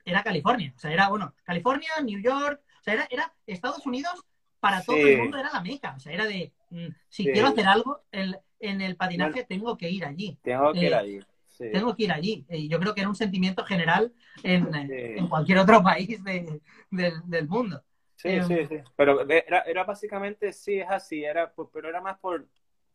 era 0.05 0.23
California. 0.23 0.73
O 0.77 0.79
sea, 0.81 0.93
era, 0.93 1.09
bueno, 1.09 1.35
California, 1.45 1.91
New 2.03 2.21
York, 2.21 2.61
o 2.81 2.83
sea, 2.83 2.95
era, 2.95 3.09
era 3.11 3.35
Estados 3.47 3.87
Unidos 3.87 4.25
para 4.61 4.83
todo 4.83 4.97
el 4.97 5.19
mundo, 5.19 5.39
era 5.39 5.53
la 5.53 5.61
meca. 5.63 5.95
O 5.97 6.01
sea, 6.01 6.13
era 6.13 6.27
de, 6.27 6.53
mm, 6.71 6.87
si 7.09 7.25
Sí. 7.25 7.33
quiero 7.33 7.49
hacer 7.49 7.67
algo 7.67 8.05
en, 8.13 8.37
en 8.61 8.81
el 8.81 8.97
patinaje, 8.97 9.33
Bueno. 9.33 9.47
tengo 9.49 9.77
que 9.77 9.91
ir 9.91 10.05
allí. 10.05 10.39
Tengo 10.43 10.73
que 10.73 10.79
ir 10.87 10.93
Eh, 10.93 10.95
allí. 10.95 11.21
Sí. 11.47 11.71
Tengo 11.73 11.97
que 11.97 12.05
ir 12.05 12.13
allí. 12.13 12.47
Y 12.51 12.69
yo 12.69 12.79
creo 12.81 12.95
que 12.95 13.01
era 13.01 13.09
un 13.09 13.17
sentimiento 13.17 13.65
general 13.65 14.13
en, 14.43 15.29
cualquier 15.29 15.59
otro 15.59 15.83
país 15.83 16.23
de- 16.23 16.61
del, 16.91 17.15
del 17.25 17.49
mundo. 17.49 17.83
Sí, 18.17 18.29
Eh, 18.29 18.43
sí, 18.43 18.67
sí. 18.67 18.77
Pero 18.97 19.21
era, 19.29 19.61
era 19.63 19.85
básicamente, 19.85 20.53
sí, 20.53 20.81
es 20.81 20.87
así, 20.91 21.25
era, 21.25 21.53
pero 21.73 21.89
era 21.89 22.01
más 22.01 22.19
por, 22.19 22.47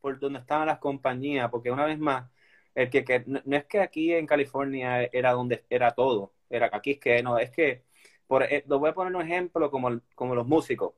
por 0.02 0.20
donde 0.20 0.40
estaban 0.40 0.68
las 0.68 0.80
compañías, 0.80 1.50
porque 1.50 1.72
una 1.72 1.86
vez 1.86 2.00
más, 2.00 2.30
el 2.76 2.90
que, 2.90 3.06
que 3.06 3.24
no, 3.26 3.42
no 3.46 3.56
es 3.56 3.66
que 3.66 3.80
aquí 3.80 4.14
en 4.14 4.26
California 4.26 5.04
era 5.04 5.32
donde 5.32 5.64
era 5.70 5.92
todo, 5.92 6.34
era 6.50 6.70
aquí 6.74 6.92
es 6.92 7.00
que 7.00 7.24
no, 7.24 7.38
es 7.38 7.52
que, 7.52 7.84
por, 8.28 8.44
eh, 8.44 8.64
lo 8.68 8.80
voy 8.80 8.90
a 8.90 8.94
poner 8.94 9.16
un 9.16 9.22
ejemplo 9.22 9.70
como, 9.70 10.02
como 10.16 10.36
los 10.36 10.48
músicos. 10.48 10.94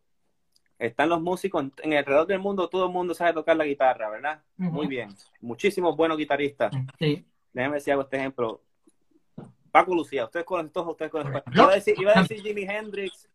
Están 0.80 1.10
los 1.10 1.22
músicos 1.22 1.64
en, 1.64 1.74
en 1.84 1.98
alrededor 1.98 2.28
del 2.28 2.40
mundo, 2.40 2.68
todo 2.68 2.88
el 2.88 2.92
mundo 2.92 3.14
sabe 3.14 3.34
tocar 3.34 3.56
la 3.56 3.66
guitarra, 3.66 4.10
¿verdad? 4.10 4.42
Muy 4.58 4.88
bien. 4.88 5.10
Muchísimos 5.40 5.96
buenos 5.96 6.18
guitarristas. 6.18 6.74
Sí. 7.00 7.26
Déjame 7.54 7.76
decir 7.76 7.94
hago 7.94 8.02
este 8.02 8.18
ejemplo. 8.18 8.62
Paco 9.72 9.96
Lucía, 9.96 10.26
ustedes 10.26 10.46
conocen 10.46 10.72
todos, 10.72 10.90
ustedes 10.90 11.12
conocen. 11.12 11.42
Iba 11.54 11.72
a 11.72 11.76
decir, 11.76 11.96
iba 11.98 12.12
a 12.12 12.22
decir 12.22 12.42
Jimi 12.44 12.64
Hendrix, 12.64 13.30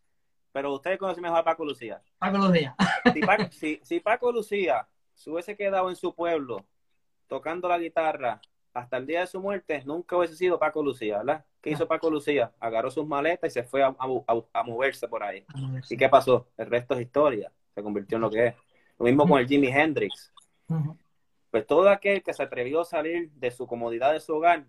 pero 0.52 0.72
ustedes 0.74 0.98
conocen 0.98 1.22
mejor 1.22 1.38
a 1.38 1.44
Paco 1.44 1.64
Lucía. 1.64 2.00
Paco 2.18 2.38
Lucía. 2.38 2.76
Si 3.12 3.20
Paco, 3.20 3.44
si, 3.50 3.80
si 3.82 4.00
Paco 4.00 4.32
Lucía 4.32 4.86
se 5.18 5.30
hubiese 5.30 5.56
quedado 5.56 5.90
en 5.90 5.96
su 5.96 6.14
pueblo 6.14 6.64
tocando 7.26 7.68
la 7.68 7.78
guitarra 7.78 8.40
hasta 8.72 8.96
el 8.96 9.06
día 9.06 9.20
de 9.20 9.26
su 9.26 9.40
muerte, 9.40 9.82
nunca 9.84 10.16
hubiese 10.16 10.36
sido 10.36 10.58
Paco 10.58 10.82
Lucía, 10.82 11.18
¿verdad? 11.18 11.44
¿Qué 11.60 11.70
hizo 11.70 11.88
Paco 11.88 12.08
Lucía? 12.08 12.52
Agarró 12.60 12.90
sus 12.90 13.04
maletas 13.06 13.50
y 13.50 13.52
se 13.52 13.64
fue 13.64 13.82
a, 13.82 13.88
a- 13.88 14.22
a- 14.28 14.60
a 14.60 14.62
moverse 14.62 15.08
por 15.08 15.22
ahí. 15.24 15.44
¿Y 15.90 15.96
qué 15.96 16.08
pasó? 16.08 16.46
El 16.56 16.66
resto 16.66 16.94
es 16.94 17.00
historia. 17.00 17.50
Se 17.74 17.82
convirtió 17.82 18.16
en 18.16 18.22
lo 18.22 18.30
que 18.30 18.46
es. 18.46 18.54
Lo 18.98 19.04
mismo 19.06 19.28
con 19.28 19.38
el 19.40 19.48
Jimi 19.48 19.66
Hendrix. 19.68 20.32
Pues 21.50 21.66
todo 21.66 21.88
aquel 21.88 22.22
que 22.22 22.32
se 22.32 22.42
atrevió 22.42 22.82
a 22.82 22.84
salir 22.84 23.30
de 23.32 23.50
su 23.50 23.66
comodidad 23.66 24.12
de 24.12 24.20
su 24.20 24.36
hogar 24.36 24.66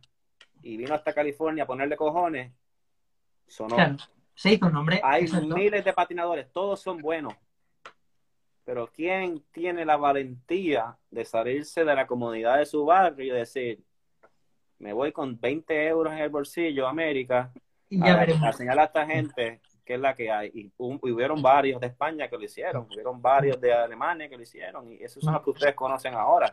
y 0.64 0.78
vino 0.78 0.96
hasta 0.96 1.14
California 1.14 1.64
a 1.66 1.68
ponerle 1.68 1.96
cojones, 1.96 2.52
sonó. 3.48 3.76
Claro. 3.76 3.98
Hizo 4.44 4.66
un 4.68 4.74
nombre. 4.74 5.02
Hay 5.04 5.24
exacto. 5.26 5.48
miles 5.56 5.84
de 5.86 5.94
patinadores, 5.94 6.52
todos 6.52 6.80
son 6.82 6.98
buenos. 6.98 7.34
Pero 8.70 8.86
¿quién 8.96 9.44
tiene 9.52 9.84
la 9.84 9.98
valentía 9.98 10.96
de 11.10 11.26
salirse 11.26 11.84
de 11.84 11.96
la 11.96 12.06
comodidad 12.06 12.60
de 12.60 12.68
su 12.68 12.86
barrio 12.86 13.34
y 13.34 13.38
decir, 13.40 13.80
me 14.78 14.94
voy 14.94 15.12
con 15.12 15.40
20 15.40 15.88
euros 15.88 16.14
en 16.14 16.20
el 16.20 16.30
bolsillo 16.30 16.88
América 16.88 17.52
Y 17.90 17.98
ya 17.98 18.14
a, 18.14 18.18
veremos. 18.18 18.44
a 18.44 18.54
señalar 18.54 18.84
a 18.84 18.86
esta 18.86 19.08
gente 19.08 19.60
que 19.84 19.96
es 19.96 20.00
la 20.00 20.14
que 20.14 20.30
hay? 20.30 20.52
Y, 20.54 20.60
y 20.68 21.12
hubieron 21.12 21.42
varios 21.42 21.82
de 21.82 21.88
España 21.88 22.28
que 22.28 22.38
lo 22.38 22.44
hicieron, 22.44 22.86
hubieron 22.94 23.20
varios 23.20 23.60
de 23.60 23.74
Alemania 23.74 24.30
que 24.30 24.38
lo 24.38 24.44
hicieron, 24.44 24.94
y 24.94 25.02
esos 25.02 25.24
son 25.24 25.34
los 25.34 25.42
que 25.44 25.50
ustedes 25.50 25.74
conocen 25.74 26.14
ahora. 26.14 26.52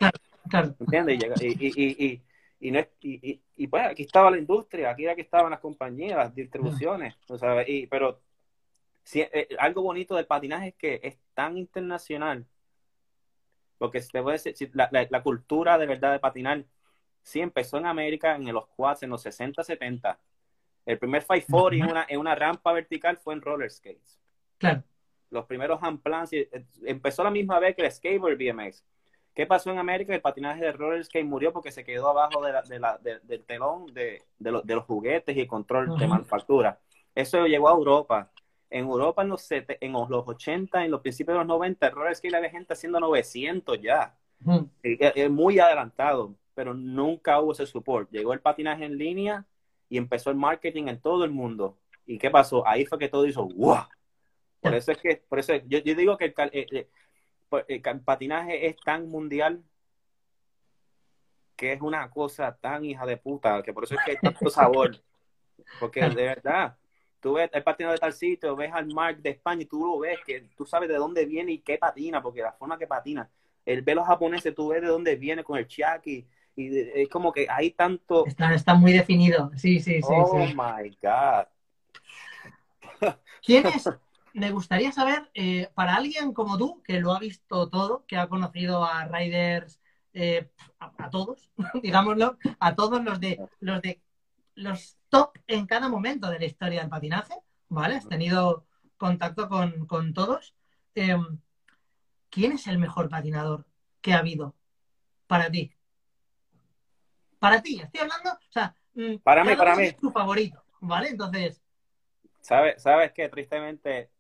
Claro. 0.49 0.75
¿Entiendes? 0.81 1.19
Y, 1.43 1.67
y, 1.69 2.23
y, 2.61 2.71
no 2.71 2.79
es- 2.79 2.89
y, 3.03 3.67
pues 3.67 3.89
aquí 3.89 4.05
estaba 4.05 4.31
la 4.31 4.39
industria, 4.39 4.89
aquí 4.89 5.05
era 5.05 5.15
que 5.15 5.21
estaban 5.21 5.51
las 5.51 5.61
compañías, 5.61 6.17
las 6.17 6.35
distribuciones, 6.35 7.15
¿tú 7.27 7.37
sabes? 7.37 7.69
Y, 7.69 7.87
pero 7.89 8.21
sí, 9.07 9.21
eh, 9.21 9.47
algo 9.61 9.83
bonito 9.83 10.17
del 10.17 10.27
patinaje 10.27 10.69
es 10.71 10.75
que 10.75 11.01
es 11.05 11.17
tan 11.33 11.57
internacional, 11.57 12.45
porque 13.79 14.01
te 14.01 14.21
voy 14.21 14.31
a 14.31 14.33
decir, 14.33 14.57
si 14.57 14.69
la, 14.73 14.89
la, 14.91 15.07
la 15.09 15.23
cultura 15.23 15.79
de 15.79 15.87
verdad 15.87 16.11
de 16.13 16.19
patinar 16.19 16.65
sí 17.23 17.41
empezó 17.41 17.79
en 17.79 17.87
América 17.87 18.35
en 18.35 18.53
los 18.53 18.67
quads 18.69 19.05
en 19.05 19.11
los 19.11 19.23
60, 19.23 19.63
70. 19.63 20.19
El 20.85 20.99
primer 20.99 21.23
540 21.25 21.85
en 21.85 21.91
una, 21.91 22.07
en 22.09 22.19
una 22.21 22.35
rampa 22.35 22.73
vertical 22.73 23.17
fue 23.17 23.35
en 23.35 23.43
roller 23.43 23.71
skates 23.71 24.19
Claro. 24.59 24.83
los 25.31 25.45
primeros 25.47 25.79
handplans 25.83 26.33
y, 26.33 26.39
eh, 26.39 26.65
empezó 26.85 27.23
la 27.23 27.31
misma 27.31 27.59
vez 27.61 27.77
que 27.77 27.85
el 27.85 27.93
skateboard 27.93 28.37
BMX. 28.39 28.85
¿Qué 29.35 29.47
pasó 29.47 29.71
en 29.71 29.79
América? 29.79 30.15
El 30.15 30.21
patinaje 30.23 30.65
de 30.65 30.73
roller 30.73 31.05
skate 31.05 31.27
murió 31.27 31.53
porque 31.53 31.71
se 31.71 31.85
quedó 31.85 32.09
abajo 32.09 32.43
de 32.45 32.53
la- 32.53 32.63
de 32.63 32.79
la- 32.81 32.99
de- 32.99 33.21
del 33.21 33.45
telón 33.45 33.87
de, 33.93 34.23
de 34.39 34.51
los- 34.51 34.67
de 34.67 34.75
los 34.75 34.85
juguetes 34.85 35.37
y 35.37 35.41
el 35.41 35.47
control 35.47 35.99
de 35.99 36.07
manufactura. 36.09 36.81
Eso 37.15 37.47
llegó 37.47 37.69
a 37.69 37.73
Europa. 37.73 38.31
En 38.71 38.85
Europa 38.85 39.23
en 39.23 39.29
los, 39.29 39.43
sete- 39.43 39.79
en 39.81 39.93
los 39.93 40.09
80, 40.11 40.85
en 40.85 40.91
los 40.91 41.01
principios 41.01 41.35
de 41.35 41.39
los 41.39 41.47
90, 41.47 41.87
el 41.87 41.93
roller 41.95 42.17
skate 42.17 42.35
había 42.35 42.51
gente 42.51 42.73
haciendo 42.73 42.99
900 43.01 43.81
ya. 43.81 44.15
Eh, 44.83 45.29
muy 45.29 45.59
adelantado, 45.59 46.35
pero 46.55 46.75
nunca 46.75 47.41
hubo 47.41 47.53
ese 47.53 47.67
support. 47.67 48.11
Llegó 48.11 48.33
el 48.33 48.41
patinaje 48.41 48.85
en 48.85 48.99
línea 48.99 49.45
y 49.89 49.99
empezó 49.99 50.31
el 50.31 50.37
marketing 50.37 50.89
en 50.89 51.01
todo 51.01 51.25
el 51.25 51.31
mundo. 51.31 51.79
¿Y 52.07 52.19
qué 52.19 52.31
pasó? 52.31 52.67
Ahí 52.67 52.85
fue 52.87 52.99
que 52.99 53.09
todo 53.09 53.27
hizo 53.27 53.47
¡wow! 53.47 53.85
Por 54.61 54.75
eso 54.75 54.91
es 54.93 54.99
que, 54.99 55.23
por 55.29 55.39
eso 55.39 55.53
es- 55.53 55.63
yo, 55.67 55.79
yo 55.79 55.95
digo 55.95 56.17
que 56.17 56.25
el, 56.27 56.35
eh, 56.53 56.67
eh, 56.73 56.89
pues, 57.49 57.65
el 57.69 57.81
patinaje 58.01 58.67
es 58.67 58.77
tan 58.85 59.09
mundial 59.09 59.63
que 61.57 61.73
es 61.73 61.81
una 61.81 62.11
cosa 62.11 62.55
tan 62.61 62.85
hija 62.85 63.07
de 63.07 63.17
puta, 63.17 63.63
que 63.63 63.73
por 63.73 63.85
eso 63.85 63.95
es 63.95 64.01
que 64.05 64.11
hay 64.13 64.17
tanto 64.19 64.51
sabor. 64.51 64.97
Porque 65.81 66.01
de 66.01 66.23
verdad, 66.23 66.77
tú 67.21 67.35
ves 67.35 67.51
el 67.53 67.63
patinador 67.63 67.97
de 67.97 68.01
tal 68.01 68.13
sitio, 68.13 68.57
ves 68.57 68.73
al 68.73 68.87
Mark 68.87 69.19
de 69.19 69.31
España 69.31 69.63
y 69.63 69.67
tú 69.67 69.85
lo 69.85 69.99
ves, 69.99 70.19
que 70.25 70.49
tú 70.57 70.65
sabes 70.67 70.89
de 70.89 70.97
dónde 70.97 71.25
viene 71.25 71.53
y 71.53 71.59
qué 71.59 71.79
patina, 71.79 72.23
porque 72.23 72.43
la 72.43 72.53
forma 72.53 72.79
que 72.79 72.87
patina. 72.87 73.29
El 73.65 73.83
ve 73.83 73.95
los 73.95 74.07
japoneses, 74.07 74.55
tú 74.55 74.69
ves 74.69 74.83
de 74.83 74.89
dónde 74.89 75.17
viene 75.17 75.43
con 75.43 75.59
el 75.59 75.67
chiaki, 75.67 76.27
y 76.57 76.79
es 76.79 77.09
como 77.09 77.33
que 77.33 77.47
hay 77.51 77.73
tanto... 77.73 78.27
Está, 78.27 78.55
está 78.55 78.75
muy 78.75 78.93
definido. 78.93 79.51
Sí, 79.57 79.81
sí, 79.81 80.01
sí. 80.01 80.09
oh 80.09 80.47
sí. 80.47 80.55
my 80.55 80.97
God. 81.03 81.47
¿Quién 83.43 83.67
es? 83.67 83.89
Me 84.33 84.51
gustaría 84.51 84.93
saber, 84.93 85.31
eh, 85.33 85.71
para 85.75 85.97
alguien 85.97 86.35
como 86.35 86.59
tú, 86.59 86.83
que 86.83 87.01
lo 87.01 87.13
ha 87.13 87.19
visto 87.19 87.71
todo, 87.71 88.05
que 88.07 88.19
ha 88.19 88.29
conocido 88.29 88.85
a 88.85 89.07
riders 89.07 89.81
eh, 90.13 90.49
a, 90.79 90.93
a 90.99 91.11
todos, 91.11 91.51
digámoslo, 91.83 92.37
a 92.61 92.75
todos 92.75 93.03
los 93.03 93.19
de 93.19 93.39
los 93.61 93.81
de 93.81 94.01
los 94.55 94.96
top 95.09 95.37
en 95.47 95.67
cada 95.67 95.89
momento 95.89 96.31
de 96.31 96.39
la 96.39 96.47
historia 96.47 96.81
del 96.81 96.91
patinaje, 96.91 97.35
¿vale? 97.69 97.97
Has 97.97 98.09
tenido 98.09 98.67
contacto 98.97 99.49
con, 99.49 99.87
con 99.87 100.15
todos. 100.15 100.55
Eh, 100.95 101.17
¿Quién 102.31 102.53
es 102.53 102.69
el 102.69 102.79
mejor 102.79 103.09
patinador 103.09 103.67
que 104.01 104.13
ha 104.13 104.19
habido 104.19 104.55
para 105.29 105.51
ti? 105.51 105.73
Para 107.39 107.63
ti, 107.63 107.81
estoy 107.81 108.01
hablando, 108.01 108.31
o 108.33 108.53
sea, 108.53 108.75
mm, 108.95 109.15
Para 109.23 109.45
mí, 109.45 109.57
para 109.57 109.77
mí. 109.77 109.85
es 109.85 109.97
tu 109.97 110.11
favorito, 110.11 110.63
¿vale? 110.81 111.09
Entonces, 111.11 111.63
¿Sabes, 112.41 112.83
sabes 112.83 113.13
que 113.13 113.29
tristemente 113.29 114.11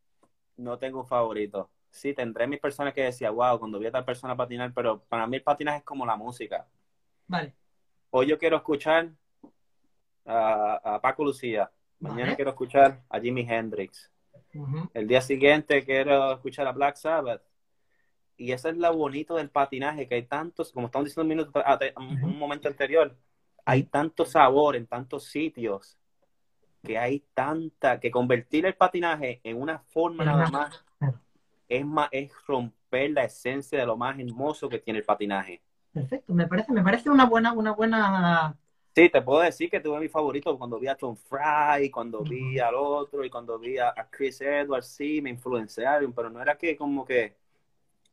no 0.56 0.78
tengo 0.78 1.00
un 1.00 1.06
favorito? 1.06 1.70
Sí, 1.90 2.14
tendré 2.14 2.46
mis 2.46 2.60
personas 2.60 2.94
que 2.94 3.02
decía, 3.02 3.30
wow, 3.30 3.58
cuando 3.58 3.78
vi 3.78 3.86
a 3.86 3.92
tal 3.92 4.04
persona 4.04 4.36
patinar, 4.36 4.72
pero 4.74 5.00
para 5.04 5.26
mí 5.26 5.36
el 5.38 5.42
patinaje 5.44 5.78
es 5.78 5.84
como 5.84 6.06
la 6.06 6.16
música. 6.16 6.68
vale, 7.28 7.54
Hoy 8.10 8.26
yo 8.26 8.38
quiero 8.38 8.56
escuchar 8.56 9.10
a, 10.26 10.96
a 10.96 11.00
Paco 11.00 11.24
Lucía, 11.24 11.70
mañana 12.00 12.24
Vale. 12.24 12.36
quiero 12.36 12.50
escuchar 12.50 13.02
a 13.08 13.20
Jimi 13.20 13.46
Hendrix, 13.48 14.10
el 14.94 15.06
día 15.06 15.20
siguiente 15.20 15.84
quiero 15.84 16.32
escuchar 16.32 16.66
a 16.66 16.72
Black 16.72 16.96
Sabbath. 16.96 17.42
Y 18.38 18.52
eso 18.52 18.68
es 18.68 18.76
lo 18.76 18.94
bonito 18.94 19.36
del 19.36 19.48
patinaje, 19.48 20.06
que 20.06 20.16
hay 20.16 20.24
tantos, 20.24 20.70
como 20.70 20.86
estamos 20.86 21.06
diciendo 21.06 21.22
un, 21.22 21.28
minuto, 21.28 21.62
un, 21.96 22.38
momento 22.38 22.68
anterior, 22.68 23.16
hay 23.64 23.84
tanto 23.84 24.26
sabor 24.26 24.76
en 24.76 24.86
tantos 24.86 25.24
sitios, 25.24 25.96
que 26.82 26.98
hay 26.98 27.24
tanta, 27.32 27.98
que 27.98 28.10
convertir 28.10 28.66
el 28.66 28.74
patinaje 28.74 29.40
en 29.42 29.60
una 29.60 29.78
forma 29.78 30.24
nada 30.24 30.48
más, 30.50 30.84
es 31.66 31.86
más, 31.86 32.08
es 32.12 32.30
romper 32.46 33.10
la 33.10 33.24
esencia 33.24 33.78
de 33.78 33.86
lo 33.86 33.96
más 33.96 34.18
hermoso 34.18 34.68
que 34.68 34.78
tiene 34.80 34.98
el 34.98 35.04
patinaje. 35.04 35.62
perfecto, 35.92 36.34
me 36.34 36.46
parece, 36.46 36.72
me 36.72 36.82
parece 36.82 37.08
una 37.08 37.24
buena, 37.24 37.54
una 37.54 37.72
buena, 37.72 38.54
Sí, 38.96 39.10
te 39.10 39.20
puedo 39.20 39.42
decir 39.42 39.68
que 39.68 39.78
tuve 39.78 40.00
mi 40.00 40.08
favorito 40.08 40.56
cuando 40.56 40.78
vi 40.78 40.86
a 40.88 40.94
Tom 40.94 41.14
Fry, 41.16 41.90
cuando 41.90 42.20
vi 42.20 42.58
al 42.58 42.74
otro 42.74 43.22
y 43.26 43.28
cuando 43.28 43.58
vi 43.58 43.76
a, 43.76 43.92
Chris 44.10 44.40
Edwards, 44.40 44.86
sí, 44.86 45.20
me 45.20 45.28
influenciaron, 45.28 46.14
pero 46.14 46.30
no 46.30 46.40
era 46.40 46.56
que 46.56 46.74
como 46.78 47.04
que, 47.04 47.36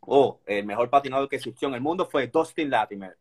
oh, 0.01 0.41
el 0.45 0.65
mejor 0.65 0.89
patinador 0.89 1.29
que 1.29 1.37
existió 1.37 1.69
en 1.69 1.75
el 1.75 1.79
mundo 1.79 2.05
fue 2.05 2.27
Dustin 2.27 2.69
Latimer. 2.69 3.17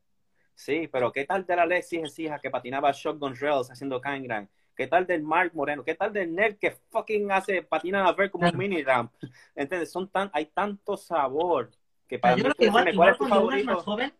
Sí, 0.56 0.88
pero 0.90 1.12
¿qué 1.12 1.24
tal 1.24 1.46
de 1.46 1.54
la 1.54 1.62
Alexis 1.62 2.02
Ecija 2.02 2.40
que 2.40 2.50
patinaba 2.50 2.90
Shotgun 2.90 3.36
Rails 3.36 3.70
haciendo 3.70 4.00
Kangran? 4.00 4.48
¿Qué 4.74 4.88
tal 4.88 5.06
del 5.06 5.22
Mark 5.22 5.52
Moreno? 5.54 5.84
¿Qué 5.84 5.94
tal 5.94 6.12
del 6.12 6.34
Nerd 6.34 6.56
que 6.56 6.72
fucking 6.90 7.30
hace 7.30 7.62
patina 7.62 8.08
a 8.08 8.12
ver 8.12 8.32
como 8.32 8.48
un 8.48 8.58
mini 8.58 8.82
ramp? 8.82 9.12
¿Entiendes? 9.54 9.92
Son 9.92 10.08
tan, 10.08 10.32
hay 10.32 10.46
tanto 10.46 10.96
sabor 10.96 11.70
que 12.08 12.18
para 12.18 12.34
yo 12.34 12.38
mí, 12.38 12.42
creo 12.42 12.54
que 12.56 12.64
igual, 12.64 12.84
decirme, 12.86 13.04
igual 13.04 13.06
¿cuál 13.06 13.12
es 13.12 13.18
tu 13.18 13.28
cuando 13.28 13.46
uno 13.46 13.56
es 13.56 13.64
más 13.64 13.84
joven, 13.84 14.14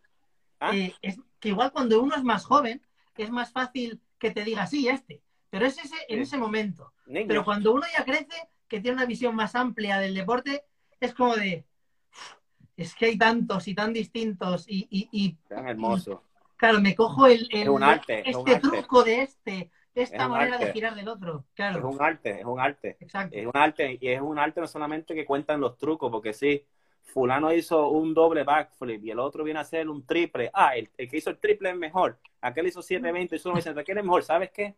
¿Ah? 0.60 0.76
eh, 0.76 0.94
es 1.02 1.18
que 1.40 1.48
igual 1.48 1.72
cuando 1.72 2.00
uno 2.00 2.14
es 2.14 2.22
más 2.22 2.44
joven, 2.44 2.80
es 3.16 3.30
más 3.30 3.52
fácil 3.52 4.00
que 4.18 4.30
te 4.30 4.44
diga, 4.44 4.66
sí, 4.66 4.88
este. 4.88 5.22
Pero 5.50 5.66
es 5.66 5.76
ese, 5.78 5.96
en 6.08 6.16
Sí. 6.18 6.22
ese 6.22 6.38
momento. 6.38 6.92
Niño. 7.06 7.26
Pero 7.28 7.44
cuando 7.44 7.72
uno 7.72 7.82
ya 7.96 8.04
crece, 8.04 8.48
que 8.68 8.80
tiene 8.80 8.96
una 8.96 9.06
visión 9.06 9.34
más 9.34 9.54
amplia 9.54 9.98
del 9.98 10.14
deporte, 10.14 10.64
es 10.98 11.12
como 11.12 11.36
de, 11.36 11.66
"Uf, 12.10 12.34
es 12.76 12.94
que 12.94 13.06
hay 13.06 13.18
tantos 13.18 13.68
y 13.68 13.74
tan 13.74 13.92
distintos 13.92 14.64
y, 14.68 14.86
y- 14.90 15.08
y, 15.12 15.32
Tan 15.48 15.68
hermoso. 15.68 16.22
claro, 16.56 16.80
me 16.80 16.94
cojo 16.94 17.26
el, 17.26 17.46
el- 17.50 17.62
Es 17.64 17.68
un 17.68 17.82
arte, 17.82 18.28
es 18.28 18.34
un 18.36 18.48
este 18.48 18.54
arte. 18.66 18.68
truco 18.68 19.02
de 19.02 19.22
este, 19.22 19.70
esta 19.94 20.22
Es 20.24 20.28
manera 20.30 20.56
de 20.56 20.72
girar 20.72 20.94
del 20.94 21.08
otro. 21.08 21.44
Es 21.48 21.54
Claro, 21.54 21.86
un 21.88 22.00
arte, 22.00 22.40
es 22.40 22.46
un 22.46 22.58
arte. 22.60 22.96
exacto. 23.00 23.36
Es 23.36 23.44
un 23.46 23.52
arte, 23.56 23.98
y 24.00 24.08
es 24.08 24.20
un 24.22 24.38
arte 24.38 24.60
no 24.60 24.66
solamente 24.66 25.14
que 25.14 25.26
cuentan 25.26 25.60
los 25.60 25.76
trucos, 25.76 26.10
porque 26.10 26.32
si 26.32 26.64
fulano 27.04 27.52
hizo 27.52 27.88
un 27.90 28.14
doble 28.14 28.44
backflip 28.44 29.04
y 29.04 29.10
el 29.10 29.18
otro 29.18 29.44
viene 29.44 29.58
a 29.58 29.62
hacer 29.62 29.88
un 29.88 30.06
triple, 30.06 30.50
ah, 30.54 30.76
el, 30.76 30.90
el 30.96 31.08
que 31.08 31.16
hizo 31.18 31.30
el 31.30 31.38
triple 31.38 31.70
es 31.70 31.76
mejor, 31.76 32.18
aquel 32.40 32.66
hizo 32.68 32.82
720 32.82 33.36
y 33.36 33.38
solo 33.38 33.56
dice, 33.56 33.70
aquel 33.70 33.98
es 33.98 34.04
mejor, 34.04 34.22
¿sabes 34.24 34.50
qué? 34.52 34.74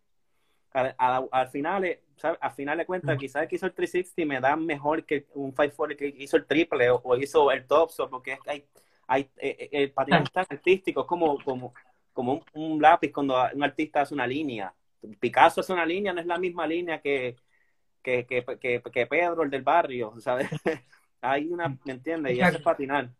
Al, 0.72 0.94
al- 0.98 1.28
al 1.30 1.48
final, 1.48 1.98
¿sabes? 2.16 2.38
al 2.42 2.52
final 2.52 2.78
de 2.78 2.86
cuentas, 2.86 3.16
quizás 3.16 3.42
el 3.42 3.48
que 3.48 3.56
hizo 3.56 3.66
el 3.66 3.74
360 3.74 4.26
me 4.34 4.40
da 4.40 4.56
mejor 4.56 5.04
que 5.04 5.26
un 5.34 5.52
540 5.52 5.96
que 5.96 6.24
hizo 6.24 6.36
el 6.36 6.46
triple 6.46 6.90
o, 6.90 7.00
o 7.04 7.16
hizo 7.16 7.50
el 7.52 7.66
topso, 7.66 8.10
porque 8.10 8.38
hay, 8.46 8.64
hay, 9.06 9.22
eh, 9.36 9.56
eh, 9.60 9.68
el 9.72 9.92
patinaje 9.92 10.24
es 10.26 10.32
tan 10.32 10.46
artístico, 10.50 11.02
es 11.02 11.06
como, 11.06 11.38
como, 11.44 11.74
como 12.12 12.32
un, 12.34 12.44
un 12.54 12.82
lápiz 12.82 13.12
cuando 13.12 13.36
un 13.54 13.62
artista 13.64 14.00
hace 14.02 14.14
una 14.14 14.26
línea. 14.26 14.74
Picasso 15.20 15.60
hace 15.60 15.72
una 15.72 15.86
línea, 15.86 16.12
no 16.12 16.20
es 16.20 16.26
la 16.26 16.38
misma 16.38 16.66
línea 16.66 17.00
que, 17.00 17.36
que, 18.02 18.26
que, 18.26 18.44
que, 18.60 18.82
que 18.82 19.06
Pedro, 19.06 19.42
el 19.44 19.50
del 19.50 19.62
barrio, 19.62 20.14
¿sabes? 20.20 20.48
Hay 21.26 21.48
una, 21.48 21.68
¿me 21.84 21.92
entiendes? 21.92 22.36
Y 22.36 22.40
eso 22.40 22.58
es 22.58 22.62
patinar. 22.62 23.10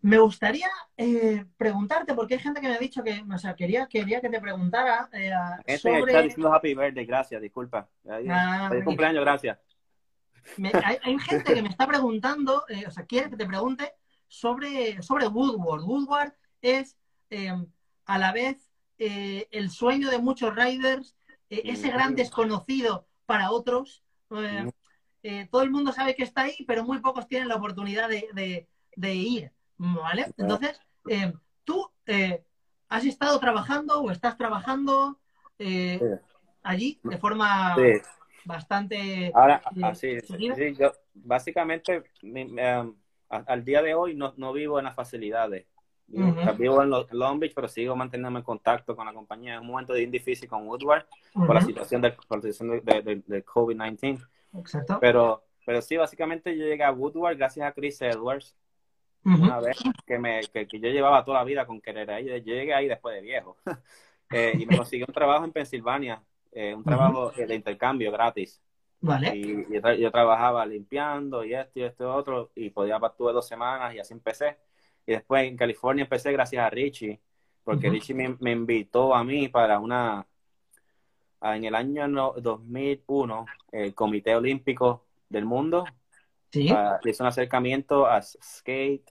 Me 0.00 0.18
gustaría 0.18 0.68
eh, 0.98 1.44
preguntarte, 1.56 2.14
porque 2.14 2.34
hay 2.34 2.40
gente 2.40 2.60
que 2.60 2.68
me 2.68 2.74
ha 2.74 2.78
dicho 2.78 3.02
que, 3.02 3.24
o 3.28 3.38
sea, 3.38 3.56
quería, 3.56 3.86
quería 3.86 4.20
que 4.20 4.28
te 4.28 4.40
preguntara 4.40 5.08
eh, 5.12 5.30
chat 5.66 5.78
sobre... 5.78 6.22
diciendo 6.22 6.52
happy 6.54 6.74
birthday, 6.74 7.06
gracias, 7.06 7.40
disculpa. 7.40 7.88
Ahí, 8.08 8.26
Ah, 8.28 8.66
feliz 8.68 8.84
cumpleaños, 8.84 9.24
gracias. 9.24 9.58
Me- 10.58 10.72
hay, 10.84 10.98
hay 11.02 11.18
gente 11.18 11.54
que 11.54 11.62
me 11.62 11.70
está 11.70 11.86
preguntando, 11.86 12.64
eh, 12.68 12.84
o 12.86 12.90
sea, 12.90 13.06
quiere 13.06 13.30
que 13.30 13.36
te 13.36 13.46
pregunte 13.46 13.92
sobre, 14.28 15.02
sobre 15.02 15.26
Woodward. 15.26 15.82
Woodward 15.82 16.34
es 16.60 16.98
eh, 17.30 17.52
a 18.04 18.18
la 18.18 18.32
vez 18.32 18.70
eh, 18.98 19.48
el 19.50 19.70
sueño 19.70 20.10
de 20.10 20.18
muchos 20.18 20.54
riders, 20.54 21.16
eh, 21.48 21.62
ese 21.64 21.88
gran 21.88 22.14
desconocido 22.14 23.08
para 23.26 23.50
otros. 23.50 24.04
Eh, 25.26 25.48
todo 25.50 25.62
el 25.62 25.70
mundo 25.70 25.90
sabe 25.90 26.14
que 26.14 26.22
está 26.22 26.42
ahí, 26.42 26.54
pero 26.66 26.84
muy 26.84 26.98
pocos 27.00 27.26
tienen 27.26 27.48
la 27.48 27.56
oportunidad 27.56 28.08
de, 28.10 28.28
de- 28.34 28.68
de 28.94 29.14
ir. 29.14 29.50
¿Vale? 29.78 30.26
Entonces, 30.36 30.78
eh, 31.08 31.32
tú 31.64 31.90
eh, 32.06 32.44
has 32.90 33.04
estado 33.06 33.40
trabajando 33.40 34.00
o 34.02 34.10
estás 34.10 34.36
trabajando 34.36 35.18
eh, 35.58 35.98
allí 36.62 37.00
de 37.02 37.16
forma 37.18 37.74
Sí. 37.74 38.00
bastante. 38.44 39.32
Ahora, 39.34 39.62
eh, 39.74 39.80
así, 39.82 40.20
sí, 40.20 40.74
yo 40.78 40.92
básicamente 41.14 42.04
mi- 42.22 42.44
um, 42.44 42.94
al 43.28 43.64
día 43.64 43.82
de 43.82 43.94
hoy 43.94 44.14
no, 44.14 44.34
no 44.36 44.52
vivo 44.52 44.78
en 44.78 44.84
las 44.84 44.94
facilidades. 44.94 45.66
Yo. 46.06 46.26
Vivo 46.58 46.82
en 46.82 46.90
Lo- 46.90 47.06
Long 47.12 47.38
Beach, 47.40 47.54
pero 47.54 47.66
sigo 47.66 47.96
manteniéndome 47.96 48.40
en 48.40 48.44
contacto 48.44 48.94
con 48.94 49.06
la 49.06 49.14
compañía. 49.14 49.54
Es 49.54 49.60
un 49.62 49.68
momento 49.68 49.94
bien 49.94 50.10
difícil 50.10 50.46
con 50.48 50.68
Woodward 50.68 51.06
por 51.32 51.54
la 51.54 51.62
situación 51.62 52.02
del, 52.02 52.12
por 52.28 52.36
la 52.38 52.42
situación 52.52 52.82
de, 52.84 53.02
de- 53.02 53.22
de 53.26 53.44
COVID-19. 53.44 54.20
Exacto. 54.54 55.00
Pero, 55.00 55.44
pero 55.64 55.82
sí, 55.82 55.96
básicamente 55.96 56.56
yo 56.56 56.64
llegué 56.64 56.84
a 56.84 56.92
Woodward 56.92 57.36
gracias 57.36 57.66
a 57.68 57.72
Chris 57.72 58.00
Edwards, 58.02 58.56
una 59.30 59.60
vez 59.60 59.76
que, 60.06 60.18
me, 60.18 60.48
que, 60.48 60.68
que 60.68 60.80
yo 60.80 60.88
llevaba 60.90 61.24
toda 61.24 61.38
la 61.40 61.44
vida 61.44 61.66
con 61.66 61.80
querer 61.80 62.10
ahí. 62.10 62.26
Yo 62.26 62.36
llegué 62.38 62.74
ahí 62.74 62.88
después 62.88 63.14
de 63.16 63.22
viejo. 63.22 63.56
Eh, 64.30 64.56
y 64.58 64.66
me 64.66 64.74
consiguió 64.74 65.06
un 65.08 65.14
trabajo 65.14 65.44
en 65.44 65.52
Pensilvania, 65.52 66.20
eh, 66.52 66.74
un 66.74 66.84
trabajo 66.84 67.32
eh, 67.36 67.46
de 67.46 67.54
intercambio 67.54 68.10
gratis. 68.10 68.60
Vale. 69.00 69.36
Y 69.36 69.72
yo, 69.72 69.80
tra- 69.80 69.96
yo 69.96 70.10
trabajaba 70.10 70.66
limpiando 70.66 71.44
y 71.44 71.54
esto 71.54 71.78
y 71.80 71.82
esto 71.84 72.04
y 72.04 72.06
otro, 72.08 72.52
y 72.54 72.70
podía 72.70 72.98
tuve 73.16 73.32
dos 73.32 73.46
semanas 73.48 73.94
y 73.94 74.00
así 74.00 74.12
empecé. 74.14 74.58
Y 75.06 75.12
después 75.12 75.46
en 75.46 75.56
California 75.56 76.04
empecé 76.04 76.32
gracias 76.32 76.64
a 76.66 76.70
Richie, 76.70 77.20
porque. 77.62 77.90
Richie 77.90 78.14
me, 78.14 78.36
me 78.40 78.52
invitó 78.52 79.14
a 79.14 79.24
mí 79.24 79.48
para 79.48 79.78
una, 79.78 80.26
en 81.52 81.64
el 81.64 81.74
año 81.74 82.08
no- 82.08 82.34
2001, 82.40 83.46
el 83.72 83.94
Comité 83.94 84.34
Olímpico 84.36 85.04
del 85.28 85.44
Mundo 85.44 85.84
Sí. 86.50 86.68
ah, 86.70 87.00
hizo 87.04 87.24
un 87.24 87.28
acercamiento 87.28 88.06
a 88.06 88.22
Skate, 88.22 89.10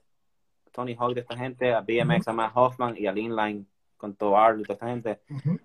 Tony 0.72 0.96
Hawk 0.98 1.14
de 1.14 1.20
esta 1.20 1.36
gente, 1.36 1.72
a 1.72 1.80
BMX, 1.82 2.26
a 2.28 2.32
Matt 2.32 2.52
Hoffman 2.56 2.94
y 2.98 3.06
a 3.06 3.12
Inline 3.16 3.66
con 3.96 4.14
todo 4.16 4.36
Arlo 4.36 4.62
toda 4.64 4.74
esta 4.74 4.88
gente, 4.88 5.20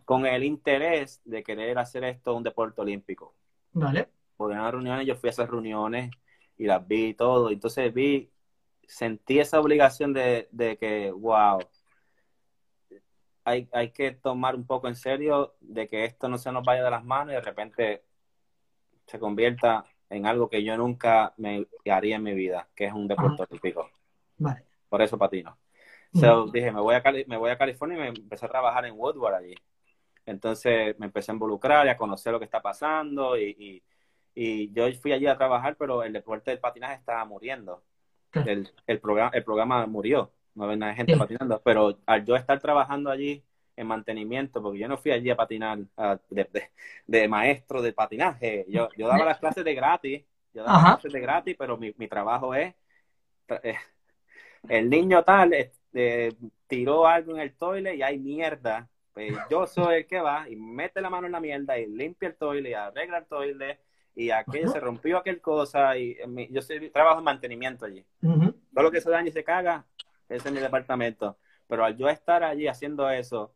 con 0.06 0.26
el 0.26 0.44
interés 0.44 1.22
de 1.26 1.42
querer 1.44 1.78
hacer 1.80 2.04
esto 2.04 2.36
un 2.36 2.44
deporte 2.44 2.80
olímpico 2.82 3.34
Vale. 3.74 4.08
podían 4.38 4.60
haber 4.62 4.76
reuniones, 4.76 5.08
yo 5.08 5.16
fui 5.16 5.28
a 5.28 5.32
esas 5.32 5.50
reuniones 5.50 6.12
y 6.58 6.66
las 6.66 6.86
vi 6.88 7.08
y 7.08 7.14
todo. 7.16 7.50
Entonces 7.50 7.94
vi, 7.94 8.30
sentí 8.88 9.40
esa 9.40 9.60
obligación 9.60 10.14
de, 10.14 10.48
de 10.52 10.78
que, 10.78 11.12
wow, 11.12 11.60
hay, 13.44 13.68
hay 13.72 13.92
que 13.92 14.12
tomar 14.12 14.56
un 14.56 14.66
poco 14.66 14.88
en 14.88 14.96
serio 14.96 15.56
de 15.60 15.88
que 15.88 16.06
esto 16.06 16.28
no 16.30 16.38
se 16.38 16.52
nos 16.52 16.64
vaya 16.64 16.84
de 16.84 16.92
las 16.92 17.04
manos 17.04 17.34
y 17.34 17.36
de 17.36 17.42
repente 17.42 18.04
se 19.08 19.20
convierta 19.20 19.86
en 20.10 20.26
algo 20.26 20.50
que 20.50 20.64
yo 20.64 20.76
nunca 20.78 21.34
me 21.38 21.68
haría 21.90 22.18
en 22.18 22.24
mi 22.24 22.34
vida, 22.34 22.68
que 22.76 22.86
es 22.86 22.94
un 22.94 23.08
deporte 23.08 23.44
olímpico. 23.44 23.90
Vale. 24.38 24.64
Por 24.88 25.02
eso 25.02 25.18
patino. 25.18 25.58
So, 26.14 26.48
dije, 26.48 26.72
me 26.72 26.82
voy, 26.82 26.96
a 26.96 27.04
Cali- 27.04 27.26
me 27.28 27.38
voy 27.38 27.52
a 27.52 27.58
California 27.58 27.98
y 27.98 28.02
me 28.02 28.08
empecé 28.08 28.46
a 28.46 28.50
trabajar 28.50 28.86
en 28.86 28.96
Woodward 28.98 29.36
allí. 29.36 29.56
Entonces 30.26 30.98
me 31.00 31.06
empecé 31.06 31.32
a 31.32 31.36
involucrar 31.36 31.86
y 31.86 31.90
a 31.90 31.98
conocer 31.98 32.32
lo 32.32 32.40
que 32.40 32.46
está 32.46 32.62
pasando 32.62 33.38
y, 33.38 33.56
y, 33.60 33.84
y 34.34 34.72
yo 34.74 34.92
fui 34.94 35.12
allí 35.12 35.28
a 35.28 35.38
trabajar, 35.38 35.76
pero 35.76 36.04
el 36.04 36.14
deporte 36.14 36.50
del 36.52 36.60
patinaje 36.60 36.96
estaba 36.96 37.24
muriendo. 37.26 37.84
Claro. 38.32 38.50
El, 38.52 38.70
el, 38.88 39.00
programa, 39.00 39.32
el 39.34 39.44
programa 39.44 39.86
murió, 39.86 40.32
no 40.56 40.64
había 40.66 40.78
nada 40.78 40.92
de 40.92 40.98
gente 40.98 41.14
Sí. 41.14 41.20
patinando, 41.20 41.62
pero 41.64 41.98
al 42.06 42.26
yo 42.26 42.36
estar 42.36 42.60
trabajando 42.60 43.10
allí 43.10 43.44
en 43.76 43.88
mantenimiento, 43.88 44.62
porque 44.62 44.80
yo 44.80 44.88
no 44.88 44.98
fui 44.98 45.12
allí 45.12 45.30
a 45.30 45.36
patinar 45.38 45.80
a- 45.98 46.20
de, 46.30 46.44
de- 46.52 46.70
de 47.08 47.28
maestro 47.28 47.82
de 47.82 47.94
patinaje, 47.94 48.66
yo, 48.68 48.90
yo 48.98 49.08
daba 49.08 49.26
las 49.26 49.40
clases 49.40 49.64
de 49.64 49.74
gratis, 49.74 50.24
yo 50.54 50.64
daba 50.64 50.78
Ajá. 50.78 50.92
clases 50.94 51.14
de 51.14 51.20
gratis, 51.22 51.56
pero 51.58 51.78
mi, 51.78 51.94
mi 51.98 52.08
trabajo 52.08 52.54
es 52.56 52.74
eh, 53.64 53.76
el 54.68 54.90
niño 54.90 55.24
tal 55.24 55.54
este, 55.54 56.36
tiró 56.68 57.08
algo 57.08 57.34
en 57.34 57.40
el 57.42 57.54
toilet 57.56 57.96
y 57.96 58.02
hay 58.04 58.18
mierda. 58.20 58.90
Pues 59.14 59.34
yo 59.50 59.66
soy 59.66 59.96
el 59.98 60.08
que 60.08 60.20
va 60.20 60.48
y 60.50 60.56
mete 60.56 61.02
la 61.02 61.10
mano 61.10 61.26
en 61.28 61.34
la 61.34 61.40
mierda 61.40 61.78
y 61.80 61.88
limpia 61.88 62.30
el 62.30 62.36
toilet 62.36 62.72
y 62.72 62.74
arregla 62.74 63.18
el 63.20 63.26
toilet 63.26 63.80
y 64.16 64.30
aquello 64.32 64.68
se 64.70 64.80
rompió 64.80 65.18
aquel 65.18 65.42
cosa 65.42 65.98
y 65.98 66.18
yo 66.52 66.62
soy, 66.62 66.90
trabajo 66.90 67.20
en 67.20 67.26
mantenimiento 67.26 67.86
allí. 67.86 68.06
Todo 68.22 68.84
lo 68.84 68.92
que 68.92 69.02
se 69.02 69.10
daña 69.10 69.30
y 69.30 69.32
se 69.32 69.44
caga, 69.44 69.86
es 70.30 70.52
mi 70.52 70.60
departamento. 70.60 71.38
Pero 71.68 71.86
al 71.86 71.98
yo 71.98 72.10
estar 72.10 72.44
allí 72.44 72.68
haciendo 72.68 73.10
eso, 73.10 73.54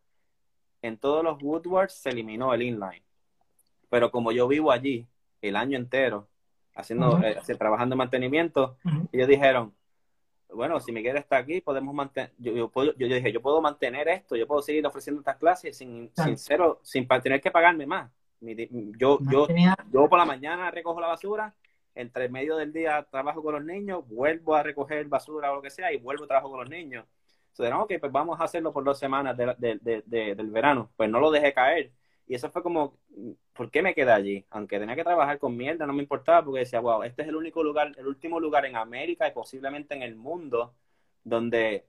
en 0.82 0.98
todos 0.98 1.24
los 1.24 1.42
woodworks 1.42 1.94
se 1.94 2.10
eliminó 2.10 2.54
el 2.54 2.62
inline. 2.62 3.04
Pero 3.90 4.12
como 4.12 4.32
yo 4.32 4.48
vivo 4.48 4.72
allí 4.72 5.08
el 5.42 5.56
año 5.56 5.78
entero, 5.78 6.28
haciendo, 6.76 7.20
eh, 7.24 7.40
trabajando 7.58 7.94
en 7.94 7.98
mantenimiento, 7.98 8.78
ellos 9.12 9.28
dijeron, 9.28 9.74
bueno, 10.50 10.80
si 10.80 10.92
Miguel 10.92 11.18
está 11.18 11.38
aquí, 11.38 11.62
podemos 11.62 11.94
mantener, 11.94 12.32
yo, 12.38 12.70
puedo, 12.70 12.96
yo, 12.96 13.08
dije, 13.08 13.32
yo 13.32 13.42
puedo 13.42 13.62
mantener 13.62 14.08
esto, 14.08 14.36
yo 14.36 14.48
puedo 14.48 14.62
seguir 14.62 14.86
ofreciendo 14.86 15.22
estas 15.22 15.38
clases 15.38 15.78
sin, 15.78 16.12
sin, 16.16 16.38
cero, 16.38 16.80
sin 16.84 17.08
tener 17.08 17.42
que 17.42 17.52
pagarme 17.52 17.86
más. 17.86 18.12
yo, 18.42 19.20
yo, 19.22 19.48
yo 19.92 20.10
por 20.10 20.20
la 20.20 20.26
mañana 20.26 20.70
recojo 20.72 21.00
la 21.02 21.08
basura, 21.08 21.54
entre 21.96 22.30
medio 22.30 22.58
del 22.58 22.74
día 22.74 23.06
trabajo 23.10 23.44
con 23.44 23.56
los 23.56 23.64
niños, 23.64 24.08
vuelvo 24.08 24.56
a 24.56 24.64
recoger 24.64 25.06
basura 25.06 25.52
o 25.52 25.56
lo 25.56 25.62
que 25.62 25.70
sea 25.70 25.92
y 25.94 25.98
vuelvo 25.98 26.26
a 26.26 26.28
trabajo 26.28 26.50
con 26.50 26.60
los 26.60 26.70
niños. 26.70 27.06
Entonces, 27.58 28.00
pues 28.00 28.12
vamos 28.12 28.40
a 28.40 28.46
hacerlo 28.46 28.74
por 28.74 28.84
dos 28.84 28.98
semanas 28.98 29.38
del 29.38 30.52
verano. 30.52 30.92
Pues 30.96 31.10
no 31.10 31.20
lo 31.20 31.30
dejé 31.30 31.54
caer. 31.54 31.92
Y 32.26 32.36
eso 32.36 32.50
fue 32.50 32.64
como, 32.64 32.98
¿por 33.54 33.70
qué 33.70 33.82
me 33.82 33.94
quedé 33.94 34.12
allí? 34.12 34.46
Aunque 34.50 34.80
tenía 34.80 34.96
que 34.96 35.04
trabajar 35.04 35.38
con 35.38 35.56
mierda, 35.56 35.86
no 35.86 35.94
me 35.94 36.02
importaba 36.02 36.44
porque 36.44 36.62
decía, 36.62 36.80
wow, 36.80 37.04
este 37.04 37.22
es 37.22 37.28
el 37.28 37.36
único 37.36 37.64
lugar, 37.64 37.92
el 37.98 38.08
último 38.08 38.40
lugar 38.40 38.66
en 38.66 38.76
América 38.76 39.28
y 39.28 39.32
posiblemente 39.32 39.94
en 39.94 40.02
el 40.02 40.16
mundo 40.16 40.74
donde 41.24 41.86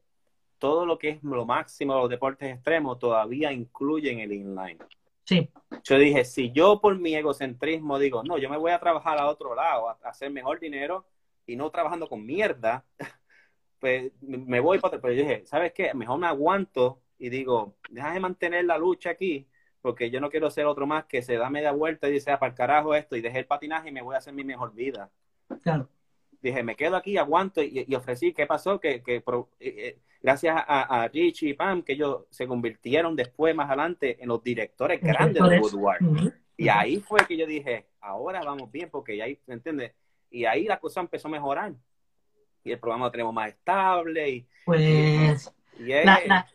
todo 0.58 0.84
lo 0.86 0.98
que 0.98 1.10
es 1.10 1.22
lo 1.22 1.46
máximo, 1.46 1.94
los 1.94 2.10
deportes 2.10 2.52
extremos, 2.54 2.98
todavía 2.98 3.52
incluyen 3.52 4.20
el 4.20 4.32
inline. 4.32 4.78
Sí. 5.24 5.50
Yo 5.82 5.98
dije, 5.98 6.24
si 6.24 6.52
yo 6.52 6.80
por 6.80 6.98
mi 6.98 7.14
egocentrismo 7.14 7.98
digo, 7.98 8.22
no, 8.22 8.38
yo 8.38 8.48
me 8.48 8.56
voy 8.56 8.72
a 8.72 8.78
trabajar 8.78 9.18
a 9.18 9.26
otro 9.26 9.54
lado, 9.54 9.88
a, 9.88 9.98
hacer 10.04 10.30
mejor 10.30 10.60
dinero 10.60 11.06
y 11.46 11.56
no 11.56 11.70
trabajando 11.70 12.08
con 12.08 12.24
mierda, 12.24 12.84
pues 13.80 14.12
me 14.20 14.60
voy 14.60 14.78
para 14.78 14.88
otro. 14.88 15.00
Pero 15.00 15.14
yo 15.14 15.22
dije, 15.22 15.46
¿sabes 15.46 15.72
qué? 15.72 15.92
Mejor 15.94 16.18
me 16.18 16.26
aguanto 16.26 17.00
y 17.18 17.28
digo, 17.28 17.76
déjame 17.90 18.20
mantener 18.20 18.64
la 18.64 18.78
lucha 18.78 19.10
aquí 19.10 19.48
porque 19.84 20.10
yo 20.10 20.18
no 20.18 20.30
quiero 20.30 20.50
ser 20.50 20.64
otro 20.64 20.86
más 20.86 21.04
que 21.04 21.20
se 21.20 21.36
da 21.36 21.50
media 21.50 21.70
vuelta 21.70 22.08
y 22.08 22.12
dice, 22.12 22.30
ah, 22.30 22.38
para 22.38 22.48
el 22.48 22.56
carajo 22.56 22.94
esto, 22.94 23.16
y 23.16 23.20
dejé 23.20 23.40
el 23.40 23.46
patinaje 23.46 23.90
y 23.90 23.92
me 23.92 24.00
voy 24.00 24.14
a 24.14 24.18
hacer 24.18 24.32
mi 24.32 24.42
mejor 24.42 24.72
vida. 24.72 25.10
Claro. 25.62 25.90
Dije, 26.40 26.62
me 26.62 26.74
quedo 26.74 26.96
aquí, 26.96 27.18
aguanto, 27.18 27.62
y, 27.62 27.94
ofrecí, 27.94 28.32
¿qué 28.32 28.46
pasó? 28.46 28.80
Que, 28.80 29.02
que 29.02 29.16
eh, 29.16 29.22
eh, 29.60 29.98
gracias 30.24 30.56
a, 30.56 31.02
a, 31.02 31.08
Richie 31.08 31.50
y 31.50 31.52
Pam, 31.52 31.82
que 31.82 31.92
ellos 31.92 32.22
se 32.30 32.46
convirtieron 32.46 33.14
después, 33.14 33.54
más 33.54 33.68
adelante, 33.68 34.16
en 34.22 34.28
los 34.28 34.42
directores 34.42 34.98
grandes 34.98 35.42
de 35.42 35.60
Woodward. 35.60 36.32
Y 36.56 36.68
ahí 36.68 36.98
fue 37.00 37.26
que 37.26 37.36
yo 37.36 37.46
dije, 37.46 37.88
ahora 38.00 38.42
vamos 38.42 38.72
bien, 38.72 38.88
porque 38.90 39.22
ahí, 39.22 39.38
¿me 39.46 39.52
entiendes? 39.52 39.92
Y 40.30 40.46
ahí 40.46 40.64
la 40.64 40.80
cosa 40.80 41.00
empezó 41.00 41.28
a 41.28 41.32
mejorar. 41.32 41.74
Y 42.64 42.72
el 42.72 42.78
programa 42.78 43.04
lo 43.04 43.10
tenemos 43.10 43.34
más 43.34 43.50
estable. 43.50 44.30
Y, 44.30 44.48
pues, 44.64 45.52
la, 45.78 46.46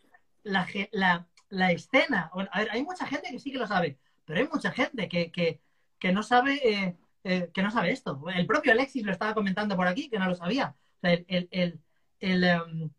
la, 0.41 1.27
la 1.49 1.71
escena. 1.71 2.31
a 2.51 2.59
ver, 2.59 2.69
hay 2.71 2.83
mucha 2.83 3.05
gente 3.05 3.29
que 3.29 3.39
sí 3.39 3.51
que 3.51 3.59
lo 3.59 3.67
sabe, 3.67 3.99
pero 4.25 4.39
hay 4.39 4.47
mucha 4.47 4.71
gente 4.71 5.07
que, 5.07 5.31
que, 5.31 6.11
no 6.11 6.23
sabe 6.23 6.59
eh, 6.67 6.97
eh, 7.23 7.51
que 7.53 7.61
no 7.61 7.69
sabe 7.69 7.91
esto. 7.91 8.19
El 8.33 8.47
propio 8.47 8.71
Alexis 8.71 9.05
lo 9.05 9.11
estaba 9.11 9.35
comentando 9.35 9.75
por 9.75 9.87
aquí, 9.87 10.09
que 10.09 10.17
no 10.17 10.27
lo 10.27 10.33
sabía. 10.33 10.75
el, 11.03 11.25
em, 11.29 11.77
el, 12.19 12.91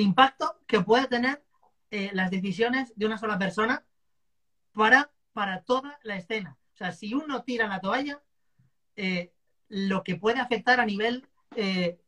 impacto 0.00 0.58
que 0.66 0.80
puede 0.80 1.06
tener 1.06 1.42
eh, 1.90 2.10
las 2.12 2.30
decisiones 2.30 2.92
de 2.96 3.06
una 3.06 3.18
sola 3.18 3.38
persona 3.38 3.84
para, 4.72 5.10
para 5.32 5.62
toda 5.62 5.98
la 6.02 6.16
escena. 6.16 6.56
O 6.74 6.76
sea, 6.76 6.92
si 6.92 7.14
uno 7.14 7.42
tira 7.42 7.66
la 7.66 7.80
toalla, 7.80 8.22
lo 9.68 10.02
que 10.02 10.16
puede 10.16 10.40
afectar 10.40 10.80
a 10.80 10.86
nivel 10.86 11.26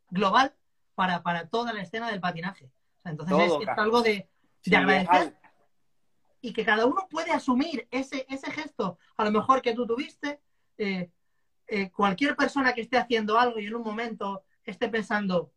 global 0.09 0.55
para, 0.95 1.23
para 1.23 1.49
toda 1.49 1.73
la 1.73 1.83
escena 1.83 2.11
del 2.11 2.21
patinaje. 2.21 2.71
entonces 3.05 3.37
es, 3.63 3.69
algo 3.77 4.03
de, 4.03 4.29
de 4.65 4.77
agradecer 4.77 5.41
y 6.41 6.53
que 6.53 6.65
cada 6.65 6.87
uno 6.87 7.07
puede 7.11 7.31
asumir 7.31 7.87
ese, 7.91 8.27
ese 8.29 8.51
gesto, 8.51 8.99
a 9.17 9.25
lo 9.25 9.31
mejor 9.31 9.63
que 9.63 9.75
tú 9.75 9.87
tuviste. 9.87 10.41
Eh, 10.79 11.11
eh, 11.67 11.91
cualquier 11.91 12.35
persona 12.35 12.73
que 12.73 12.81
esté 12.81 12.97
haciendo 12.97 13.39
algo 13.39 13.61
y 13.61 13.67
en 13.67 13.75
un 13.75 13.83
momento 13.83 14.43
esté 14.65 14.89
pensando, 14.89 15.53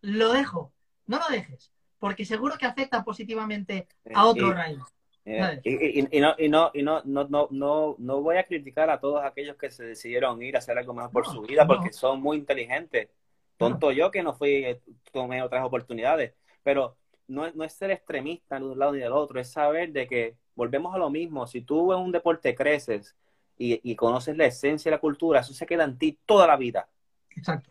lo 0.00 0.32
dejo, 0.32 0.72
no 1.12 1.18
lo 1.18 1.34
dejes, 1.34 1.70
porque 1.98 2.24
seguro 2.24 2.56
que 2.58 2.66
afecta 2.66 3.04
positivamente 3.04 3.86
a 4.14 4.26
otro 4.26 4.52
rayo. 4.52 4.84
y, 5.24 6.02
no, 6.20 6.34
y, 6.38 6.48
no, 6.48 6.70
y 6.74 6.82
no, 6.82 7.02
no, 7.04 7.24
no, 7.28 7.48
no, 7.50 7.96
no 7.98 8.20
voy 8.22 8.36
a 8.36 8.46
criticar 8.46 8.90
a 8.90 8.98
todos 8.98 9.22
aquellos 9.24 9.56
que 9.56 9.70
se 9.70 9.84
decidieron 9.84 10.42
ir 10.42 10.56
a 10.56 10.58
hacer 10.58 10.76
algo 10.78 10.94
mejor 10.94 11.12
por 11.12 11.26
su 11.26 11.42
vida 11.42 11.66
porque 11.66 11.92
son 11.92 12.20
muy 12.20 12.36
inteligentes. 12.38 13.08
Tonto 13.56 13.92
yo 13.92 14.10
que 14.10 14.22
no 14.22 14.34
fui, 14.34 14.76
tomé 15.12 15.42
otras 15.42 15.64
oportunidades. 15.64 16.34
Pero 16.64 16.96
no, 17.28 17.50
no 17.52 17.64
es 17.64 17.72
ser 17.72 17.90
extremista 17.90 18.58
de 18.58 18.64
un 18.64 18.78
lado 18.78 18.92
ni 18.92 18.98
del 18.98 19.12
otro, 19.12 19.38
es 19.40 19.50
saber 19.50 19.92
de 19.92 20.08
que 20.08 20.36
volvemos 20.54 20.94
a 20.94 20.98
lo 20.98 21.10
mismo. 21.10 21.46
Si 21.46 21.60
tú 21.60 21.92
en 21.92 22.00
un 22.00 22.12
deporte 22.12 22.54
creces 22.54 23.14
y, 23.58 23.94
conoces 23.96 24.36
la 24.36 24.46
esencia 24.46 24.90
de 24.90 24.96
la 24.96 25.00
cultura, 25.00 25.40
eso 25.40 25.52
se 25.52 25.66
queda 25.66 25.84
en 25.84 25.98
ti 25.98 26.18
toda 26.26 26.46
la 26.46 26.56
vida. 26.56 26.88
Exacto. 27.30 27.70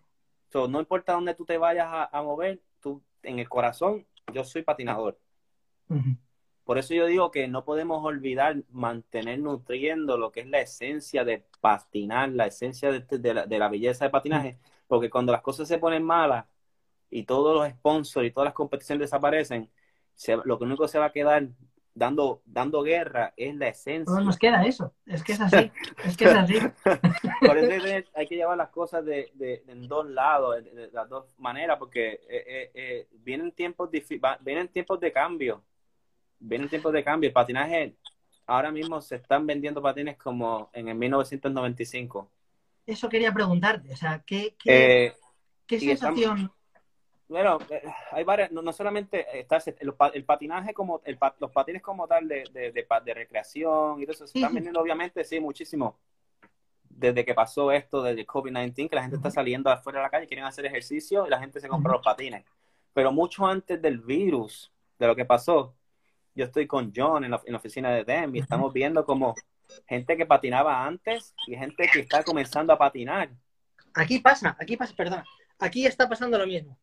no 0.67 0.79
importa 0.79 1.13
dónde 1.13 1.35
tú 1.35 1.45
te 1.45 1.57
vayas 1.57 1.87
a, 1.89 2.21
mover, 2.23 2.61
tú 2.79 3.01
en 3.23 3.39
el 3.39 3.49
corazón, 3.49 4.05
yo 4.33 4.43
soy 4.43 4.63
patinador. 4.63 5.19
Por 6.63 6.77
eso 6.77 6.93
yo 6.93 7.05
digo 7.05 7.31
que 7.31 7.47
no 7.47 7.65
podemos 7.65 8.03
olvidar 8.05 8.63
mantener 8.69 9.39
nutriendo 9.39 10.17
lo 10.17 10.31
que 10.31 10.41
es 10.41 10.47
la 10.47 10.61
esencia 10.61 11.25
de 11.25 11.45
patinar, 11.59 12.29
la 12.29 12.47
esencia 12.47 12.91
de, 12.91 13.33
la, 13.33 13.45
de 13.45 13.59
la, 13.59 13.67
belleza 13.67 14.05
de 14.05 14.11
patinaje, 14.11 14.57
porque 14.87 15.09
cuando 15.09 15.31
las 15.31 15.41
cosas 15.41 15.67
se 15.67 15.79
ponen 15.79 16.03
malas, 16.03 16.45
y 17.11 17.23
todos 17.23 17.55
los 17.55 17.69
sponsors 17.69 18.25
y 18.25 18.31
todas 18.31 18.45
las 18.45 18.53
competiciones 18.53 19.01
desaparecen, 19.01 19.69
lo 20.45 20.57
que 20.57 20.63
único 20.63 20.83
que 20.83 20.89
se 20.89 20.99
va 20.99 21.05
a 21.07 21.11
quedar 21.11 21.49
dando, 21.93 22.41
dando 22.45 22.83
guerra 22.83 23.33
es 23.35 23.55
la 23.55 23.67
esencia. 23.69 24.13
No 24.13 24.21
nos 24.21 24.37
queda 24.37 24.63
eso, 24.65 24.93
es 25.05 25.23
que 25.23 25.33
es 25.33 25.41
así, 25.41 25.71
es 26.05 26.17
que 26.17 26.25
es 26.25 26.33
así. 26.33 26.55
Por 27.45 27.57
eso 27.57 28.07
hay 28.13 28.27
que 28.27 28.35
llevar 28.35 28.57
las 28.57 28.69
cosas 28.69 29.05
de, 29.05 29.31
de, 29.33 29.63
en 29.67 29.87
dos 29.87 30.09
lados, 30.09 30.63
de, 30.63 30.89
las 30.91 31.09
dos 31.09 31.25
maneras, 31.37 31.77
porque 31.77 32.13
eh, 32.13 32.43
eh, 32.47 32.71
eh, 32.73 33.07
vienen, 33.23 33.51
tiempos 33.51 33.89
vienen 34.41 34.67
tiempos 34.69 34.99
de 34.99 35.11
cambio, 35.11 35.63
vienen 36.39 36.69
tiempos 36.69 36.93
de 36.93 37.03
cambio. 37.03 37.27
El 37.27 37.33
patinaje, 37.33 37.95
ahora 38.45 38.71
mismo 38.71 39.01
se 39.01 39.15
están 39.15 39.45
vendiendo 39.45 39.81
patines 39.81 40.17
como 40.17 40.69
en 40.73 40.87
el 40.87 40.95
1995. 40.95 42.29
Eso 42.85 43.09
quería 43.09 43.33
preguntarte, 43.33 43.93
o 43.93 43.97
sea, 43.97 44.23
¿qué, 44.25 44.55
qué, 44.57 45.15
¿qué 45.67 45.79
sensación 45.79 46.51
bueno, 47.31 47.59
eh, 47.69 47.81
hay 48.11 48.25
varias, 48.25 48.51
no, 48.51 48.73
solamente 48.73 49.25
está 49.39 49.63
el, 50.13 50.25
patinaje 50.25 50.73
como, 50.73 51.01
el, 51.05 51.17
los 51.39 51.49
patines 51.51 51.81
como 51.81 52.05
tal 52.05 52.27
de, 52.27 52.43
de, 52.51 52.71
de, 52.73 53.13
recreación 53.13 54.01
y 54.01 54.03
todo 54.03 54.11
eso, 54.11 54.27
se 54.27 54.37
están 54.37 54.53
vendiendo 54.53 54.81
obviamente, 54.81 55.23
sí, 55.23 55.39
muchísimo. 55.39 55.97
Desde 56.89 57.23
que 57.23 57.33
pasó 57.33 57.71
esto 57.71 58.03
del 58.03 58.27
COVID-19, 58.27 58.89
que 58.89 58.95
la 58.95 59.03
gente 59.03 59.15
está 59.15 59.31
saliendo 59.31 59.69
afuera 59.69 59.99
de 59.99 60.03
la 60.03 60.09
calle, 60.09 60.27
quieren 60.27 60.43
hacer 60.43 60.65
ejercicio 60.65 61.25
y 61.25 61.29
la 61.29 61.39
gente 61.39 61.61
se 61.61 61.69
compra 61.69 61.93
los 61.93 62.03
patines. 62.03 62.43
Pero 62.93 63.13
mucho 63.13 63.47
antes 63.47 63.81
del 63.81 63.99
virus, 63.99 64.69
de 64.99 65.07
lo 65.07 65.15
que 65.15 65.23
pasó, 65.23 65.73
yo 66.35 66.43
estoy 66.43 66.67
con 66.67 66.91
John 66.93 67.23
en 67.23 67.31
la, 67.31 67.41
en 67.45 67.53
la 67.53 67.59
oficina 67.59 67.91
de 67.91 68.03
DEM 68.03 68.35
y 68.35 68.39
estamos 68.39 68.73
viendo 68.73 69.05
como 69.05 69.35
gente 69.87 70.17
que 70.17 70.25
patinaba 70.25 70.85
antes 70.85 71.33
y 71.47 71.55
gente 71.55 71.89
que 71.93 72.01
está 72.01 72.23
comenzando 72.23 72.73
a 72.73 72.77
patinar. 72.77 73.29
Aquí 73.93 74.19
pasa, 74.19 74.57
aquí 74.59 74.75
pasa, 74.75 74.93
perdón, 74.97 75.23
aquí 75.59 75.85
está 75.85 76.09
pasando 76.09 76.37
lo 76.37 76.45
mismo 76.45 76.77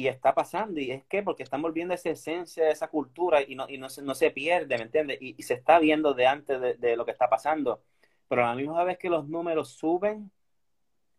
y 0.00 0.08
está 0.08 0.34
pasando, 0.34 0.80
y 0.80 0.90
es 0.92 1.04
que 1.04 1.22
porque 1.22 1.42
están 1.42 1.60
volviendo 1.60 1.92
esa 1.92 2.08
esencia, 2.08 2.70
esa 2.70 2.88
cultura, 2.88 3.42
y 3.42 3.54
no, 3.54 3.68
y 3.68 3.76
no, 3.76 3.90
se, 3.90 4.00
no 4.00 4.14
se 4.14 4.30
pierde, 4.30 4.78
¿me 4.78 4.84
entiendes? 4.84 5.18
Y, 5.20 5.42
se 5.42 5.54
está 5.54 5.78
viendo 5.78 6.14
de 6.14 6.26
antes 6.26 6.80
de, 6.80 6.96
lo 6.96 7.04
que 7.04 7.10
está 7.10 7.28
pasando. 7.28 7.82
Pero 8.26 8.44
a 8.46 8.48
la 8.50 8.54
misma 8.54 8.82
vez 8.84 8.96
que 8.96 9.10
los 9.10 9.28
números 9.28 9.70
suben, 9.70 10.30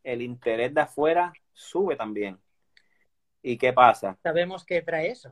el 0.03 0.23
interés 0.23 0.73
de 0.73 0.81
afuera 0.81 1.31
sube 1.53 1.95
también. 1.95 2.39
¿Y 3.43 3.57
qué 3.57 3.71
pasa? 3.71 4.17
Sabemos 4.23 4.65
que 4.65 4.81
trae 4.81 5.09
eso. 5.11 5.31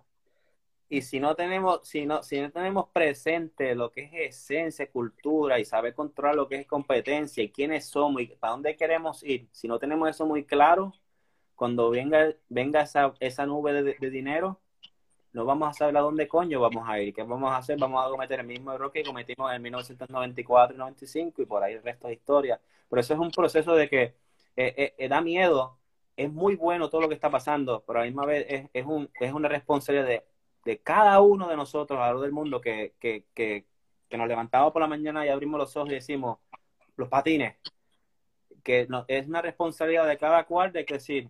Y 0.87 1.01
si 1.01 1.19
no 1.19 1.35
tenemos, 1.35 1.87
si 1.87 2.05
no, 2.05 2.21
si 2.21 2.41
no 2.41 2.51
tenemos 2.51 2.89
presente 2.89 3.73
lo 3.73 3.91
que 3.91 4.03
es 4.03 4.13
esencia, 4.13 4.91
cultura 4.91 5.59
y 5.59 5.65
saber 5.65 5.95
controlar 5.95 6.35
lo 6.35 6.47
que 6.47 6.57
es 6.57 6.67
competencia 6.67 7.43
y 7.43 7.51
quiénes 7.51 7.85
somos 7.85 8.21
y 8.21 8.27
para 8.27 8.51
dónde 8.51 8.75
queremos 8.75 9.23
ir, 9.23 9.47
si 9.51 9.67
no 9.67 9.79
tenemos 9.79 10.07
eso 10.09 10.25
muy 10.27 10.45
claro, 10.45 10.93
cuando 11.59 11.89
venga, 11.89 12.33
venga 12.47 12.83
esa, 12.83 13.13
esa 13.19 13.45
nube 13.45 13.73
de, 13.83 14.09
dinero, 14.09 14.61
no 15.33 15.43
vamos 15.43 15.69
a 15.69 15.73
saber 15.73 15.97
a 15.97 15.99
dónde 15.99 16.25
coño 16.25 16.61
vamos 16.61 16.87
a 16.87 17.01
ir. 17.01 17.13
¿Qué 17.13 17.21
vamos 17.23 17.51
a 17.51 17.57
hacer? 17.57 17.77
Vamos 17.77 18.05
a 18.05 18.09
cometer 18.09 18.39
el 18.39 18.47
mismo 18.47 18.71
error 18.71 18.89
que 18.93 19.03
cometimos 19.03 19.51
en 19.53 19.61
1994 19.61 20.75
y 20.75 20.79
95 20.79 21.41
y 21.41 21.45
por 21.45 21.61
ahí 21.61 21.73
el 21.73 21.83
resto 21.83 22.07
de 22.07 22.13
historia. 22.13 22.61
Por 22.87 22.99
eso 22.99 23.13
es 23.13 23.19
un 23.19 23.29
proceso 23.31 23.75
de 23.75 23.89
que 23.89 24.03
eh, 24.03 24.13
eh, 24.55 24.95
eh, 24.97 25.09
da 25.09 25.19
miedo 25.19 25.77
es 26.15 26.31
muy 26.31 26.55
bueno 26.55 26.89
todo 26.89 27.01
lo 27.01 27.09
que 27.09 27.15
está 27.15 27.29
pasando, 27.29 27.83
pero 27.85 27.99
a 27.99 28.03
la 28.03 28.07
misma 28.07 28.25
vez 28.25 28.45
es, 28.49 28.69
es, 28.73 28.85
un, 28.85 29.09
es 29.19 29.33
una 29.33 29.49
responsabilidad 29.49 30.07
de, 30.07 30.23
de, 30.63 30.79
cada 30.79 31.19
uno 31.21 31.49
de 31.49 31.57
nosotros 31.57 31.99
alrededor 31.99 32.21
del 32.23 32.31
mundo 32.31 32.61
que, 32.61 32.93
que, 32.99 33.25
que, 33.33 33.65
que, 34.07 34.17
nos 34.17 34.27
levantamos 34.29 34.71
por 34.71 34.81
la 34.81 34.87
mañana 34.87 35.25
y 35.25 35.29
abrimos 35.29 35.59
los 35.59 35.75
ojos 35.75 35.89
y 35.91 35.95
decimos, 35.95 36.39
los 36.95 37.09
patines, 37.09 37.57
que 38.63 38.87
es 39.07 39.27
una 39.27 39.41
responsabilidad 39.41 40.07
de 40.07 40.17
cada 40.17 40.45
cual 40.45 40.71
de 40.71 40.85
decir, 40.85 41.29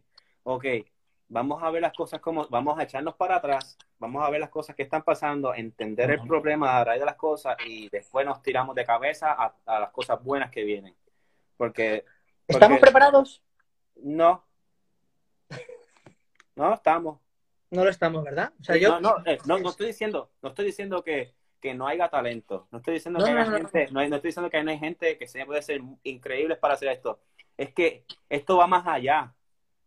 ok, 0.55 0.65
vamos 1.27 1.61
a 1.61 1.69
ver 1.69 1.81
las 1.81 1.93
cosas 1.93 2.19
como, 2.19 2.47
vamos 2.49 2.77
a 2.79 2.83
echarnos 2.83 3.15
para 3.15 3.35
atrás, 3.35 3.77
vamos 3.99 4.25
a 4.25 4.29
ver 4.29 4.39
las 4.39 4.49
cosas 4.49 4.75
que 4.75 4.83
están 4.83 5.03
pasando, 5.03 5.53
entender 5.53 6.09
el 6.11 6.21
problema 6.27 6.79
a 6.79 6.83
raíz 6.83 6.99
de 6.99 7.05
las 7.05 7.15
cosas 7.15 7.55
y 7.65 7.87
después 7.89 8.25
nos 8.25 8.41
tiramos 8.41 8.75
de 8.75 8.83
cabeza 8.85 9.31
a, 9.31 9.53
a 9.65 9.79
las 9.79 9.91
cosas 9.91 10.23
buenas 10.23 10.49
que 10.49 10.63
vienen. 10.63 10.95
Porque, 11.55 12.05
porque 12.47 12.53
¿Estamos 12.65 12.79
preparados? 12.79 13.43
No, 13.95 14.43
no 16.55 16.73
estamos. 16.73 17.19
No 17.71 17.83
lo 17.83 17.89
estamos, 17.91 18.23
¿verdad? 18.23 18.51
O 18.59 18.63
sea, 18.63 18.77
yo... 18.77 18.99
no, 18.99 19.17
no, 19.19 19.25
eh, 19.25 19.37
no, 19.45 19.59
no, 19.59 19.69
estoy 19.69 19.87
diciendo, 19.87 20.31
no 20.41 20.49
estoy 20.49 20.65
diciendo 20.65 21.03
que, 21.03 21.35
que 21.61 21.75
no 21.75 21.87
haya 21.87 22.09
talento. 22.09 22.67
No 22.71 22.79
estoy 22.79 22.95
diciendo 22.95 23.19
No, 23.19 23.25
que 23.25 23.33
no, 23.33 23.41
haya 23.41 23.51
no, 23.51 23.57
gente, 23.57 23.87
no, 23.91 23.99
hay- 23.99 24.09
no 24.09 24.15
estoy 24.15 24.29
diciendo 24.29 24.49
que 24.49 24.63
no 24.63 24.71
hay 24.71 24.79
gente 24.79 25.17
que 25.17 25.27
se 25.27 25.45
puede 25.45 25.61
ser 25.61 25.81
increíbles 26.03 26.57
para 26.57 26.73
hacer 26.73 26.87
esto. 26.89 27.19
Es 27.55 27.71
que 27.73 28.05
esto 28.29 28.57
va 28.57 28.65
más 28.65 28.87
allá. 28.87 29.35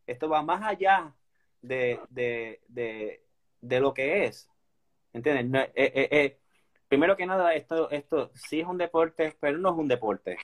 Esto 0.07 0.29
va 0.29 0.43
más 0.43 0.63
allá 0.63 1.15
de, 1.61 2.01
de, 2.11 2.61
de, 2.69 3.23
de 3.61 3.81
lo 3.81 3.95
que 3.95 4.25
es. 4.25 4.49
¿Entiendes? 5.13 5.47
No, 5.47 5.61
eh, 5.61 5.73
eh, 5.75 6.09
eh, 6.11 6.39
primero 6.89 7.17
que 7.17 7.27
nada, 7.27 7.55
esto, 7.55 7.91
esto 7.91 8.31
sí 8.35 8.61
es 8.61 8.67
un 8.67 8.79
deporte, 8.79 9.37
pero 9.41 9.59
no 9.59 9.71
es 9.71 9.77
un 9.77 9.89
deporte. 9.89 10.39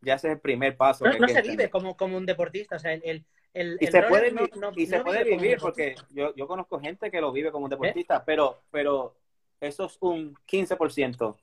Ya 0.00 0.14
ese 0.14 0.28
es 0.28 0.34
el 0.34 0.40
primer 0.40 0.76
paso. 0.76 1.04
No, 1.04 1.10
que 1.12 1.18
no 1.18 1.26
que 1.26 1.32
se 1.32 1.38
entender. 1.40 1.58
vive 1.66 1.70
como, 1.70 1.96
como 1.96 2.16
un 2.16 2.24
deportista. 2.26 2.76
O 2.76 2.78
sea, 2.78 2.92
el, 2.92 3.02
el, 3.04 3.26
el- 3.52 3.78
Y 3.80 3.86
el 3.86 3.92
se 3.92 4.02
puede, 4.04 4.30
no- 4.30 4.42
vi- 4.42 4.50
no- 4.60 4.72
y 4.76 4.86
se 4.86 4.98
no 4.98 5.04
puede 5.04 5.24
vivir 5.24 5.58
porque 5.60 5.96
yo, 6.10 6.34
yo 6.34 6.46
conozco 6.46 6.78
gente 6.80 7.10
que 7.10 7.20
lo 7.20 7.32
vive 7.32 7.50
como 7.50 7.64
un 7.64 7.70
deportista, 7.70 8.24
pero, 8.24 8.62
pero 8.70 9.16
eso 9.60 9.86
es 9.86 9.98
un 10.00 10.34
15%. 10.46 11.36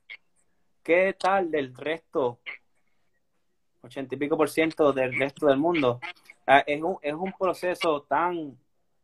¿Qué 0.82 1.16
tal 1.20 1.52
del 1.52 1.76
resto? 1.76 2.40
80 3.86 4.16
y 4.16 4.18
pico 4.18 4.38
por 4.38 4.50
ciento 4.50 4.94
del 4.94 5.18
resto 5.18 5.48
del 5.48 5.58
mundo. 5.58 6.00
Ah, 6.48 6.64
es, 6.66 6.82
un, 6.82 6.98
es 7.02 7.14
un 7.14 7.34
proceso 7.34 8.04
tan, 8.04 8.58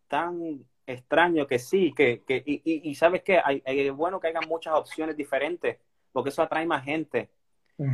tan 0.07 0.65
extraño 0.85 1.47
que 1.47 1.59
sí, 1.59 1.93
que, 1.95 2.23
que 2.23 2.43
y, 2.45 2.61
y, 2.65 2.89
y 2.89 2.95
sabes 2.95 3.23
que 3.23 3.39
hay, 3.43 3.61
hay- 3.65 3.87
es 3.87 3.93
bueno 3.93 4.19
que 4.19 4.27
haya 4.27 4.41
muchas 4.41 4.73
opciones 4.75 5.15
diferentes, 5.17 5.77
porque 6.11 6.29
eso 6.29 6.41
atrae 6.43 6.65
más 6.65 6.83
gente. 6.83 7.29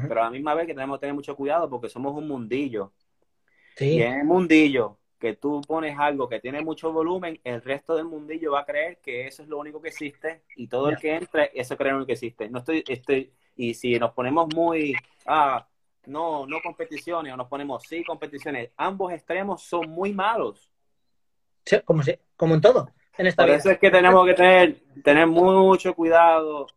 Pero 0.07 0.21
a 0.21 0.25
la 0.25 0.31
misma 0.31 0.53
vez 0.55 0.67
que 0.67 0.73
tenemos 0.73 0.97
que 0.97 1.01
tener 1.01 1.15
mucho 1.15 1.35
cuidado 1.35 1.69
porque 1.69 1.89
somos 1.89 2.15
un 2.15 2.27
mundillo. 2.27 2.93
Sí. 3.75 3.85
Y 3.95 4.01
en 4.01 4.13
el 4.19 4.25
mundillo 4.25 4.97
que 5.19 5.33
tú 5.35 5.61
pones 5.67 5.97
algo 5.97 6.29
que 6.29 6.39
tiene 6.39 6.61
mucho 6.61 6.91
volumen, 6.91 7.39
el 7.43 7.61
resto 7.61 7.95
del 7.95 8.05
mundillo 8.05 8.51
va 8.51 8.61
a 8.61 8.65
creer 8.65 8.99
que 9.01 9.27
eso 9.27 9.41
es 9.43 9.49
lo 9.49 9.57
único 9.59 9.81
que 9.81 9.89
existe 9.89 10.43
y 10.55 10.67
todo 10.67 10.89
el 10.89 10.97
que 10.97 11.15
entre, 11.15 11.51
eso 11.53 11.75
cree 11.77 11.91
lo 11.91 11.97
único 11.97 12.07
que 12.07 12.13
existe. 12.13 12.49
No 12.49 12.59
estoy, 12.59 12.83
estoy, 12.87 13.31
y 13.55 13.73
si 13.73 13.97
nos 13.97 14.11
ponemos 14.13 14.47
muy, 14.53 14.93
ah, 15.25 15.67
no, 16.07 16.45
no 16.47 16.61
competiciones, 16.61 17.33
o 17.33 17.37
nos 17.37 17.47
ponemos 17.47 17.83
sí 17.83 18.03
competiciones, 18.03 18.71
ambos 18.77 19.11
extremos 19.13 19.61
son 19.63 19.89
muy 19.89 20.13
malos. 20.13 20.71
Sí, 21.65 21.79
como, 21.85 22.01
si- 22.03 22.17
como 22.35 22.55
en 22.55 22.61
todo 22.61 22.89
en 23.17 23.27
esta 23.27 23.43
Por 23.43 23.47
vida. 23.49 23.57
eso 23.57 23.71
es 23.71 23.79
que 23.79 23.91
tenemos 23.91 24.25
que 24.25 24.33
tener, 24.33 24.79
tener 25.03 25.27
mucho 25.27 25.93
cuidado. 25.95 26.67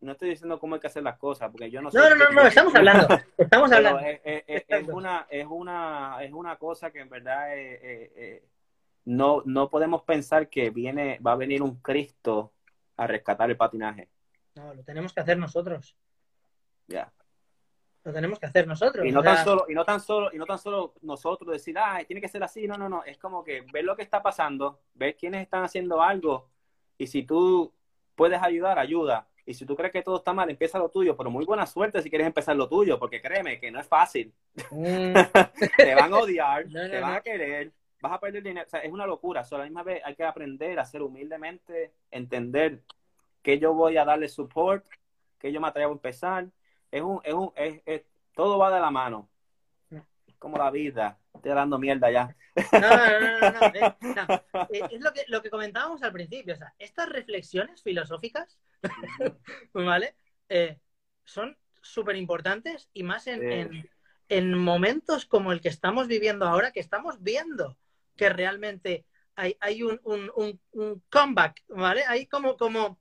No 0.00 0.12
estoy 0.12 0.28
diciendo 0.30 0.58
cómo 0.60 0.74
hay 0.74 0.80
que 0.80 0.86
hacer 0.88 1.02
las 1.02 1.16
cosas, 1.18 1.50
porque 1.50 1.70
yo 1.70 1.80
no 1.80 1.90
sé. 1.90 1.98
No, 1.98 2.10
no, 2.10 2.16
no, 2.16 2.30
no, 2.30 2.42
estamos 2.46 2.74
hablando. 2.74 3.08
Estamos 3.38 3.72
hablando. 3.72 4.00
es, 4.00 4.20
es- 4.22 4.22
es- 4.24 4.44
es 4.46 4.62
Exacto. 4.68 4.94
una, 4.96 5.26
es, 5.30 5.46
una, 5.48 6.18
es 6.22 6.32
una 6.32 6.56
cosa 6.56 6.90
que 6.90 7.00
en 7.00 7.08
verdad 7.08 7.56
eh, 7.56 7.80
eh, 7.82 8.12
eh, 8.16 8.44
no, 9.06 9.42
no 9.46 9.70
podemos 9.70 10.02
pensar 10.02 10.48
que 10.48 10.70
viene, 10.70 11.18
va 11.26 11.32
a 11.32 11.36
venir 11.36 11.62
un 11.62 11.80
Cristo 11.80 12.52
a 12.98 13.06
rescatar 13.06 13.50
el 13.50 13.56
patinaje. 13.56 14.08
No, 14.54 14.74
lo 14.74 14.82
tenemos 14.84 15.12
que 15.12 15.20
hacer 15.20 15.38
nosotros. 15.38 15.96
Ya. 16.88 17.10
Lo 18.06 18.12
tenemos 18.12 18.38
que 18.38 18.46
hacer 18.46 18.68
nosotros. 18.68 19.04
Y 19.04 19.10
no 19.10 19.18
O 19.18 19.22
sea, 19.24 19.34
tan 19.34 19.44
solo, 19.44 19.66
y 19.68 19.74
no 19.74 19.84
tan 19.84 19.98
solo, 19.98 20.30
y 20.32 20.38
no 20.38 20.46
tan 20.46 20.58
solo 20.58 20.94
nosotros 21.02 21.50
decir, 21.50 21.76
ah, 21.76 22.00
tiene 22.06 22.20
que 22.20 22.28
ser 22.28 22.40
así, 22.44 22.68
no, 22.68 22.78
no, 22.78 22.88
no. 22.88 23.02
Es 23.02 23.18
como 23.18 23.42
que 23.42 23.62
ver 23.72 23.82
lo 23.82 23.96
que 23.96 24.02
está 24.02 24.22
pasando, 24.22 24.78
ver 24.94 25.16
quiénes 25.16 25.42
están 25.42 25.64
haciendo 25.64 26.00
algo, 26.00 26.48
y 26.98 27.08
si 27.08 27.24
tú 27.24 27.74
puedes 28.14 28.40
ayudar, 28.40 28.78
ayuda. 28.78 29.26
Y 29.44 29.54
si 29.54 29.66
tú 29.66 29.74
crees 29.74 29.92
que 29.92 30.02
todo 30.02 30.18
está 30.18 30.32
mal, 30.32 30.48
empieza 30.48 30.78
lo 30.78 30.88
tuyo, 30.88 31.16
pero 31.16 31.32
muy 31.32 31.44
buena 31.44 31.66
suerte 31.66 32.00
si 32.00 32.08
quieres 32.08 32.28
empezar 32.28 32.54
lo 32.54 32.68
tuyo, 32.68 32.96
porque 32.96 33.20
créeme 33.20 33.58
que 33.58 33.72
no 33.72 33.80
es 33.80 33.88
fácil. 33.88 34.32
mm, 34.70 35.12
te 35.76 35.94
van 35.96 36.14
a 36.14 36.18
odiar, 36.18 36.66
No, 36.68 36.84
no, 36.84 36.88
te 36.88 37.00
van 37.00 37.14
a 37.14 37.20
querer, 37.22 37.72
vas 38.00 38.12
a 38.12 38.20
perder 38.20 38.44
dinero. 38.44 38.66
O 38.68 38.70
sea, 38.70 38.80
es 38.80 38.92
una 38.92 39.04
locura. 39.04 39.42
So, 39.42 39.56
a 39.56 39.58
la 39.58 39.64
misma 39.64 39.82
vez 39.82 40.00
hay 40.04 40.14
que 40.14 40.22
aprender 40.22 40.78
a 40.78 40.84
ser 40.84 41.02
humildemente, 41.02 41.92
entender 42.12 42.82
que 43.42 43.58
yo 43.58 43.74
voy 43.74 43.96
a 43.96 44.04
darle 44.04 44.28
support, 44.28 44.84
que 45.40 45.50
yo 45.50 45.60
me 45.60 45.66
atrevo 45.66 45.90
a 45.90 45.94
empezar. 45.94 46.46
Es 46.96 47.02
un, 47.02 47.20
es 47.24 47.34
un, 47.34 47.52
es, 47.56 47.82
es- 47.84 48.02
todo 48.34 48.58
va 48.58 48.70
de 48.74 48.80
la 48.80 48.90
mano. 48.90 49.28
Como 50.38 50.58
la 50.58 50.70
vida. 50.70 51.18
Estoy 51.34 51.52
dando 51.52 51.78
mierda 51.78 52.10
ya. 52.10 52.34
no, 52.72 52.80
no, 52.80 53.20
no, 53.20 53.40
no, 53.40 53.50
no, 53.52 53.66
eh, 53.74 53.94
no. 54.00 54.66
Eh, 54.70 54.88
Es 54.92 55.00
lo 55.00 55.12
que, 55.12 55.24
lo 55.28 55.42
que 55.42 55.50
comentábamos 55.50 56.02
al 56.02 56.12
principio. 56.12 56.54
O 56.54 56.56
sea, 56.56 56.72
estas 56.78 57.08
reflexiones 57.08 57.82
filosóficas, 57.82 58.58
¿vale? 59.72 60.14
Eh, 60.48 60.78
son 61.24 61.56
súper 61.82 62.16
importantes 62.16 62.88
y 62.94 63.02
más 63.02 63.26
en, 63.26 63.50
en- 63.52 63.90
en 64.28 64.58
momentos 64.58 65.24
como 65.26 65.52
el 65.52 65.60
que 65.60 65.68
estamos 65.68 66.08
viviendo 66.08 66.46
ahora, 66.46 66.72
que 66.72 66.80
estamos 66.80 67.22
viendo 67.22 67.76
que 68.16 68.28
realmente 68.28 69.04
hay, 69.36 69.56
hay 69.60 69.82
un, 69.82 70.00
un- 70.04 70.30
un- 70.34 70.60
un 70.72 71.02
comeback, 71.10 71.62
¿vale? 71.68 72.04
Hay 72.08 72.26
como, 72.26 72.56
como, 72.56 72.98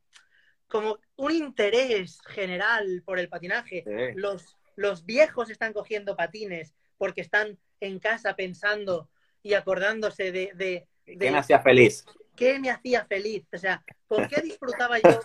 como 0.67 0.97
un 1.15 1.31
interés 1.31 2.19
general 2.27 3.03
por 3.05 3.19
el 3.19 3.29
patinaje. 3.29 3.83
Sí. 3.85 4.13
Los, 4.19 4.57
los 4.75 5.05
viejos 5.05 5.49
están 5.49 5.73
cogiendo 5.73 6.15
patines 6.15 6.73
porque 6.97 7.21
están 7.21 7.57
en 7.79 7.99
casa 7.99 8.35
pensando 8.35 9.09
y 9.43 9.53
acordándose 9.53 10.31
de, 10.31 10.51
de, 10.55 10.87
de 11.05 11.17
¿Qué 11.17 11.31
me 11.31 11.37
hacía 11.37 11.59
feliz? 11.59 12.03
qué 12.35 12.59
me 12.59 12.69
hacía 12.69 13.05
feliz, 13.05 13.45
o 13.53 13.57
sea, 13.57 13.83
por 14.07 14.27
qué 14.27 14.41
disfrutaba 14.41 14.97
yo. 14.99 15.19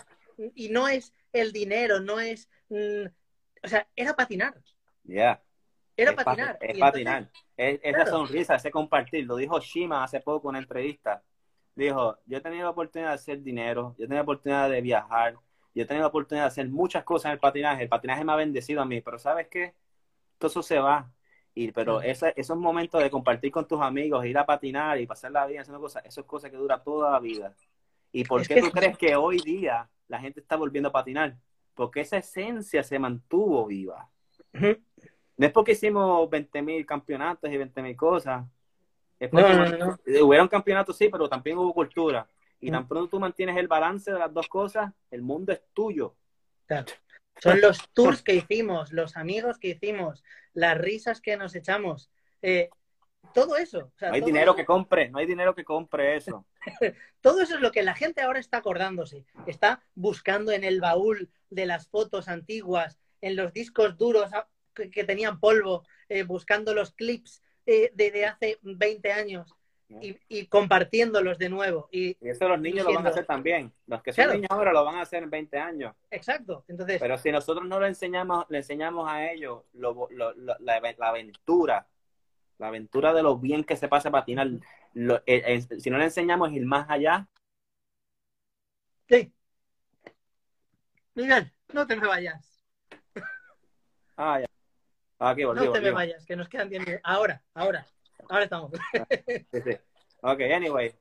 Y 0.55 0.69
no 0.69 0.87
es 0.89 1.13
el 1.33 1.53
dinero, 1.53 2.01
no 2.01 2.21
es... 2.21 2.49
mm, 2.69 3.07
o 3.63 3.69
sea, 3.69 3.87
era 3.97 4.15
patinar, 4.15 4.55
Ya. 5.05 5.43
era 5.97 6.13
es 6.13 6.17
pati- 6.17 6.25
patinar. 6.25 6.59
Es 6.61 6.71
entonces- 6.75 6.81
patinar. 6.81 7.31
Es, 7.57 7.81
esa 7.83 7.95
Claro. 8.05 8.11
sonrisa, 8.11 8.55
ese 8.55 8.71
compartir. 8.71 9.27
Lo 9.27 9.37
dijo 9.37 9.59
Shima 9.61 10.03
hace 10.05 10.21
poco 10.21 10.49
en 10.49 10.51
una 10.51 10.59
entrevista. 10.61 11.23
Dijo, 11.81 12.19
yo 12.27 12.37
he 12.37 12.41
tenido 12.43 12.65
la 12.65 12.71
oportunidad 12.71 13.09
de 13.11 13.15
hacer 13.15 13.43
dinero, 13.43 13.95
yo 13.99 14.05
he 14.05 14.07
tenido 14.07 14.17
la 14.17 14.23
oportunidad 14.23 14.69
de 14.69 14.81
viajar, 14.83 15.35
yo 15.75 15.83
he 15.83 15.87
tenido 15.87 16.03
la 16.03 16.09
oportunidad 16.09 16.45
de 16.45 16.49
hacer 16.49 16.69
muchas 16.69 17.05
cosas 17.05 17.27
en 17.27 17.33
el 17.33 17.39
patinaje. 17.39 17.85
El 17.85 17.89
patinaje 17.89 18.23
me 18.25 18.33
ha 18.33 18.37
bendecido 18.37 18.83
a 18.83 18.85
mí, 18.85 19.01
pero 19.01 19.19
¿sabes 19.19 19.49
qué? 19.49 19.75
Todo 20.39 20.51
eso 20.51 20.63
se 20.63 20.79
va. 20.79 21.11
Y, 21.55 21.73
pero 21.73 22.03
esa- 22.03 22.29
esos 22.31 22.57
momentos 22.59 23.03
de 23.03 23.11
compartir 23.11 23.51
con 23.51 23.67
tus 23.67 23.81
amigos, 23.81 24.25
ir 24.27 24.37
a 24.37 24.45
patinar 24.45 25.01
y 25.01 25.07
pasar 25.07 25.31
la 25.33 25.47
vida 25.47 25.63
haciendo 25.63 25.81
cosas, 25.81 26.05
eso 26.05 26.21
es 26.21 26.27
cosa 26.27 26.51
que 26.51 26.57
dura 26.57 26.83
toda 26.83 27.13
la 27.13 27.19
vida. 27.19 27.55
¿Y 28.13 28.25
por 28.25 28.43
Es 28.43 28.49
qué 28.49 28.55
que- 28.57 28.61
tú 28.61 28.71
crees 28.71 28.99
que 28.99 29.17
hoy 29.17 29.39
día 29.41 29.89
la 30.09 30.21
gente 30.21 30.41
está 30.41 30.57
volviendo 30.57 30.91
a 30.91 30.93
patinar? 30.93 31.37
Porque 31.75 32.01
esa 32.03 32.19
esencia 32.19 32.83
se 32.83 32.99
mantuvo 32.99 33.65
viva. 33.67 34.07
No 35.37 35.47
es 35.47 35.53
porque 35.53 35.73
hicimos 35.73 36.29
20.000 36.29 36.85
campeonatos 36.85 37.51
y 37.51 37.57
20.000 37.57 37.97
cosas. 37.97 38.45
Es 39.21 39.33
No, 39.33 39.43
no, 39.49 39.77
no. 39.77 39.99
hubieron 40.27 40.49
campeonatos, 40.49 40.97
sí, 40.97 41.09
pero 41.09 41.29
también 41.29 41.59
hubo 41.59 41.73
cultura. 41.75 42.27
Y 42.61 42.71
Mm. 42.71 42.73
tan 42.73 42.89
pronto 42.89 43.11
tú 43.11 43.21
mantienes 43.21 43.57
el 43.59 43.69
balance 43.69 44.11
de 44.13 44.19
las 44.19 44.33
dos 44.33 44.49
cosas, 44.49 44.93
el 45.11 45.23
mundo 45.23 45.53
es 45.53 45.63
tuyo. 45.73 46.15
Claro. 46.67 46.87
Son 47.39 47.61
los 47.61 47.79
tours 47.95 48.23
que 48.23 48.35
hicimos, 48.35 48.93
los 48.93 49.17
amigos 49.17 49.59
que 49.59 49.69
hicimos, 49.69 50.25
las 50.55 50.77
risas 50.77 51.21
que 51.21 51.37
nos 51.37 51.55
echamos, 51.55 52.11
eh, 52.43 52.71
todo 53.35 53.57
eso. 53.57 53.93
o 53.95 53.99
sea, 53.99 54.09
No 54.09 54.15
hay 54.15 54.21
dinero 54.23 54.53
eso- 54.53 54.57
que 54.57 54.65
compre, 54.65 55.11
no 55.11 55.19
hay 55.19 55.27
dinero 55.27 55.55
que 55.55 55.65
compre 55.65 56.17
eso. 56.17 56.47
Todo 57.21 57.43
eso 57.43 57.55
es 57.57 57.61
lo 57.61 57.71
que 57.71 57.83
la 57.83 57.95
gente 57.95 58.23
ahora 58.23 58.39
está 58.41 58.57
acordándose. 58.59 59.25
Está 59.47 59.83
buscando 59.95 60.53
en 60.53 60.65
el 60.65 60.81
baúl 60.81 61.31
de 61.51 61.67
las 61.67 61.87
fotos 61.89 62.29
antiguas, 62.29 62.99
en 63.21 63.37
los 63.37 63.53
discos 63.53 63.97
duros 63.99 64.31
ah, 64.33 64.49
que, 64.75 64.91
que 64.91 65.05
tenían 65.05 65.39
polvo, 65.39 65.85
eh, 66.09 66.23
buscando 66.23 66.73
los 66.75 66.93
clips 66.93 67.43
eh, 67.71 67.91
de, 67.95 68.11
de 68.11 68.27
hace 68.27 68.59
20 68.63 69.13
años 69.13 69.55
y, 70.01 70.17
y 70.29 70.47
compartiéndolos 70.47 71.37
de 71.39 71.49
nuevo. 71.49 71.89
Y, 71.91 72.17
Y 72.21 72.29
eso 72.29 72.49
los 72.49 72.61
niños 72.61 72.87
lo 72.87 72.95
van 72.95 73.07
a 73.07 73.11
hacer 73.11 73.27
también. 73.27 73.73
Los 73.87 74.03
que 74.03 74.13
son 74.13 74.25
Claro. 74.25 74.35
niños 74.35 74.51
ahora 74.51 74.73
lo 74.73 74.85
van 74.85 74.97
a 74.97 75.03
hacer 75.03 75.23
en 75.23 75.31
20 75.31 75.59
años. 75.59 75.95
exacto. 76.11 76.65
Entonces, 76.69 77.01
Pero 77.01 77.19
si 77.19 77.33
nosotros 77.33 77.67
no 77.67 77.81
le 77.81 77.89
enseñamos, 77.89 78.47
le 78.49 78.59
enseñamos 78.59 79.09
a 79.11 79.31
ellos 79.33 79.65
lo- 79.73 80.09
lo- 80.11 80.33
lo- 80.35 80.57
la, 80.61 80.81
la 80.81 81.09
aventura, 81.09 81.87
la 82.59 82.69
aventura 82.69 83.13
de 83.13 83.23
lo 83.23 83.37
bien 83.39 83.65
que 83.65 83.77
se 83.77 83.89
pasa 83.89 84.11
a 84.11 84.13
patinar, 84.13 84.49
lo- 84.95 85.23
eh, 85.27 85.43
eh, 85.71 85.81
si 85.81 85.91
no 85.91 85.99
le 85.99 86.05
enseñamos 86.05 86.53
ir 86.53 86.65
más 86.67 86.87
allá, 86.89 87.27
sí. 89.09 89.33
Miguel, 91.15 91.53
no 91.73 91.87
te 91.87 91.97
me 91.97 92.07
vayas. 92.07 92.65
ah, 94.17 94.41
ya. 94.41 94.47
Ah, 95.23 95.35
No 95.37 95.71
te 95.71 95.81
me 95.83 95.91
vayas, 95.91 96.25
que 96.25 96.35
nos 96.35 96.49
quedan 96.49 96.71
10 96.71 96.81
minutos. 96.81 97.03
Ahora, 97.05 97.43
ahora. 97.53 97.87
ahora 98.27 98.45
estamos. 98.45 98.73
sí, 99.53 99.61
sí. 99.63 99.77
Ok, 100.23 100.41
anyway, 100.55 100.95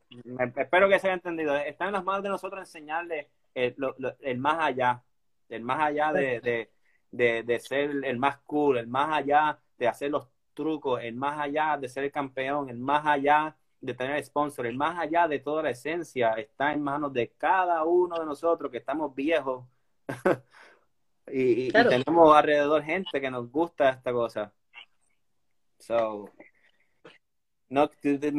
espero 0.58 0.90
que 0.90 1.00
se 1.00 1.08
haya 1.08 1.14
entendido. 1.14 1.56
Está 1.56 1.88
en 1.88 1.94
las 1.94 2.04
manos 2.04 2.24
de 2.24 2.30
nosotros 2.30 2.60
enseñarle 2.60 3.30
el, 3.56 3.76
el 4.20 4.38
más 4.38 4.58
allá, 4.60 5.02
el 5.48 5.62
más 5.62 5.80
allá 5.80 6.12
de, 6.12 6.42
de, 6.42 6.72
de, 7.12 7.44
de, 7.44 7.60
ser 7.60 7.92
el 8.04 8.18
más 8.18 8.40
cool, 8.40 8.78
el 8.78 8.88
más 8.88 9.10
allá 9.10 9.58
de 9.78 9.88
hacer 9.88 10.12
los 10.12 10.28
trucos, 10.54 11.02
el 11.02 11.16
más 11.16 11.40
allá 11.40 11.78
de 11.78 11.88
ser 11.88 12.04
el 12.04 12.12
campeón, 12.12 12.70
el 12.70 12.78
más 12.78 13.06
allá 13.06 13.56
de 13.80 13.94
tener 13.94 14.22
sponsor, 14.24 14.66
el 14.68 14.76
más 14.76 15.00
allá 15.00 15.30
de 15.30 15.40
toda 15.40 15.64
la 15.64 15.70
esencia, 15.70 16.34
está 16.34 16.74
en 16.74 16.82
manos 16.82 17.14
de 17.14 17.32
cada 17.38 17.86
uno 17.86 18.20
de 18.20 18.26
nosotros 18.26 18.70
que 18.70 18.80
estamos 18.80 19.16
viejos 19.16 19.66
y, 21.32 21.72
tenemos 21.72 22.36
alrededor 22.36 22.84
gente 22.84 23.22
que 23.22 23.32
nos 23.32 23.52
gusta 23.52 23.90
esta 23.90 24.12
cosa. 24.12 24.52
So, 25.80 26.30
no, 27.70 27.90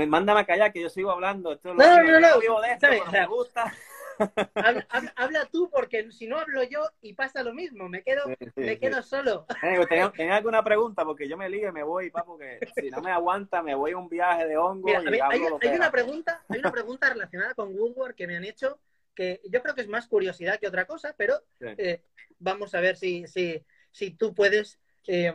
mándame 0.07 0.41
a 0.41 0.47
callar 0.47 0.73
que 0.73 0.83
yo 0.83 0.89
sigo 0.89 1.11
hablando. 1.11 1.59
no, 1.65 1.75
no, 1.75 2.03
no, 2.03 2.21
no, 2.21 2.41
vivo 2.41 2.61
de 2.61 2.73
esto, 2.73 2.87
me 3.13 3.27
gusta. 3.27 3.73
Habla, 5.17 5.47
tú 5.51 5.71
porque 5.71 6.11
si 6.13 6.27
no 6.27 6.39
hablo 6.39 6.63
yo 6.65 6.83
y 7.01 7.15
pasa 7.15 7.43
lo 7.43 7.55
mismo, 7.55 7.89
me 7.89 8.03
quedo, 8.03 8.25
me 8.57 8.79
quedo 8.79 9.03
solo. 9.03 9.47
¿Tenés, 9.89 10.33
alguna 10.33 10.63
pregunta? 10.63 11.05
Porque 11.05 11.27
yo 11.27 11.39
me 11.39 11.49
ligo 11.49 11.69
y 11.69 11.73
me 11.73 11.83
voy, 11.83 12.11
pa, 12.11 12.25
porque 12.25 12.59
si 12.75 12.91
no 12.91 13.01
me 13.01 13.13
aguanta 13.13 13.63
me 13.63 13.75
voy 13.75 13.93
a 13.93 13.97
un 13.97 14.11
viaje 14.11 14.47
de 14.47 14.59
hongo. 14.59 14.91
y 14.91 14.93
hay, 14.93 15.21
hay, 15.21 15.71
una 15.75 15.91
pregunta, 15.91 16.43
hay 16.49 16.59
una 16.59 16.71
pregunta 16.71 17.09
relacionada 17.09 17.55
con 17.55 17.75
Woodward 17.75 18.15
que 18.15 18.27
me 18.27 18.37
han 18.37 18.45
hecho 18.45 18.79
que 19.15 19.41
yo 19.49 19.63
creo 19.63 19.75
que 19.75 19.83
es 19.83 19.89
más 19.89 20.07
curiosidad 20.07 20.59
que 20.59 20.69
otra 20.69 20.87
cosa, 20.87 21.15
pero 21.17 21.43
eh, 21.61 22.03
vamos 22.39 22.75
a 22.75 22.81
ver 22.81 22.97
si, 22.97 23.27
si, 23.27 23.65
si 23.91 24.11
tú 24.13 24.35
puedes... 24.35 24.79
Eh, 25.07 25.35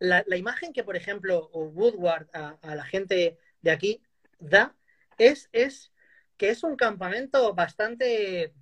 la, 0.00 0.24
la, 0.26 0.36
imagen 0.36 0.72
que, 0.72 0.84
por 0.84 0.96
ejemplo, 0.96 1.48
Woodward 1.52 2.28
a, 2.34 2.58
a 2.60 2.74
la 2.74 2.84
gente 2.84 3.38
de 3.62 3.70
aquí 3.70 4.02
da 4.38 4.74
es, 5.16 5.48
es 5.52 5.92
que 6.36 6.50
es 6.50 6.62
un 6.62 6.76
campamento 6.76 7.54
bastante 7.54 8.52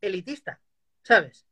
elitista, 0.00 0.60
¿sabes? 1.02 1.46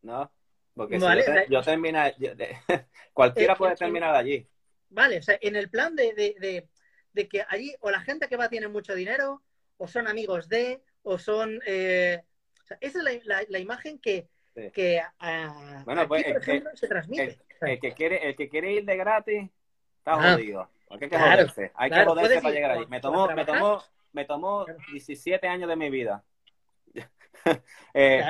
No, 0.00 0.32
porque 0.74 0.98
si 0.98 1.06
yo, 1.48 1.62
termino, 1.62 2.00
cualquiera 3.12 3.52
eh, 3.52 3.56
puede 3.56 3.76
terminar 3.76 4.14
allí. 4.14 4.46
Vale, 4.88 5.18
o 5.18 5.22
sea, 5.22 5.38
en 5.40 5.56
el 5.56 5.70
plan 5.70 5.94
de, 5.94 6.68
que 7.30 7.44
allí 7.48 7.74
o 7.80 7.90
la 7.90 8.00
gente 8.00 8.28
que 8.28 8.36
va 8.36 8.48
tiene 8.48 8.68
mucho 8.68 8.94
dinero, 8.94 9.42
o 9.76 9.86
son 9.86 10.08
amigos 10.08 10.48
de, 10.48 10.82
o 11.02 11.18
son... 11.18 11.60
Eh, 11.66 12.22
esa 12.80 13.10
es 13.10 13.26
la, 13.26 13.58
imagen 13.58 13.98
que, 13.98 14.28
que 14.72 15.02
bueno, 15.84 16.08
pues, 16.08 16.24
por 16.24 16.36
ejemplo, 16.38 16.70
se 16.74 16.88
transmite. 16.88 17.38
El, 17.60 17.78
que 17.78 17.92
quiere, 17.92 18.28
el 18.28 18.36
que 18.36 18.48
quiere 18.48 18.72
ir 18.72 18.84
de 18.84 18.96
gratis 18.96 19.50
está 19.98 20.14
ah, 20.14 20.32
jodido. 20.34 20.70
hay 20.88 20.98
que 20.98 21.18
joderse. 21.18 21.72
Hay 21.74 21.90
que 21.90 22.04
joderse 22.04 22.40
para 22.40 22.54
llegar 22.54 22.70
allí. 22.70 22.86
Me 22.88 23.00
tomó, 23.00 23.28
me 23.28 23.44
tomó 23.44 23.82
me 24.12 24.24
tomó 24.24 24.66
17 24.92 25.46
años 25.48 25.68
de 25.68 25.76
mi 25.76 25.90
vida. 25.90 26.22
Eh, 27.94 28.22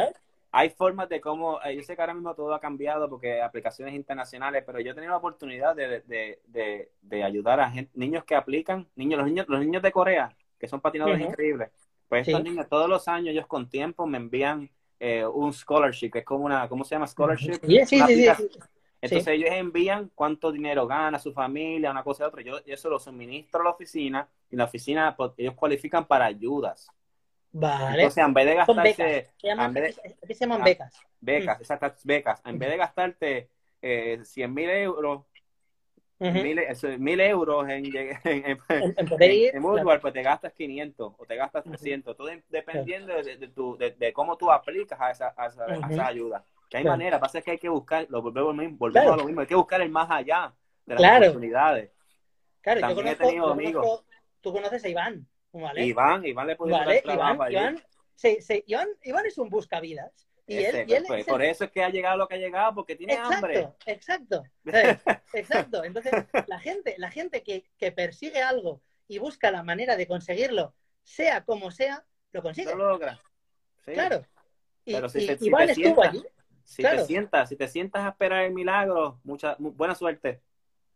hay 0.51 0.71
formas 0.71 1.07
de 1.11 1.21
cómo, 1.21 1.61
eh, 1.63 1.77
yo 1.77 1.83
sé 1.83 1.95
que 1.95 2.01
ahora 2.01 2.15
mismo 2.15 2.35
todo 2.35 2.55
ha 2.55 2.61
cambiado 2.61 3.11
porque 3.11 3.43
aplicaciones 3.43 3.95
internacionales, 3.95 4.63
pero 4.65 4.81
yo 4.81 4.93
he 4.93 4.95
tenido 4.95 5.11
la 5.11 5.19
oportunidad 5.19 5.77
de, 5.77 7.23
ayudar 7.23 7.61
a 7.61 7.73
niños 7.93 8.25
que 8.25 8.35
aplican, 8.35 8.89
niños, 8.97 9.19
los 9.19 9.27
niños, 9.29 9.47
los 9.51 9.61
niños 9.61 9.83
de 9.83 9.93
Corea, 9.93 10.35
que 10.59 10.67
son 10.67 10.81
patinadores 10.81 11.21
increíbles. 11.21 11.71
Pues 12.13 12.29
estos 12.29 12.45
niños 12.45 12.69
todos 12.69 12.91
los 12.91 13.09
años, 13.09 13.31
ellos 13.31 13.47
con 13.47 13.71
tiempo 13.71 14.07
me 14.07 14.19
envían 14.19 14.71
eh, 15.01 15.25
un 15.25 15.51
scholarship, 15.51 16.11
que 16.11 16.19
es 16.19 16.25
como 16.27 16.45
una, 16.45 16.69
¿cómo 16.69 16.85
se 16.85 16.95
llama? 16.95 17.07
Scholarship. 17.07 17.55
Sí, 17.67 17.87
sí, 17.87 18.03
sí, 18.07 18.29
Entonces 19.01 19.29
ellos 19.29 19.49
envían 19.51 20.11
cuánto 20.15 20.53
dinero 20.53 20.87
gana 20.87 21.19
su 21.19 21.33
familia, 21.33 21.91
una 21.91 22.05
cosa 22.05 22.25
y 22.25 22.27
otra. 22.27 22.43
Yo, 22.43 22.63
yo 22.67 22.75
eso 22.75 22.91
lo 22.91 22.99
suministro 22.99 23.63
a 23.63 23.65
la 23.65 23.71
oficina 23.71 24.29
y 24.51 24.57
la 24.57 24.65
oficina, 24.65 25.17
pues, 25.17 25.33
ellos 25.39 25.55
cualifican 25.55 26.05
para 26.05 26.27
ayudas. 26.27 26.87
Vale. 27.51 28.03
Entonces, 28.03 28.23
en 28.23 28.35
vez 28.35 28.47
de 28.47 28.55
gastarse... 28.57 29.31
¿Qué 29.39 30.35
se 30.35 30.45
llaman 30.45 30.65
becas? 30.65 30.93
Becas, 31.19 31.59
mm. 31.59 31.63
exactas 31.63 32.05
becas. 32.05 32.43
En 32.45 32.59
vez 32.59 32.69
de 32.69 32.77
gastarte 32.77 33.51
eh, 33.81 34.21
100 34.23 34.53
mil 34.53 34.69
euros, 34.69 35.23
mil, 36.99 37.21
euros 37.21 37.69
en, 37.69 37.85
en, 37.87 38.19
en, 38.25 38.59
en, 38.69 39.63
pues 40.01 40.15
te 40.15 40.23
gastas 40.23 40.53
500 40.53 41.13
o 41.19 41.27
te 41.27 41.37
gastas 41.37 41.65
300, 41.65 42.17
todo 42.17 42.29
dependiendo 42.49 43.15
de, 43.23 43.37
de, 43.37 43.49
tu, 43.49 43.77
de, 43.77 44.13
cómo 44.13 44.37
tú 44.37 44.51
aplicas 44.51 45.01
a 45.01 45.11
esa, 45.11 45.35
a 45.37 45.47
esa, 45.47 45.67
esa 45.67 46.07
ayuda. 46.07 46.45
Que 46.71 46.79
hay 46.79 46.85
manera, 46.85 47.21
pasa 47.21 47.43
que 47.43 47.51
hay 47.51 47.59
que 47.59 47.69
buscar, 47.69 48.07
lo 48.09 48.23
volvemos, 48.23 48.79
volvemos 48.79 49.13
a 49.13 49.17
lo 49.17 49.25
mismo, 49.25 49.41
hay 49.43 49.47
que 49.47 49.55
buscar 49.55 49.81
el 49.83 49.91
más 49.91 50.11
allá 50.11 50.55
de 50.87 50.95
las 50.95 51.19
oportunidades. 51.19 51.91
Claro, 52.61 52.81
También 52.81 52.99
yo 52.99 53.05
conozco, 53.05 53.25
he 53.25 53.27
tenido 53.27 53.53
amigos. 53.53 54.05
tú 54.41 54.53
conoces 54.53 54.85
a 54.85 54.89
Iván, 54.89 55.27
¿vale? 55.53 55.85
Iván, 55.85 56.25
Iván 56.25 56.47
le 56.47 56.57
puede 56.57 56.73
vale, 56.73 57.03
Iván, 57.05 57.39
Iván, 57.51 57.83
sí, 58.15 58.39
sí, 58.41 58.63
Iván, 58.67 58.89
Iván 59.03 59.27
es 59.27 59.37
un 59.39 59.51
buscavidas. 59.51 60.29
Y 60.47 60.57
él, 60.57 60.85
y 60.89 60.95
él 60.95 61.05
pues, 61.07 61.25
por 61.25 61.43
eso 61.43 61.65
es 61.65 61.71
que 61.71 61.85
ha 61.85 61.89
llegado 61.89 62.17
lo 62.17 62.27
que 62.27 62.35
ha 62.35 62.39
llegado, 62.39 62.75
porque 62.75 62.97
tiene 62.97 63.15
hambre. 63.17 63.69
Exacto, 63.87 64.43
exacto. 65.33 65.85
Entonces, 65.85 66.13
la 66.47 66.59
gente, 66.59 66.97
la 66.99 67.11
gente 67.11 67.43
que, 67.43 67.65
que, 67.79 67.93
persigue 67.93 68.43
algo 68.43 68.83
y 69.07 69.19
busca 69.19 69.51
la 69.51 69.63
manera 69.63 69.97
de 69.97 70.07
conseguirlo, 70.07 70.75
sea 71.05 71.45
como 71.45 71.71
sea, 71.71 72.05
lo 72.33 72.43
consigue. 72.43 72.75
Lo 72.75 72.89
logra. 72.89 73.21
Sí. 73.85 73.93
Claro. 73.93 74.27
Y, 74.85 74.95
Pero 74.95 75.09
si, 75.09 75.21
si 75.37 75.47
Iván 75.47 75.71
estuvo 75.71 76.03
allí. 76.03 76.25
Si 76.65 76.83
te 76.83 77.05
sientas, 77.05 77.49
si 77.49 77.57
te 77.57 77.69
sientas 77.69 78.05
a 78.05 78.11
esperar 78.11 78.45
el 78.45 78.53
milagro, 78.53 79.21
mucha, 79.25 79.57
buena 79.59 79.95
suerte. 79.95 80.43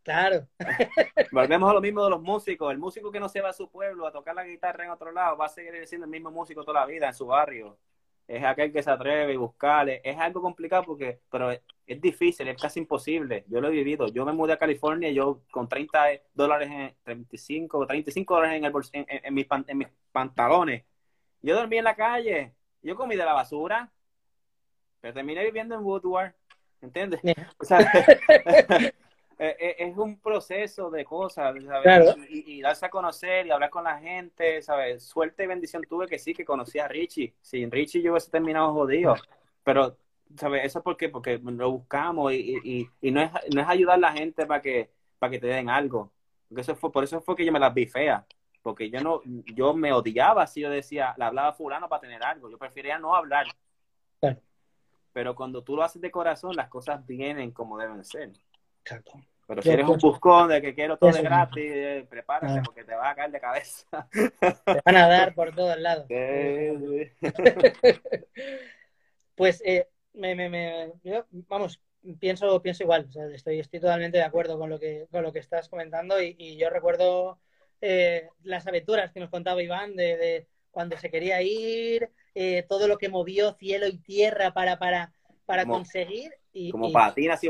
Claro. 0.03 0.47
Volvemos 1.33 1.69
a 1.69 1.75
lo 1.75 1.81
mismo 1.81 2.05
de 2.05 2.11
los 2.11 2.23
músicos. 2.23 2.71
El 2.71 2.79
músico 2.79 3.11
que 3.11 3.19
no 3.19 3.29
se 3.29 3.41
va 3.41 3.51
a 3.51 3.53
su 3.53 3.69
pueblo 3.69 4.07
a 4.07 4.13
tocar 4.13 4.35
la 4.35 4.45
guitarra 4.45 4.85
en 4.85 4.91
otro 4.91 5.11
lado 5.11 5.37
va 5.37 5.47
a 5.47 5.49
seguir 5.49 5.87
siendo 5.87 6.05
el 6.05 6.11
mismo 6.11 6.31
músico 6.31 6.65
toda 6.65 6.81
la 6.81 6.87
vida 6.87 7.09
en 7.09 7.15
su 7.15 7.27
barrio. 7.27 7.77
Es 8.29 8.43
aquel 8.45 8.73
que 8.73 8.83
se 8.83 8.91
atreve 8.91 9.35
a 9.35 9.39
buscarle. 9.39 10.01
Es 10.05 10.19
algo 10.19 10.43
complicado 10.43 10.83
porque, 10.85 11.21
pero 11.31 11.53
es, 11.53 11.61
difícil, 12.01 12.49
es 12.49 12.61
casi 12.61 12.81
imposible. 12.81 13.45
Yo 13.49 13.61
lo 13.61 13.69
he 13.69 13.71
vivido. 13.73 14.09
Yo 14.09 14.25
me 14.25 14.33
mudé 14.33 14.55
a 14.55 14.59
California, 14.59 15.11
yo 15.11 15.43
con 15.51 15.69
30 15.69 16.07
dólares, 16.35 16.69
en, 16.71 16.97
35 17.05 17.79
o 17.79 17.87
35 17.87 18.35
dólares 18.35 18.59
en, 18.59 18.65
el 18.65 19.21
en, 19.25 19.35
mis, 19.35 19.47
en 19.69 19.79
mis 19.79 19.89
pantalones. 20.11 20.85
Yo 21.43 21.55
dormí 21.55 21.79
en 21.79 21.85
la 21.85 21.95
calle. 21.95 22.53
Yo 22.83 22.97
comí 22.97 23.17
de 23.17 23.25
la 23.25 23.33
basura. 23.33 23.93
Pero 25.01 25.15
terminé 25.15 25.45
viviendo 25.45 25.77
en 25.77 25.85
Woodward. 25.85 26.35
¿Entiendes? 26.83 27.21
O 27.59 27.65
sea, 27.65 27.79
es 29.39 29.97
un 29.97 30.19
proceso 30.19 30.91
de 30.91 31.05
cosas, 31.05 31.55
¿sabes? 31.65 32.17
Y, 32.31 32.63
darse 32.63 32.87
a 32.87 32.91
conocer 32.91 33.47
y 33.47 33.51
hablar 33.51 33.71
con 33.71 33.85
la 33.85 33.99
gente, 33.99 34.63
¿sabes? 34.63 35.05
Suerte 35.05 35.45
y 35.45 35.47
bendición 35.47 35.83
tuve 35.89 36.07
que 36.07 36.19
sí, 36.19 36.33
que 36.33 36.45
conocí 36.45 36.79
a 36.79 36.89
Richie. 36.89 37.35
Sin 37.41 37.71
Richie 37.71 38.03
yo 38.03 38.13
hubiese 38.13 38.31
terminado 38.31 38.73
jodido. 38.73 39.15
Pero, 39.63 39.99
¿sabes? 40.37 40.65
Eso 40.65 40.79
es 40.79 40.83
porque, 40.85 41.09
porque 41.09 41.39
lo 41.39 41.71
buscamos 41.71 42.33
y, 42.33 42.89
y, 43.01 43.11
no, 43.11 43.21
es, 43.21 43.31
no 43.55 43.61
es 43.61 43.69
ayudar 43.69 43.97
a 43.97 44.01
la 44.01 44.13
gente 44.13 44.47
para 44.47 44.63
que, 44.63 44.91
para 45.19 45.31
que 45.31 45.39
te 45.39 45.49
den 45.49 45.69
algo. 45.69 46.13
Porque 46.49 46.63
eso 46.63 46.75
fue, 46.75 46.91
por 46.91 47.05
eso 47.05 47.21
fue 47.21 47.37
que 47.37 47.45
yo 47.45 47.53
me 47.53 47.61
las 47.61 47.75
vi 47.75 47.87
feas. 47.87 48.25
Porque 48.63 48.91
yo 48.91 49.01
no, 49.01 49.21
yo 49.55 49.75
me 49.75 49.93
odiaba 49.93 50.47
si 50.47 50.61
yo 50.61 50.71
decía, 50.71 51.15
le 51.19 51.25
hablaba 51.25 51.49
a 51.49 51.53
fulano 51.53 51.89
para 51.89 52.01
tener 52.01 52.23
algo. 52.25 52.51
Yo 52.51 52.59
prefería 52.59 52.99
no 52.99 53.15
hablar. 53.15 53.47
Pero 55.13 55.35
cuando 55.35 55.63
tú 55.63 55.77
lo 55.77 55.83
haces 55.83 56.03
de 56.03 56.11
corazón, 56.11 56.57
las 56.57 56.69
cosas 56.69 57.07
vienen 57.07 57.51
como 57.51 57.79
deben 57.79 58.05
ser. 58.05 58.33
Pero 59.47 59.63
si 59.63 59.71
eres 59.71 59.87
un 59.87 59.99
buscón 59.99 60.49
de 60.49 60.61
que 60.61 60.75
quiero 60.75 60.97
todo 60.97 61.13
de 61.13 61.23
gratis, 61.23 61.65
eh, 61.65 62.05
prepárate 62.09 62.59
ah. 62.59 62.63
porque 62.65 62.83
te 62.83 62.97
vas 62.97 63.13
a 63.13 63.15
caer 63.15 63.31
de 63.31 63.41
cabeza. 63.41 64.09
Te 64.11 64.81
van 64.85 64.97
a 64.97 65.07
dar 65.07 65.35
por 65.35 65.55
todos 65.55 65.79
lados. 65.79 66.07
pues, 69.37 69.63
eh, 69.65 69.87
me, 70.15 70.35
me, 70.35 70.49
me, 70.49 70.93
vamos, 71.49 71.81
pienso, 72.19 72.61
pienso 72.61 72.83
igual. 72.83 73.09
estoy, 73.33 73.61
estoy 73.61 73.79
totalmente 73.79 74.19
de 74.19 74.25
acuerdo 74.25 74.59
con 74.59 74.69
lo 74.69 74.81
que, 74.81 75.07
con 75.13 75.23
lo 75.23 75.33
que 75.33 75.39
estás 75.39 75.69
comentando 75.69 76.21
y, 76.21 76.57
yo 76.57 76.69
recuerdo 76.69 77.39
eh, 77.81 78.29
las 78.43 78.67
aventuras 78.67 79.13
que 79.13 79.21
nos 79.21 79.31
contaba 79.31 79.63
Iván 79.63 79.95
de, 79.95 80.49
cuando 80.73 80.97
se 80.97 81.09
quería 81.09 81.41
ir, 81.41 82.11
todo 82.69 82.89
lo 82.89 82.99
que 82.99 83.09
movió 83.09 83.55
cielo 83.55 83.87
y 83.87 83.99
tierra 83.99 84.53
para, 84.53 84.81
para, 84.81 85.13
para 85.45 85.67
conseguir. 85.67 86.33
Y, 86.53 86.73
como 86.73 86.91
patinas 86.91 87.45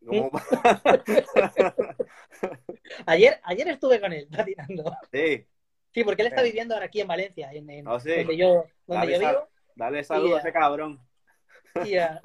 ayer, 3.06 3.40
ayer 3.44 3.68
estuve 3.68 4.00
con 4.00 4.12
él 4.12 4.26
patinando. 4.36 4.92
Sí. 5.12 5.46
Sí, 5.92 6.02
porque 6.04 6.22
él 6.22 6.28
está 6.28 6.42
viviendo 6.42 6.74
ahora 6.74 6.86
aquí 6.86 7.00
en 7.00 7.08
Valencia, 7.08 7.50
en, 7.52 7.86
oh, 7.86 7.98
donde 7.98 8.36
yo, 8.36 8.64
donde 8.86 9.12
yo 9.12 9.18
vivo. 9.18 9.48
Dale 9.74 10.04
saludos 10.04 10.38
a 10.38 10.40
ese 10.40 10.52
cabrón. 10.52 11.00
Y, 11.84 11.94
eso, 11.94 12.20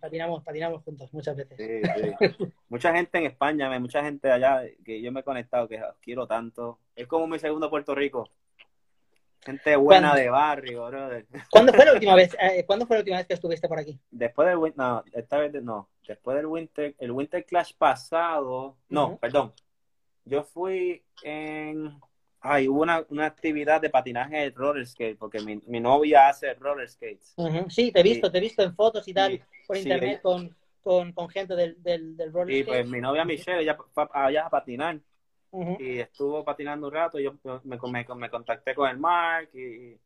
patinamos, 0.00 0.42
patinamos 0.42 0.82
juntos 0.82 1.12
muchas 1.12 1.36
veces. 1.36 1.58
Sí, 1.58 1.82
sí. 2.28 2.52
mucha 2.68 2.94
gente 2.94 3.18
en 3.18 3.26
España, 3.26 3.78
mucha 3.78 4.02
gente 4.02 4.30
allá 4.30 4.62
que 4.84 5.02
yo 5.02 5.12
me 5.12 5.20
he 5.20 5.24
conectado, 5.24 5.68
que 5.68 5.78
quiero 6.00 6.26
tanto. 6.26 6.78
Es 6.96 7.06
como 7.06 7.26
mi 7.26 7.38
segundo 7.38 7.68
Puerto 7.68 7.94
Rico. 7.94 8.30
Gente 9.44 9.74
buena 9.76 10.10
¿Cuándo? 10.10 10.22
de 10.22 10.30
barrio, 10.30 10.86
brother. 10.86 11.26
¿Cuándo 11.50 11.72
fue 11.72 11.84
la 11.84 11.92
última 11.94 12.14
vez, 12.14 12.36
eh, 12.40 12.64
¿cuándo 12.64 12.86
fue 12.86 12.96
la 12.96 13.00
última 13.00 13.16
vez 13.16 13.26
que 13.26 13.34
estuviste 13.34 13.68
por 13.68 13.78
aquí? 13.78 13.98
Después 14.10 14.48
del 14.48 14.56
Winter, 14.58 14.78
no, 14.78 15.04
esta 15.12 15.38
vez 15.38 15.52
no. 15.62 15.88
Después 16.06 16.36
del 16.36 16.46
Winter, 16.46 16.94
el 16.98 17.10
Winter 17.10 17.44
Clash 17.44 17.72
pasado, 17.76 18.76
no, 18.88 19.16
perdón. 19.18 19.52
Yo 20.24 20.44
fui 20.44 21.02
en, 21.24 21.98
ay, 22.40 22.68
hubo 22.68 22.82
una, 22.82 23.04
una 23.08 23.26
actividad 23.26 23.80
de 23.80 23.90
patinaje 23.90 24.36
de 24.36 24.50
roller 24.50 24.86
skate, 24.86 25.18
porque 25.18 25.40
mi, 25.40 25.60
mi 25.66 25.80
novia 25.80 26.28
hace 26.28 26.54
roller 26.54 26.88
skates. 26.88 27.34
Sí, 27.68 27.90
te 27.90 28.00
he 28.00 28.02
visto, 28.04 28.30
te 28.30 28.38
he 28.38 28.40
visto 28.40 28.62
en 28.62 28.74
fotos 28.76 29.06
y 29.08 29.14
tal, 29.14 29.44
por 29.66 29.76
internet 29.76 30.22
con, 30.22 30.54
con, 30.82 31.12
con 31.12 31.28
gente 31.28 31.56
del, 31.56 31.82
del, 31.82 32.16
del 32.16 32.32
roller 32.32 32.54
Y 32.54 32.62
skate. 32.62 32.66
pues 32.82 32.88
mi 32.88 33.00
novia 33.00 33.24
Michelle, 33.24 33.62
ella 33.62 33.76
fue 33.92 34.06
allá 34.12 34.46
a 34.46 34.50
patinar 34.50 35.00
Y 35.78 35.98
estuvo 36.00 36.44
patinando 36.44 36.86
un 36.88 36.92
rato. 36.94 37.18
Yo 37.18 37.34
me, 37.44 37.60
me, 37.78 38.04
me 38.16 38.30
contacté 38.30 38.74
con 38.74 38.88
el 38.88 38.98
Mark 38.98 39.50
y, 39.54 39.98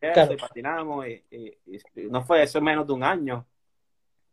eso, 0.00 0.26
claro. 0.26 0.32
y 0.32 0.36
patinamos. 0.36 1.06
Y, 1.08 1.24
y- 1.30 1.58
y 1.96 2.02
no 2.10 2.22
fue 2.24 2.42
eso 2.42 2.60
menos 2.60 2.86
de 2.86 2.92
un 2.92 3.02
año. 3.04 3.46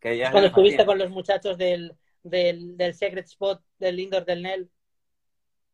Que 0.00 0.12
ella 0.14 0.30
Cuando 0.30 0.48
estuviste 0.48 0.84
patina. 0.84 0.86
con 0.86 0.98
los 0.98 1.10
muchachos 1.10 1.56
del, 1.58 1.96
del, 2.24 2.76
del 2.76 2.94
Secret 2.94 3.26
Spot 3.26 3.62
del 3.78 4.00
indoor 4.00 4.24
del 4.24 4.42
NEL. 4.42 4.70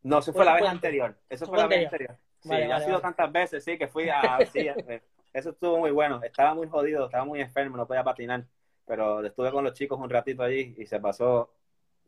No, 0.02 0.18
eso 0.18 0.32
Fue 0.32 0.42
fue 0.42 0.44
la 0.44 0.54
vez 0.54 0.66
anterior. 0.66 1.18
Eso 1.28 1.46
Fue 1.46 1.48
fue 1.48 1.58
la 1.58 1.66
vez 1.66 1.80
anterior. 1.80 1.84
anterior. 1.84 2.18
Sí, 2.40 2.48
Vale, 2.48 2.66
ya 2.66 2.68
vale, 2.68 2.74
ha 2.76 2.80
sido 2.80 3.00
vale. 3.00 3.02
tantas 3.02 3.32
veces, 3.32 3.64
sí, 3.64 3.76
que 3.78 3.88
fui 3.88 4.08
a... 4.08 4.44
sí, 4.52 4.60
eh, 4.68 5.02
eso 5.32 5.50
estuvo 5.50 5.78
muy 5.78 5.90
bueno. 5.90 6.22
Estaba 6.22 6.54
muy 6.54 6.68
jodido, 6.68 7.06
estaba 7.06 7.24
muy 7.24 7.40
enfermo, 7.40 7.76
no 7.76 7.86
podía 7.86 8.04
patinar. 8.04 8.46
Pero 8.86 9.24
estuve 9.24 9.50
con 9.52 9.64
los 9.64 9.74
chicos 9.74 9.98
un 9.98 10.08
ratito 10.10 10.42
allí 10.42 10.74
y 10.78 10.86
se 10.86 11.00
pasó 11.00 11.52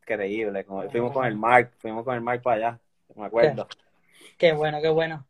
increíble. 0.02 0.64
Como- 0.64 0.88
fuimos 0.90 1.12
con 1.12 1.26
el 1.26 1.36
Mark, 1.36 1.72
fuimos 1.78 2.04
con 2.04 2.14
el 2.14 2.20
Mark 2.20 2.42
para 2.42 2.56
allá, 2.56 2.80
me 3.14 3.26
acuerdo. 3.26 3.66
Qué 4.38 4.52
bueno, 4.52 4.80
qué 4.80 4.88
bueno. 4.88 5.26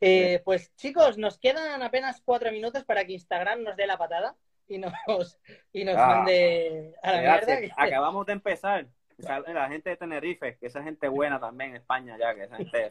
Eh, 0.00 0.42
pues 0.44 0.74
chicos, 0.74 1.16
nos 1.16 1.38
quedan 1.38 1.82
apenas 1.82 2.20
cuatro 2.24 2.50
minutos 2.50 2.84
para 2.84 3.04
que 3.04 3.12
Instagram 3.12 3.62
nos 3.62 3.76
dé 3.76 3.86
la 3.86 3.96
patada 3.96 4.34
y 4.66 4.78
nos, 4.78 4.92
y 5.72 5.84
nos 5.84 5.96
Ah, 5.96 6.06
mande 6.16 6.94
a 7.02 7.12
la 7.12 7.20
mierda. 7.20 7.74
Acabamos 7.76 8.26
de 8.26 8.32
empezar. 8.32 8.86
La 9.18 9.68
gente 9.68 9.90
de 9.90 9.96
Tenerife, 9.96 10.56
que 10.58 10.66
esa 10.66 10.82
gente 10.82 11.06
buena 11.06 11.38
también 11.38 11.70
en 11.70 11.76
España 11.76 12.16
ya, 12.18 12.34
que 12.34 12.44
esa 12.44 12.56
gente... 12.56 12.90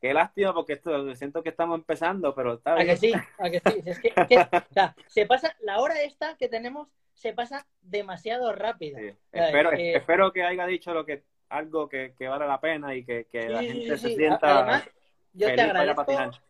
Qué 0.00 0.12
lástima 0.12 0.52
porque 0.52 0.74
esto, 0.74 1.14
siento 1.14 1.42
que 1.42 1.48
estamos 1.48 1.78
empezando, 1.78 2.34
pero 2.34 2.54
está 2.54 2.72
¿A 2.72 2.76
bien. 2.76 2.88
que 2.88 2.96
sí? 2.96 3.12
¿A 3.38 3.50
que 3.50 3.60
sí? 3.60 3.82
Es 3.84 3.98
que, 3.98 4.10
que- 4.10 4.38
o 4.38 4.72
sea, 4.72 4.94
se 5.06 5.26
pasa, 5.26 5.56
la 5.60 5.80
hora 5.80 6.02
esta 6.02 6.36
que 6.36 6.48
tenemos 6.48 6.88
se 7.14 7.32
pasa 7.32 7.66
demasiado 7.80 8.52
rápido. 8.52 8.98
Sí. 8.98 9.10
Espero, 9.32 9.72
eh, 9.72 9.96
espero 9.96 10.32
que 10.32 10.42
haya 10.44 10.66
dicho 10.66 10.92
lo 10.92 11.06
que 11.06 11.24
algo 11.48 11.88
que, 11.88 12.14
que 12.18 12.28
vale 12.28 12.46
la 12.46 12.60
pena 12.60 12.94
y 12.94 13.04
que, 13.04 13.26
que 13.30 13.42
Sí, 13.42 13.48
la 13.48 13.62
gente 13.62 13.96
sí, 13.96 14.08
se 14.10 14.14
sienta 14.16 14.58
Además, 14.58 14.90
yo 15.32 15.46
te 15.46 15.56
feliz 15.56 15.72
para 15.72 15.84
ir 15.84 15.88
a 15.90 15.92
agradezco, 15.92 16.40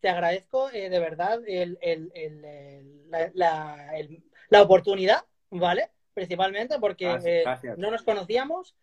te 0.00 0.08
agradezco 0.08 0.70
eh, 0.70 0.88
de 0.90 0.98
verdad 1.00 1.40
el, 1.46 1.78
el- 1.80 2.12
el- 2.14 2.44
el- 2.44 3.10
la, 3.10 3.30
la- 3.34 3.98
el- 3.98 4.22
la 4.50 4.62
oportunidad, 4.62 5.24
¿vale? 5.50 5.90
Principalmente 6.14 6.78
porque 6.78 7.06
Gracias, 7.06 7.26
eh, 7.34 7.42
gracias. 7.44 7.78
no 7.78 7.90
nos 7.90 8.02
conocíamos. 8.02 8.76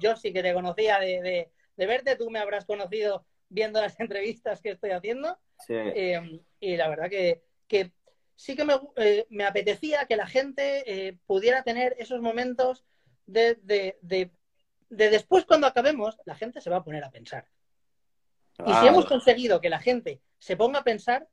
yo 0.00 0.16
sí 0.16 0.32
que 0.32 0.42
te 0.42 0.54
conocía 0.54 0.98
de, 1.00 1.20
de- 1.22 1.50
de 1.78 1.86
verte, 1.86 2.16
tú 2.16 2.28
me 2.30 2.38
habrás 2.40 2.66
conocido 2.66 3.24
viendo 3.48 3.80
las 3.80 3.98
entrevistas 4.00 4.60
que 4.60 4.70
estoy 4.72 4.90
haciendo. 4.90 5.38
Sí. 5.66 5.74
Eh, 5.74 6.40
y 6.60 6.76
la 6.76 6.88
verdad 6.88 7.08
que, 7.08 7.42
que 7.66 7.92
sí 8.36 8.54
que 8.54 8.64
me, 8.64 8.78
eh, 8.96 9.26
me 9.30 9.44
apetecía 9.44 10.04
que 10.06 10.16
la 10.16 10.26
gente 10.26 10.84
eh, 11.08 11.18
pudiera 11.26 11.62
tener 11.62 11.96
esos 11.98 12.20
momentos 12.20 12.84
de, 13.26 13.54
de- 13.62 13.98
de- 14.02 14.30
de 14.90 15.10
después 15.10 15.44
cuando 15.44 15.66
acabemos, 15.66 16.18
la 16.24 16.34
gente 16.34 16.60
se 16.60 16.70
va 16.70 16.76
a 16.78 16.84
poner 16.84 17.04
a 17.04 17.10
pensar. 17.10 17.46
Y 18.58 18.62
si 18.62 18.64
Claro, 18.64 18.86
hemos 18.88 19.06
conseguido 19.06 19.60
que 19.60 19.68
la 19.70 19.78
gente 19.78 20.20
se 20.38 20.56
ponga 20.56 20.80
a 20.80 20.84
pensar, 20.84 21.28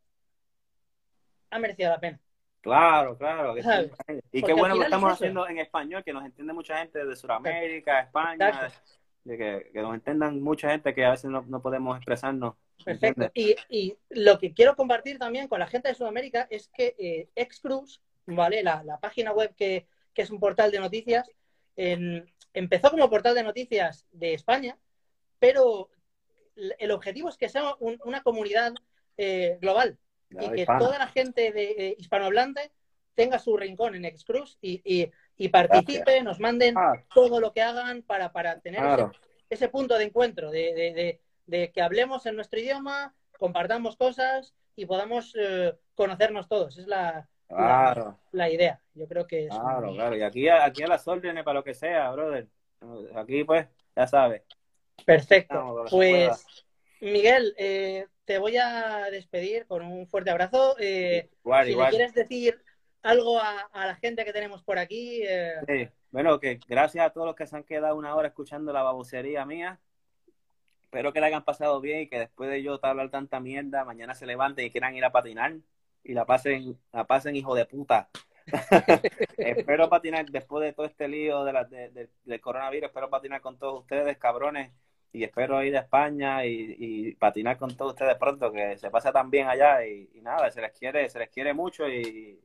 ha 1.50 1.60
merecido 1.60 1.90
la 1.90 2.00
pena. 2.00 2.20
claro, 2.62 3.18
claro. 3.18 3.56
que 3.56 3.62
sí. 3.62 3.68
¿Sabes? 3.68 3.92
Y 4.32 4.42
Porque 4.42 4.54
qué 4.54 4.60
bueno 4.60 4.76
que 4.78 4.84
estamos 4.84 5.10
es 5.12 5.16
haciendo 5.16 5.48
en 5.48 5.58
español, 5.60 6.04
que 6.04 6.14
nos 6.14 6.26
entiende 6.26 6.54
mucha 6.54 6.78
gente 6.80 7.06
de 7.06 7.16
Sudamérica, 7.16 8.02
España, 8.02 8.50
Exacto. 8.50 8.80
De 9.26 9.38
que, 9.38 9.70
que 9.74 9.82
nos 9.82 9.94
entendan 9.94 10.42
mucha 10.42 10.70
gente 10.70 10.94
que 10.94 11.04
a 11.04 11.12
veces 11.12 11.30
no, 11.30 11.42
no 11.48 11.62
podemos 11.62 11.98
expresarnos. 11.98 12.56
Perfecto. 12.84 13.30
Y, 13.34 13.56
y 13.70 13.98
lo 14.10 14.40
que 14.40 14.54
quiero 14.54 14.76
compartir 14.76 15.18
también 15.20 15.48
con 15.48 15.60
la 15.60 15.68
gente 15.68 15.90
de 15.90 15.96
Sudamérica 15.96 16.48
es 16.50 16.70
que 16.70 16.96
eh, 16.98 17.28
Excruz, 17.36 18.02
¿vale? 18.28 18.64
La, 18.64 18.84
la 18.84 19.00
página 19.00 19.34
web 19.34 19.54
que, 19.56 19.88
que 20.14 20.22
es 20.22 20.30
un 20.32 20.40
portal 20.40 20.72
de 20.72 20.80
noticias, 20.80 21.30
en- 21.76 22.32
empezó 22.54 22.90
como 22.92 23.10
portal 23.10 23.36
de 23.36 23.44
noticias 23.44 24.06
de 24.12 24.34
España, 24.34 24.78
pero 25.40 25.90
el 26.80 26.92
objetivo 26.92 27.28
es 27.30 27.38
que 27.38 27.50
sea 27.50 27.76
un- 27.80 28.00
una 28.06 28.22
comunidad 28.24 28.74
eh, 29.18 29.58
global 29.62 29.98
y 30.30 30.50
que 30.52 30.62
hispana. 30.62 30.80
toda 30.80 31.00
la 31.00 31.08
gente 31.08 31.52
de, 31.52 31.72
eh, 31.78 31.96
hispanohablante 31.98 32.72
tenga 33.16 33.40
su 33.40 33.58
rincón 33.58 33.96
en 33.96 34.06
Excruz 34.06 34.58
y, 34.62 34.82
y- 34.86 35.12
y 35.38 35.50
participe, 35.50 36.22
nos 36.22 36.40
manden 36.40 36.78
Ah, 36.78 36.94
todo 37.14 37.40
lo 37.40 37.52
que 37.54 37.62
hagan 37.62 38.02
para, 38.04 38.32
para 38.32 38.60
tener 38.60 38.80
ese 38.82 38.88
claro. 38.96 39.12
ese 39.50 39.70
punto 39.70 39.98
de 39.98 40.06
encuentro, 40.06 40.52
de, 40.52 40.74
de- 40.74 40.94
de- 40.94 41.22
de 41.46 41.72
que 41.72 41.82
hablemos 41.82 42.26
en 42.26 42.36
nuestro 42.36 42.60
idioma, 42.60 43.14
compartamos 43.38 43.96
cosas 43.98 44.54
y 44.76 44.86
podamos 44.86 45.34
eh, 45.40 45.74
conocernos 45.96 46.48
todos. 46.48 46.78
Es 46.78 46.88
la, 46.88 47.28
Claro, 47.48 48.20
la 48.32 48.50
idea. 48.50 48.82
Yo 48.96 49.08
creo 49.08 49.28
que 49.28 49.46
es. 49.46 49.50
claro, 49.52 49.94
claro. 49.94 50.16
Y 50.18 50.24
aquí, 50.24 50.50
aquí 50.50 50.82
a 50.82 50.88
las 50.88 51.08
órdenes 51.08 51.44
para 51.44 51.60
lo 51.60 51.64
que 51.64 51.76
sea, 51.76 52.10
brother. 52.12 52.48
Aquí, 53.16 53.44
pues, 53.44 53.68
ya 53.96 54.08
sabes. 54.08 54.42
Perfecto. 55.06 55.54
Vamos, 55.56 55.92
Pues, 55.92 56.66
Miguel, 57.02 57.54
eh, 57.60 58.08
te 58.26 58.40
voy 58.40 58.58
a 58.58 59.10
despedir 59.12 59.68
con 59.68 59.84
un 59.86 60.08
fuerte 60.08 60.32
abrazo. 60.32 60.76
Eh, 60.80 61.30
Igual, 61.44 61.66
si 61.66 61.72
igual. 61.74 61.86
le 61.92 61.98
quieres 61.98 62.14
decir 62.16 62.64
algo 63.06 63.40
a, 63.40 63.70
la 63.74 63.96
gente 63.96 64.26
que 64.26 64.34
tenemos 64.34 64.64
por 64.64 64.78
aquí, 64.80 65.22
eh. 65.24 65.92
Bueno, 66.12 66.40
que 66.40 66.60
gracias 66.68 67.06
a 67.06 67.10
todos 67.12 67.28
los 67.28 67.36
que 67.36 67.46
se 67.48 67.56
han 67.56 67.64
quedado 67.64 67.96
una 67.96 68.16
hora 68.16 68.30
escuchando 68.30 68.74
la 68.74 68.84
babosería 68.84 69.46
mía. 69.46 69.80
Espero 70.82 71.14
que 71.14 71.20
la 71.20 71.28
hayan 71.28 71.44
pasado 71.44 71.82
bien 71.82 72.02
y 72.02 72.08
que 72.08 72.20
después 72.20 72.50
de 72.50 72.64
yo 72.64 72.80
hablar 72.82 73.10
tanta 73.10 73.40
mierda, 73.40 73.84
mañana 73.84 74.16
se 74.16 74.26
levanten 74.26 74.66
y 74.66 74.72
quieran 74.72 74.96
ir 74.96 75.04
a 75.06 75.12
patinar 75.12 75.56
y 76.04 76.14
la 76.14 76.26
pasen, 76.26 76.78
la 76.94 77.06
pasen 77.06 77.36
hijo 77.36 77.54
de 77.54 77.66
puta. 77.66 78.10
espero 79.38 79.90
patinar 79.90 80.26
después 80.28 80.64
de 80.64 80.74
todo 80.74 80.86
este 80.86 81.08
lío 81.08 81.44
de 81.44 81.54
la, 81.54 81.64
de- 81.66 81.90
de- 81.90 82.10
del 82.24 82.40
coronavirus, 82.42 82.88
espero 82.90 83.10
patinar 83.10 83.42
con 83.42 83.58
todos 83.58 83.82
ustedes, 83.82 84.18
cabrones, 84.18 84.72
y 85.12 85.24
espero 85.24 85.64
ir 85.64 85.76
a 85.76 85.82
España 85.82 86.46
y, 86.46 86.76
y 86.78 87.16
patinar 87.16 87.58
con 87.58 87.76
todos 87.76 87.94
ustedes 87.94 88.16
pronto, 88.18 88.52
que 88.52 88.78
se 88.78 88.90
pasa 88.90 89.12
tan 89.12 89.30
bien 89.30 89.48
allá 89.48 89.86
y, 89.86 90.10
y 90.14 90.22
nada, 90.22 90.50
se 90.52 90.62
les 90.62 90.72
quiere, 90.78 91.10
se 91.10 91.20
les 91.20 91.30
quiere 91.30 91.54
mucho 91.54 91.90
y 91.90 92.40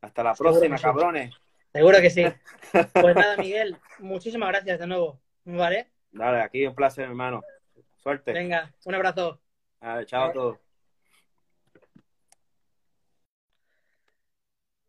hasta 0.00 0.22
la 0.22 0.34
Seguro 0.34 0.54
próxima, 0.54 0.76
sí. 0.78 0.82
cabrones. 0.84 1.34
seguro 1.72 2.00
que 2.00 2.10
sí. 2.10 2.24
Pues 2.92 3.14
nada, 3.14 3.36
Miguel, 3.36 3.76
muchísimas 3.98 4.48
gracias 4.50 4.78
de 4.80 4.86
nuevo. 4.86 5.20
¿Vale? 5.44 5.90
Dale, 6.10 6.40
aquí 6.42 6.66
un 6.66 6.74
placer, 6.74 7.04
hermano. 7.04 7.42
Suerte. 7.96 8.32
Venga, 8.32 8.72
un 8.84 8.94
abrazo. 8.94 9.40
Chao 10.06 10.24
a 10.24 10.32
todos. 10.32 10.58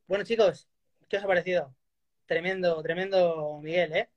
Bueno, 0.07 0.23
chicos, 0.23 0.67
¿qué 1.09 1.17
os 1.17 1.23
ha 1.23 1.27
parecido? 1.27 1.75
Tremendo, 2.25 2.81
tremendo 2.81 3.59
Miguel, 3.61 3.93
¿eh? 3.93 4.09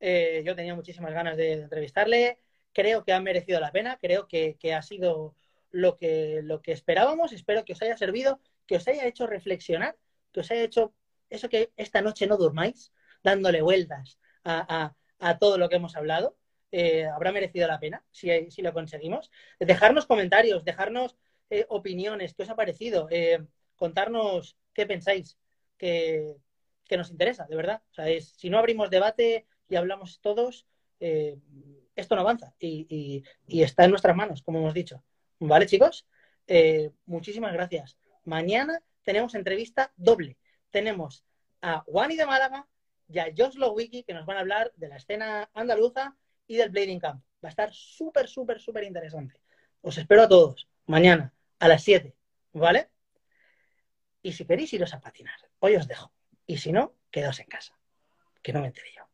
Eh, 0.00 0.42
yo 0.44 0.54
tenía 0.54 0.74
muchísimas 0.74 1.12
ganas 1.12 1.36
de, 1.36 1.56
de 1.56 1.62
entrevistarle. 1.62 2.38
Creo 2.72 3.04
que 3.04 3.12
ha 3.12 3.20
merecido 3.20 3.58
la 3.60 3.72
pena, 3.72 3.98
creo 4.00 4.28
que, 4.28 4.56
que 4.58 4.74
ha 4.74 4.82
sido 4.82 5.34
lo 5.70 5.96
que, 5.96 6.40
lo 6.42 6.60
que 6.62 6.72
esperábamos. 6.72 7.32
Espero 7.32 7.64
que 7.64 7.72
os 7.72 7.82
haya 7.82 7.96
servido, 7.96 8.40
que 8.66 8.76
os 8.76 8.86
haya 8.88 9.06
hecho 9.06 9.26
reflexionar, 9.26 9.96
que 10.38 10.42
os 10.46 10.50
haya 10.52 10.62
hecho 10.62 10.94
eso 11.30 11.48
que 11.48 11.72
esta 11.76 12.00
noche 12.02 12.26
no 12.26 12.36
durmáis, 12.36 12.92
dándole 13.22 13.60
vueltas 13.62 14.18
a, 14.44 14.94
a- 15.20 15.38
todo 15.38 15.58
lo 15.58 15.68
que 15.68 15.76
hemos 15.76 15.96
hablado. 15.96 16.36
Eh, 16.70 17.06
habrá 17.06 17.32
merecido 17.32 17.66
la 17.66 17.80
pena 17.80 18.04
si, 18.10 18.28
si 18.50 18.62
lo 18.62 18.72
conseguimos. 18.72 19.30
Dejarnos 19.58 20.06
comentarios, 20.06 20.64
dejarnos 20.64 21.16
eh, 21.50 21.66
opiniones, 21.68 22.34
qué 22.34 22.42
os 22.44 22.50
ha 22.50 22.56
parecido, 22.56 23.08
eh, 23.10 23.44
contarnos 23.76 24.56
qué 24.74 24.86
pensáis, 24.86 25.36
que, 25.76 26.34
que 26.86 26.96
nos 26.96 27.10
interesa, 27.10 27.46
de 27.46 27.56
verdad. 27.56 27.82
Es- 27.96 28.30
si 28.36 28.48
no 28.50 28.58
abrimos 28.58 28.90
debate 28.90 29.46
y 29.68 29.76
hablamos 29.76 30.20
todos, 30.20 30.66
esto 31.00 32.14
no 32.14 32.20
avanza 32.22 32.54
y, 32.58 33.24
y- 33.46 33.62
está 33.62 33.84
en 33.84 33.90
nuestras 33.90 34.16
manos, 34.16 34.42
como 34.42 34.58
hemos 34.58 34.74
dicho. 34.74 35.02
¿Vale, 35.40 35.66
chicos? 35.66 36.06
Muchísimas 37.06 37.52
gracias. 37.52 37.98
Mañana 38.24 38.80
tenemos 39.08 39.34
entrevista 39.34 39.90
doble. 39.96 40.36
Tenemos 40.70 41.24
a 41.62 41.82
Wani 41.86 42.14
de 42.14 42.26
Málaga 42.26 42.68
y 43.08 43.18
a 43.20 43.32
Josh 43.34 43.54
Lowicki, 43.54 44.02
que 44.02 44.12
nos 44.12 44.26
van 44.26 44.36
a 44.36 44.40
hablar 44.40 44.70
de 44.76 44.86
la 44.86 44.96
escena 44.96 45.48
andaluza 45.54 46.14
y 46.46 46.56
del 46.56 46.68
Blading 46.68 47.00
Camp. 47.00 47.24
Va 47.42 47.48
a 47.48 47.54
estar 47.56 47.72
súper, 47.72 48.28
súper, 48.28 48.60
súper 48.60 48.84
interesante. 48.84 49.40
Os 49.80 49.96
espero 49.96 50.24
a 50.24 50.28
todos 50.28 50.68
mañana 50.84 51.32
a 51.58 51.68
las 51.68 51.84
7, 51.84 52.14
¿vale? 52.52 52.90
Y 54.20 54.32
si 54.32 54.44
queréis 54.44 54.74
iros 54.74 54.92
a 54.92 55.00
patinar, 55.00 55.40
hoy 55.60 55.76
os 55.76 55.88
dejo. 55.88 56.12
Y 56.44 56.58
si 56.58 56.70
no, 56.70 56.94
quedaos 57.10 57.40
en 57.40 57.46
casa, 57.46 57.78
que 58.42 58.52
no 58.52 58.60
me 58.60 58.66
enteré 58.66 58.88
yo. 58.94 59.07